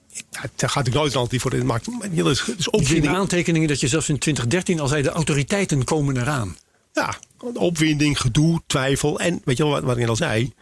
[0.10, 1.88] Ja, het gaat natuurlijk nooit een alternatief voor dit maakt.
[1.88, 3.16] Maar ja, dat is, dat is Ik zie in de opwinding.
[3.16, 6.58] aantekeningen dat je zelfs in 2013 al zei de autoriteiten komen eraan.
[6.94, 7.18] Ja,
[7.54, 9.20] opwinding, gedoe, twijfel.
[9.20, 10.54] En weet je wel wat, wat ik net al zei?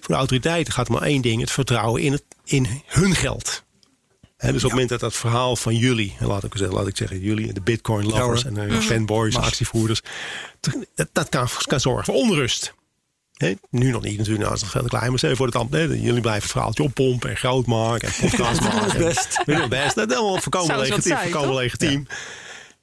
[0.00, 3.63] Voor de autoriteiten gaat maar één ding: het vertrouwen in, het, in hun geld.
[4.36, 7.20] Dus op het moment dat dat verhaal van jullie, laat ik, zeggen, laat ik zeggen,
[7.20, 9.46] jullie, de Bitcoin lovers Ja, en de fanboys, Mag.
[9.46, 10.00] actievoerders,
[10.94, 12.74] dat, dat kan, kan zorgen voor onrust.
[13.70, 15.68] Nu nog niet natuurlijk, nou, dat is nog veel te klein, maar stel voor dan,
[15.70, 18.98] hè, jullie blijven het verhaaltje oppompen en groot maken en podcast maken.
[18.98, 19.38] best.
[19.44, 19.94] Het best.
[19.94, 21.02] Dat is allemaal voorkomen legitiem.
[21.02, 22.06] zijn, Voorkomen legitiem.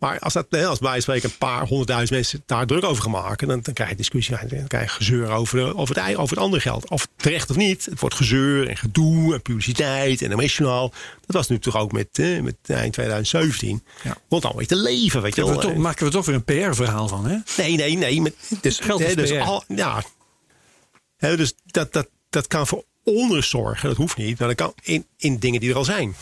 [0.01, 3.47] Maar als, dat, als bij spreken een paar honderdduizend mensen daar druk over gaan maken,
[3.47, 6.45] dan, dan krijg je discussie, dan krijg je gezeur over, de, over, het, over het
[6.45, 6.89] andere geld.
[6.89, 10.93] Of terecht of niet, het wordt gezeur en gedoe en publiciteit en emotionaal.
[11.25, 13.83] Dat was nu toch ook met, eh, met eind 2017.
[14.03, 14.17] Ja.
[14.27, 15.59] Wordt dan weer te leven, weet je we wel.
[15.59, 17.37] toch, maken we toch weer een PR-verhaal van, hè?
[17.57, 18.21] Nee, nee, nee.
[18.21, 20.03] Met, dus, Geld is hè, dus al, ja.
[21.17, 23.89] Hè, dus dat, dat, dat kan voor onrust zorgen.
[23.89, 24.39] Dat hoeft niet.
[24.39, 26.15] Maar dat kan in, in dingen die er al zijn.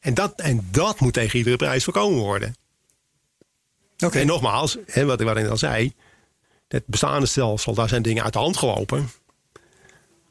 [0.00, 2.54] En dat, en dat moet tegen iedere prijs voorkomen worden.
[4.20, 5.92] En nogmaals, hè, wat, ik- wat ik al zei.
[6.68, 9.10] Het bestaande stelsel, daar zijn dingen uit de hand gelopen.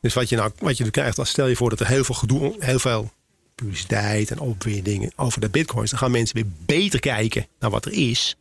[0.02, 2.04] Dus wat je nou wat je nu krijgt, als stel je voor dat er heel
[2.04, 3.12] veel gedoe, heel veel
[3.56, 5.90] publiciteit en opwindingen over de bitcoins.
[5.90, 8.36] Dan gaan mensen weer beter kijken naar wat er is.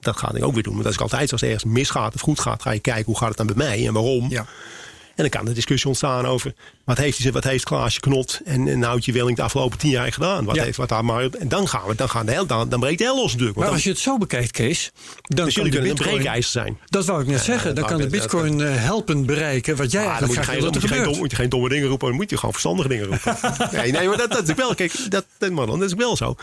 [0.00, 0.72] Dat ga ik ook weer doen.
[0.72, 1.32] Want dat is altijd.
[1.32, 3.56] Als er ergens misgaat of goed gaat, ga je kijken hoe gaat het dan bij
[3.56, 4.30] mij en waarom.
[4.30, 4.46] Ja.
[5.14, 6.54] En dan kan de discussie ontstaan over
[6.84, 10.12] wat heeft, die, wat heeft Klaasje Knot en, en Noutje Welling de afgelopen tien jaar
[10.12, 10.44] gedaan.
[10.44, 10.62] Wat Ja.
[10.62, 11.28] heeft wat daar maar.
[11.38, 13.58] En dan gaan we, dan gaan de hel, dan, dan breekt de hel los natuurlijk.
[13.58, 14.92] Maar als je dan, het zo bekijkt, Kees,
[15.22, 16.42] dan dus kan de een bitcoin...
[16.42, 16.78] zijn.
[16.84, 17.74] Dat wou ik net zeggen.
[17.74, 20.54] Dan kan de bitcoin eh, helpen bereiken wat jij Ah, dan eigenlijk moet je, graag
[20.54, 22.36] geen, wil dat moet, je geen, moet je geen domme dingen roepen, dan moet je
[22.36, 23.36] gewoon verstandige dingen roepen.
[23.78, 26.36] nee, nee, maar dat, dat is wel, kijk, dat, dat, man, dat is wel zo.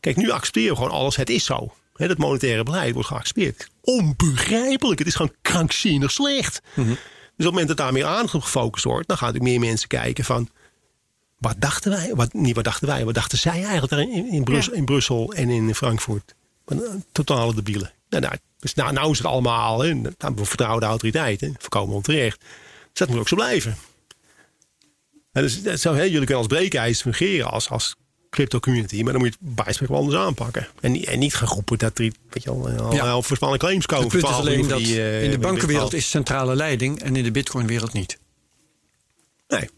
[0.00, 1.72] Kijk, nu accepteren we gewoon alles, het is zo.
[1.94, 3.68] Hè, dat monetaire beleid wordt geaccepteerd.
[3.80, 6.62] Onbegrijpelijk, het is gewoon krankzinnig slecht.
[6.76, 6.86] Op
[7.44, 10.48] het moment dat daar meer aandacht gefocust wordt, dan gaan natuurlijk meer mensen kijken van.
[11.38, 12.14] Wat dachten wij?
[12.14, 14.78] Wat, niet wat dachten wij, wat dachten zij eigenlijk daar in, in, Brussel, Ja.
[14.78, 16.34] in Brussel en in Frankfurt?
[17.12, 17.92] Totale debielen.
[18.08, 21.94] Nou, nou, Dus nou, nou is het allemaal, hè, nou, we vertrouwen de autoriteiten, voorkomen
[21.94, 22.40] onterecht.
[22.40, 22.48] Dus
[22.92, 23.76] dat moet ook zo blijven.
[25.32, 27.96] En dus, zou, hè, jullie kunnen als breekijzer fungeren als, als
[28.30, 30.68] crypto community, maar dan moet je het bijspreken wel anders aanpakken.
[30.80, 33.10] En, niet- en niet gaan roepen dat er weet je al, Ja.
[33.10, 34.04] al voorspellende claims komen.
[34.04, 37.02] Het punt is voor 12 alleen dat die, eh, in de bankenwereld is centrale leiding
[37.02, 38.18] en in de bitcoinwereld niet.
[39.48, 39.68] Nee.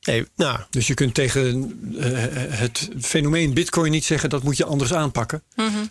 [0.00, 2.12] Nee, nou, Dus je kunt tegen eh,
[2.58, 5.42] het fenomeen bitcoin niet zeggen dat moet je anders aanpakken.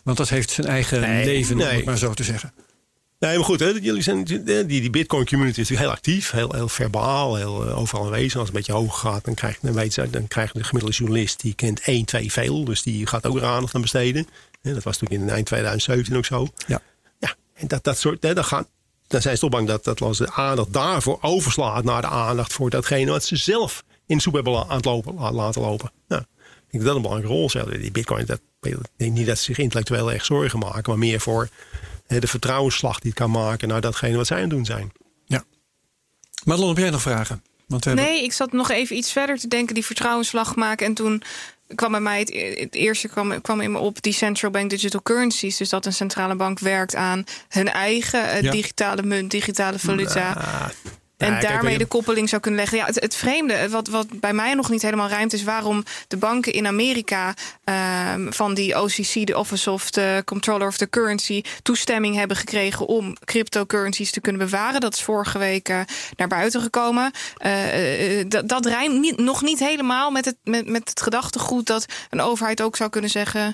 [0.04, 2.54] Want dat heeft zijn eigen Nee, leven, om het maar zo te zeggen.
[3.24, 6.54] Nee, maar goed, hè, jullie zijn, die, die Bitcoin community is natuurlijk heel actief, heel,
[6.54, 8.36] heel verbaal, heel eh, overal aanwezig.
[8.36, 10.96] Als het een beetje hoger gaat, dan krijg, dan weet ze, dan krijgt de gemiddelde
[10.96, 12.64] journalist, die kent 1, 2 veel.
[12.64, 14.28] Dus die gaat ook er aandacht aan besteden.
[14.62, 16.48] Hè, dat was natuurlijk in eind 2017 ook zo.
[16.68, 16.82] Ja.
[17.20, 18.68] Ja, en dat, dat soort, hè, dan, gaan,
[19.08, 22.54] dan zijn ze toch bang dat, dat als de aandacht daarvoor overslaat naar de aandacht
[22.54, 25.92] voor datgene wat ze zelf in de soep hebben aan het lopen, la- laten lopen.
[26.08, 27.72] Nou, ik denk dat dat een belangrijke rol speelt.
[27.72, 31.20] Die Bitcoin, dat, ik denk niet dat ze zich intellectueel erg zorgen maken, maar meer
[31.20, 31.50] voor
[32.08, 34.92] de vertrouwensslag die het kan maken naar datgene wat zij aan het doen zijn.
[35.26, 35.44] ja.
[36.46, 37.44] Madelon, heb jij nog vragen?
[37.68, 40.86] Want hebben- Nee, ik zat nog even iets verder te denken, die vertrouwensslag maken.
[40.86, 41.24] En toen
[41.76, 45.02] kwam bij mij het, het eerste kwam, kwam in me op die central bank digital
[45.02, 45.58] currencies.
[45.58, 48.52] Dus dat een centrale bank werkt aan hun eigen eh, Ja.
[48.52, 50.32] digitale munt, digitale valuta.
[50.34, 50.70] Ah,
[51.24, 52.78] En ja, kijk, daarmee de koppeling zou kunnen leggen.
[52.78, 56.18] Ja, het, het vreemde, wat, wat bij mij nog niet helemaal ruimt, is waarom de
[56.18, 61.44] banken in Amerika ehm, van die OCC, de Office of the Controller of the Currency,
[61.62, 64.82] toestemming hebben gekregen om cryptocurrencies te kunnen bewaren.
[64.82, 65.80] Dat is vorige week eh,
[66.16, 67.12] naar buiten gekomen.
[67.38, 71.68] Eh, eh, dat, dat rijmt niet, nog niet helemaal met het, met, met het gedachtegoed
[71.68, 73.54] dat een overheid ook zou kunnen zeggen: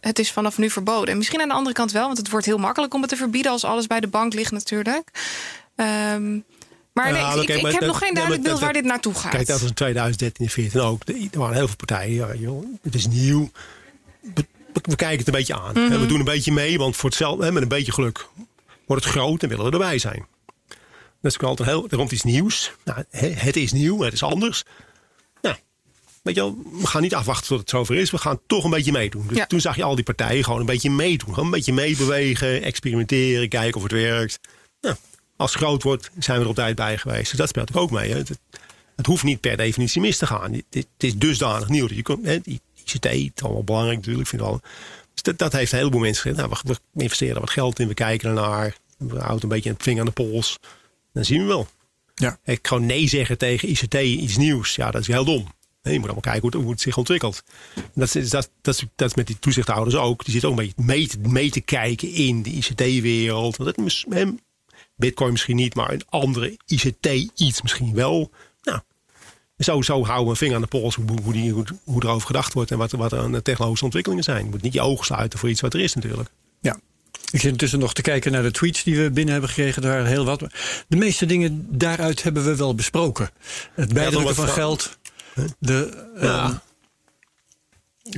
[0.00, 1.08] het is vanaf nu verboden.
[1.08, 3.16] En misschien aan de andere kant wel, want het wordt heel makkelijk om het te
[3.16, 5.10] verbieden als alles bij de bank ligt, natuurlijk.
[5.76, 6.38] Ehm,
[6.92, 9.14] maar nee, ik, kijk, ik maar heb dat- nog geen duidelijk beeld waar dit naartoe
[9.14, 9.30] gaat.
[9.30, 11.02] Kijk, dat was in 2013 en 14 ook.
[11.08, 12.14] Er waren heel veel partijen.
[12.14, 13.50] Ja, joh, het is nieuw.
[14.34, 14.44] We,
[14.82, 15.72] we kijken het een beetje aan.
[15.74, 16.00] Mhm.
[16.00, 18.26] We doen een beetje mee, want voor hetzelfde, hè, met een beetje geluk
[18.86, 20.26] wordt het groot en willen we erbij zijn.
[21.22, 21.86] Dat is altijd heel.
[21.90, 22.72] Er komt iets nieuws.
[22.84, 24.64] Nou, het is nieuw, het is anders.
[25.42, 25.56] Nou,
[26.22, 28.10] weet je wel, we gaan niet afwachten tot het zover is.
[28.10, 29.26] We gaan toch een beetje meedoen.
[29.28, 29.46] Dus Ja.
[29.46, 31.28] toen zag je al die partijen gewoon een beetje meedoen.
[31.28, 34.38] Gewoon een beetje meebewegen, experimenteren, kijken of het werkt.
[35.36, 37.30] Als het groot wordt, zijn we er op tijd bij geweest.
[37.30, 38.10] Dus dat speelt ook mee.
[38.10, 38.16] Hè.
[38.16, 38.38] Het,
[38.96, 40.52] het hoeft niet per definitie mis te gaan.
[40.52, 41.86] Het, het is dusdanig nieuw.
[41.86, 44.24] Dat je kon, hè, ICT, het is allemaal belangrijk natuurlijk.
[44.24, 44.60] Ik vind wel.
[45.12, 46.48] Dus dat, dat heeft een heleboel mensen gezegd.
[46.48, 47.88] Nou, we, we investeren er wat geld in.
[47.88, 48.76] We kijken ernaar.
[48.98, 50.58] We houden een beetje een vinger aan de pols.
[51.12, 51.68] Dan zien we wel.
[52.14, 52.38] Ja.
[52.44, 54.74] Ik gewoon nee zeggen tegen ICT, iets nieuws.
[54.74, 55.46] Ja, dat is heel dom.
[55.82, 57.42] Nee, je moet allemaal kijken hoe het, hoe het zich ontwikkelt.
[57.74, 60.24] En Dat is, dat, dat, is, dat is met die toezichthouders ook.
[60.24, 63.56] Die zitten ook een beetje mee te, mee te kijken in de ICT-wereld.
[63.56, 63.84] Want dat
[65.06, 68.30] Bitcoin misschien niet, maar een andere ICT iets misschien wel.
[68.62, 68.80] Nou,
[69.58, 72.26] zo, zo houden we een vinger aan de pols hoe, hoe, die, hoe, hoe erover
[72.26, 74.44] gedacht wordt en wat, wat er aan de technologische ontwikkelingen zijn.
[74.44, 76.30] Je moet niet je ogen sluiten voor iets wat er is natuurlijk.
[76.60, 76.80] Ja.
[77.30, 79.82] Ik zit intussen nog te kijken naar de tweets die we binnen hebben gekregen.
[79.82, 80.40] Waren heel wat.
[80.88, 83.30] De meeste dingen daaruit hebben we wel besproken.
[83.74, 84.98] Het bijdrukken wat van geld.
[85.58, 86.44] De, Ja.
[86.44, 86.54] ehm,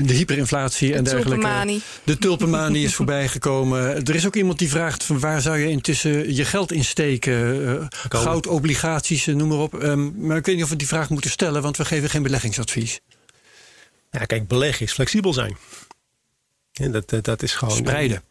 [0.02, 1.30] de hyperinflatie en De dergelijke.
[1.40, 1.82] tulpenmanie.
[2.04, 4.04] De tulpenmanie is voorbij gekomen.
[4.04, 7.66] Er is ook iemand die vraagt van waar zou je intussen je geld in steken?
[7.78, 7.86] Eh,
[8.20, 9.74] goud, obligaties, eh, noem maar op.
[9.82, 12.22] Ehm, maar ik weet niet of we die vraag moeten stellen, want we geven geen
[12.22, 13.00] beleggingsadvies.
[14.10, 15.56] Ja, kijk, beleggen is flexibel zijn.
[16.72, 17.76] En dat, dat, dat is gewoon.
[17.76, 18.22] Spreiden.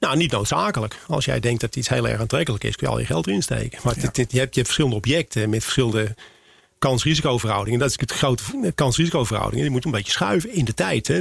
[0.00, 0.96] Nou, niet noodzakelijk.
[1.06, 3.42] Als jij denkt dat iets heel erg aantrekkelijk is, kun je al je geld erin
[3.42, 3.78] steken.
[3.82, 4.00] Maar Ja.
[4.12, 6.14] je, hebt, je hebt verschillende objecten met verschillende
[6.88, 7.78] kans-risicoverhoudingen.
[7.78, 8.42] Dat is het grote
[8.74, 9.64] kans-risicoverhoudingen.
[9.64, 11.06] Die moet een beetje schuiven in de tijd.
[11.06, 11.16] Hè.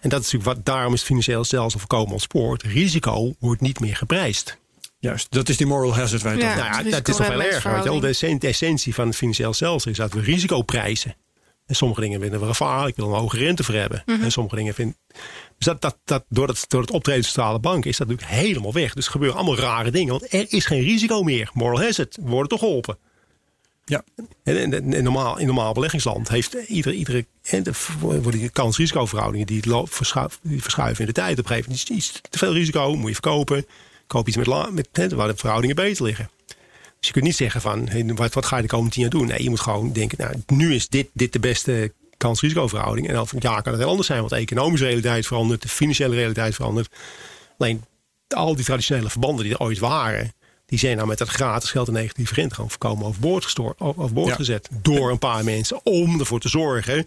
[0.00, 2.62] En dat is natuurlijk wat, daarom is het financieel stelsel voorkomen ontspoord.
[2.62, 4.58] Risico wordt niet meer geprijsd.
[4.98, 6.54] Juist, dat is die moral hazard waar je Ja.
[6.54, 7.72] Nou ja, dat is nog veel erger.
[7.72, 8.00] Weet je wel.
[8.00, 8.00] risico-rendementsverhouding.
[8.00, 11.16] De, essen- de essentie van het financieel stelsel is dat we risico prijzen.
[11.66, 12.88] En sommige dingen vinden we gevaarlijk.
[12.88, 14.02] Ik wil een hoge rente voor hebben.
[14.06, 14.96] En sommige dingen vinden.
[15.56, 18.38] Dus dat, dat, dat, door, het, door het optreden van centrale bank is dat natuurlijk
[18.38, 18.94] helemaal weg.
[18.94, 20.10] Dus er gebeuren allemaal rare dingen.
[20.10, 21.50] Want er is geen risico meer.
[21.52, 22.16] Moral hazard.
[22.16, 22.98] We worden toch geholpen.
[23.90, 24.04] Ja.
[24.42, 29.62] En in normaal, in normaal beleggingsland heeft iedere, iedere en de, worden die kans-risicoverhoudingen die,
[29.62, 31.38] verschuiven, in de tijd.
[31.38, 33.66] Op een gegeven moment is te veel risico, moet je verkopen.
[34.06, 34.48] Koop iets met,
[34.92, 36.30] met waar de verhoudingen beter liggen.
[36.98, 39.26] Dus je kunt niet zeggen van wat, wat ga je de komende tien jaar doen?
[39.26, 43.08] Nee, je moet gewoon denken, nou, nu is dit, dit de beste kans-risicoverhouding.
[43.08, 45.68] En over een jaar kan het heel anders zijn, want de economische realiteit verandert, de
[45.68, 46.94] financiële realiteit verandert.
[47.58, 47.84] Alleen
[48.28, 50.32] al die traditionele verbanden die er ooit waren,
[50.70, 54.28] die zijn nou met dat gratis geld en negatieve rente gewoon voorkomen overboord, gestoord, overboord
[54.28, 54.34] Ja.
[54.34, 54.68] gezet.
[54.82, 57.06] Door een paar mensen om ervoor te zorgen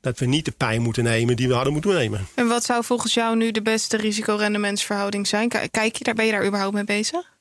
[0.00, 2.26] dat we niet de pijn moeten nemen die we hadden moeten nemen.
[2.34, 5.48] En wat zou volgens jou nu de beste risicorendementsverhouding zijn?
[5.70, 7.32] Kijk je daar, ben je daar überhaupt mee bezig?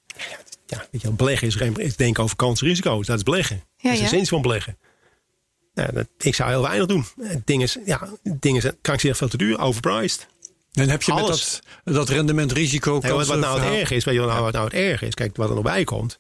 [0.68, 3.08] Ja, weet je, beleggen is, geen- is denken over kansen en risico's.
[3.08, 3.56] Dat is beleggen.
[3.78, 4.04] dat is de ja.
[4.04, 4.78] essentie van beleggen.
[5.74, 7.06] Nou, dat, ik zou heel weinig doen.
[7.22, 10.28] Het ding is, ja, het ding is krankzinnig veel te duur, overpriced.
[10.74, 11.62] Dan heb je Alles.
[11.84, 13.00] met dat, dat rendement risico.
[13.02, 14.74] Nee, wat, wat nou het verhaal- erg is, weet je wat nou, wat nou het
[14.74, 15.14] erg is?
[15.14, 16.20] Kijk, wat er nog bij komt.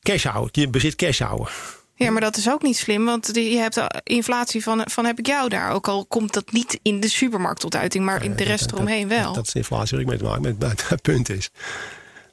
[0.00, 0.60] Cash houden.
[0.62, 1.48] Je bezit cash houden.
[1.96, 5.04] Ja, maar dat is ook niet slim, want die- je hebt de inflatie van, van
[5.04, 5.72] heb ik jou daar.
[5.72, 8.72] Ook al komt dat niet in de supermarkt tot uiting, maar in de rest Dat-
[8.72, 9.32] eromheen wel.
[9.32, 10.58] Dat is de inflatie waar ik mee te maken heb.
[10.60, 11.50] Maar Het punt is.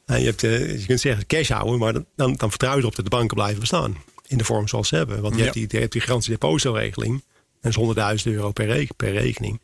[0.06, 2.80] nou, je, hebt, eh, je kunt zeggen cash houden, maar dan, dan, dan vertrouw je
[2.80, 3.98] erop dat de banken blijven bestaan.
[4.28, 5.22] In de vorm zoals ze hebben.
[5.22, 5.44] Want je Ja.
[5.46, 7.24] hebt die, je hebt die garantie depositoregeling.
[7.62, 7.76] Dat is
[8.24, 9.60] 100.000 euro per, re- per rekening.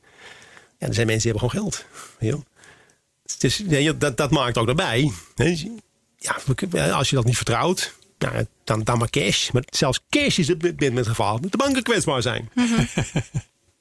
[0.78, 1.86] Ja, er zijn mensen die hebben gewoon geld.
[3.38, 5.12] Dus ja, dat, dat maakt ook erbij.
[6.18, 9.50] Ja, als je dat niet vertrouwt, nou, dan, dan maar cash.
[9.52, 12.50] Maar zelfs cash is het met met het geval de banken kwetsbaar zijn.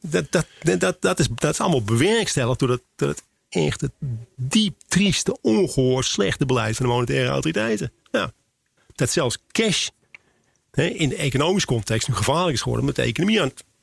[0.01, 0.47] dat, dat,
[0.81, 3.93] dat, dat, is, dat is allemaal bewerkstelligd door dat, door het echt het
[4.37, 7.93] diep, trieste, ongehoord slechte beleid van de monetaire autoriteiten.
[8.11, 8.33] Ja.
[8.95, 9.89] Dat zelfs cash
[10.71, 13.65] hè, in de economische context nu gevaarlijk is geworden, omdat de economie aan, het- aan,
[13.73, 13.76] het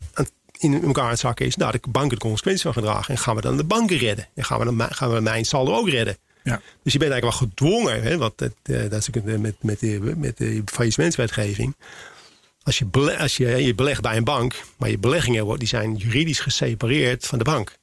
[0.64, 1.55] in elkaar aan het zakken is.
[1.55, 3.14] Nou, de banken de consequenties van gaan dragen.
[3.16, 4.28] En gaan we dan de banken redden?
[4.36, 6.18] En gaan we, dan, gaan we mijn saldo ook redden?
[6.43, 6.61] Ja.
[6.84, 9.80] Dus je bent eigenlijk wel gedwongen, hè, want dat, eh, dat is ook met, met,
[9.80, 11.76] de, met de faillissementswetgeving.
[12.64, 15.95] Als je, bele- als je, je belegt bij een bank, maar je beleggingen die zijn
[15.95, 17.78] juridisch gesepareerd van de bank.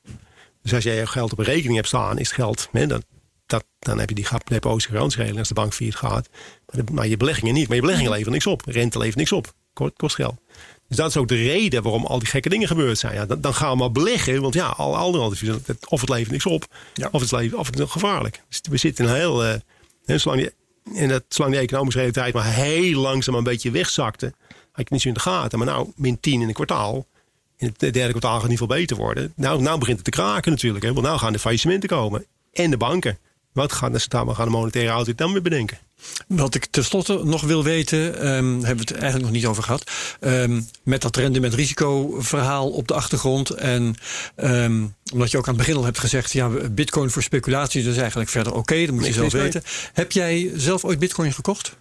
[0.62, 3.02] Dus als jij je geld op een rekening hebt staan, is het geld, hè, dan,
[3.46, 6.28] dat, dan heb je die depositogarantieregeling als de bank failliet gaat.
[6.66, 7.66] Maar, de- maar je beleggingen niet.
[7.66, 8.62] Maar je beleggingen leveren niks op.
[8.66, 9.52] Rente levert niks op.
[9.72, 10.34] Kost, kost geld.
[10.90, 13.14] Dus dat is ook de reden waarom al die gekke dingen gebeurd zijn.
[13.14, 14.42] Ja, dan, dan gaan we maar beleggen.
[14.42, 16.64] Want ja, al alternatieven, het- of het levert niks op,
[16.94, 17.08] Ja.
[17.12, 18.42] of, het levert, of het is gevaarlijk.
[18.48, 19.44] Dus we zitten in een heel...
[19.44, 19.54] eh,
[20.18, 20.50] zolang, die,
[21.00, 24.26] en dat, zolang die economische realiteit maar heel langzaam een beetje wegzakte...
[24.48, 25.58] had ik het niet zo in de gaten.
[25.58, 27.06] Maar nou, min 10 in een kwartaal...
[27.56, 29.32] In het derde kwartaal gaat het niet veel beter worden.
[29.36, 30.84] Nou, nou begint het te kraken natuurlijk.
[30.84, 30.92] Hè?
[30.92, 32.24] Want nou gaan de faillissementen komen.
[32.52, 33.18] En de banken.
[33.52, 35.78] Wat gaan de, we gaan de monetaire autoriteit dan weer bedenken?
[36.26, 39.90] Wat ik tenslotte nog wil weten, ehm, hebben we het eigenlijk nog niet over gehad.
[40.20, 43.50] Ehm, met dat rendement risico verhaal op de achtergrond.
[43.50, 43.94] En
[44.34, 47.92] ehm, omdat je ook aan het begin al hebt gezegd, ja, bitcoin voor speculatie, dat
[47.92, 49.62] is eigenlijk verder oké, dat moet je zelf weten.
[49.92, 51.76] Heb jij zelf ooit bitcoin gekocht?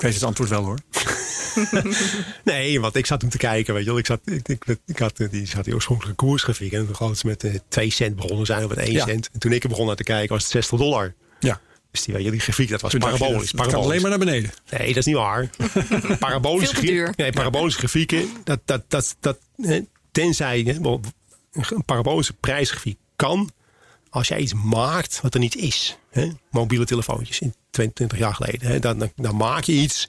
[0.00, 0.78] Ik weet het antwoord wel hoor.
[2.44, 3.98] Nee, want ik zat hem te kijken, weet je wel.
[3.98, 6.72] Ik, zat, ik, ik, ik had eh, die, zat die oorspronkelijke koersgrafiek.
[6.72, 9.04] En gewoon met eh 2 cent begonnen zijn of met 1 Ja.
[9.06, 9.30] cent.
[9.32, 11.14] En toen ik er begon naar te kijken was het 60 dollar.
[11.40, 13.50] Ja, Dus die, weet je, die grafiek, dat was toen parabolisch.
[13.50, 14.50] dat- dat kan alleen maar naar beneden.
[14.70, 15.50] Nee, dat is niet waar.
[16.18, 17.04] parabolische, Veel te duur.
[17.06, 19.38] gra- Nee, parabolische grafieken, dat, dat, dat, dat,
[20.12, 20.66] tenzij
[21.52, 23.50] een parabolische prijsgrafiek kan
[24.10, 25.98] als jij iets maakt wat er niet is.
[26.10, 26.28] Hè?
[26.50, 28.68] Mobiele telefoontjes in 22 jaar geleden.
[28.68, 28.78] Hè?
[28.78, 30.08] Dan, dan, dan maak je iets,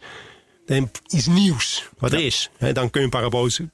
[0.66, 2.50] dan, iets nieuws wat er is.
[2.58, 2.74] Hè?
[2.74, 3.70] Dan kun je een parabolische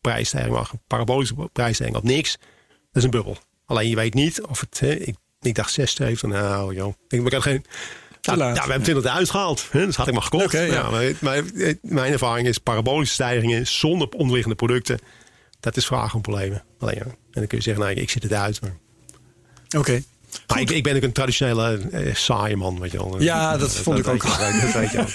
[0.00, 0.72] prijsstijging maken.
[0.72, 2.38] Een parabolische prijsstijging op niks.
[2.68, 3.36] Dat is een bubbel.
[3.66, 4.80] Alleen je weet niet of het...
[4.80, 6.88] Hè, ik, ik dacht 6 7, nou joh.
[6.88, 7.64] Ik, denk, ik had geen...
[8.20, 9.66] Ja, we hebben 20 uitgehaald.
[9.70, 9.86] Hè?
[9.86, 10.52] Dus had ik maar gekocht.
[10.52, 10.62] Ja.
[10.62, 10.90] ja.
[10.90, 11.42] maar, maar,
[11.82, 14.98] mijn ervaring is parabolische stijgingen zonder onderliggende producten.
[15.60, 16.64] Dat is vragen om problemen.
[16.78, 17.04] Alleen, ja.
[17.04, 18.60] En dan kun je zeggen, nou, ik zit het uit.
[18.60, 18.76] Maar,
[19.76, 20.02] Oké.
[20.46, 22.80] maar ik, ik ben ook een traditionele eh, saaie man.
[22.80, 23.22] Weet je wel.
[23.22, 24.22] Ja, dat vond ik ook.
[24.22, 25.10] Dat weet je ook.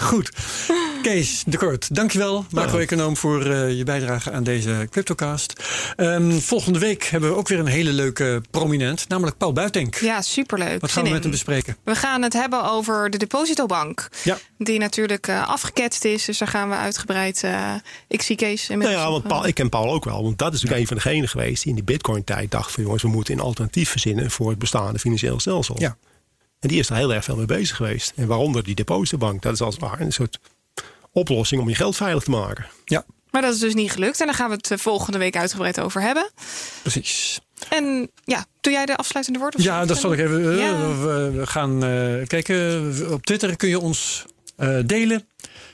[0.08, 0.30] Goed.
[1.02, 5.52] Kees de Kort, dankjewel, macro-econoom, voor eh, je bijdrage aan deze CryptoCast.
[5.96, 9.94] Ehm, volgende week hebben we ook weer een hele leuke prominent, namelijk Paul Buitenk.
[9.94, 10.80] Ja, superleuk.
[10.80, 11.76] Wat gaan we met hem bespreken?
[11.84, 14.08] We gaan het hebben over de depositobank.
[14.24, 14.38] Ja.
[14.58, 16.24] Die natuurlijk eh, afgeketst is.
[16.24, 17.42] Dus daar gaan we uitgebreid.
[17.44, 17.74] eh,
[18.08, 19.02] ik zie Kees Nou inmiddels.
[19.04, 20.22] ja, want Paul, ik ken Paul ook wel.
[20.22, 22.82] Want dat is natuurlijk een van degenen geweest die in die bitcoin-tijd dacht van...
[22.82, 25.76] jongens, we moeten een alternatief verzinnen voor het bestaande financieel stelsel.
[25.78, 25.96] Ja.
[26.60, 28.12] En die is er heel erg veel mee bezig geweest.
[28.16, 29.42] En waaronder die depositobank.
[29.42, 30.38] Dat is als het ware een soort
[31.12, 32.66] oplossing om je geld veilig te maken.
[32.84, 34.20] Ja, Maar dat is dus niet gelukt.
[34.20, 36.30] En daar gaan we het eh, volgende week uitgebreid over hebben.
[36.82, 37.40] precies.
[37.68, 39.58] En ja, doe jij de afsluitende woorden?
[39.60, 40.52] of Ja, dat zal ik even.
[40.52, 40.76] eh, Ja.
[40.98, 42.94] we, we gaan eh, kijken.
[43.12, 44.24] Op Twitter kun je ons
[44.56, 45.28] eh, delen.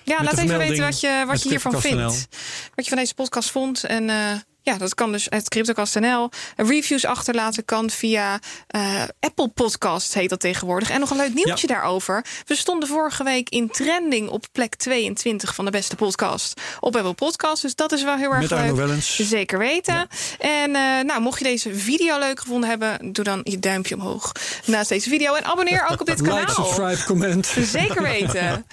[0.04, 2.28] Ja, laat de even weten wat je, wat je hiervan vindt.
[2.74, 3.84] Wat je van deze podcast vond.
[3.84, 4.32] En eh,
[4.66, 6.28] ja, dat kan dus uit CryptoCast.nl.
[6.56, 10.90] Reviews achterlaten kan via eh, Apple Podcasts, heet dat tegenwoordig.
[10.90, 12.24] En nog een leuk nieuwtje daarover.
[12.46, 17.14] We stonden vorige week in trending op plek 22 van de beste podcast op Apple
[17.14, 17.60] Podcasts.
[17.60, 18.74] Dus dat is wel heel erg Met leuk.
[18.74, 19.16] Wellens.
[19.16, 20.08] Zeker weten.
[20.38, 24.32] En eh, nou, mocht je deze video leuk gevonden hebben, doe dan je duimpje omhoog
[24.64, 25.34] naast deze video.
[25.34, 26.38] En abonneer ook op dit kanaal.
[26.38, 27.54] Like, subscribe, comment.
[27.62, 28.66] Zeker weten.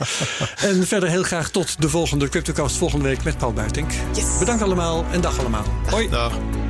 [0.57, 3.91] En verder heel graag tot de volgende CryptoCast volgende week met Paul Buitenk.
[4.13, 4.37] Yes.
[4.39, 5.82] Bedankt allemaal en dag allemaal.
[5.91, 6.07] Hoi.
[6.07, 6.62] Dag.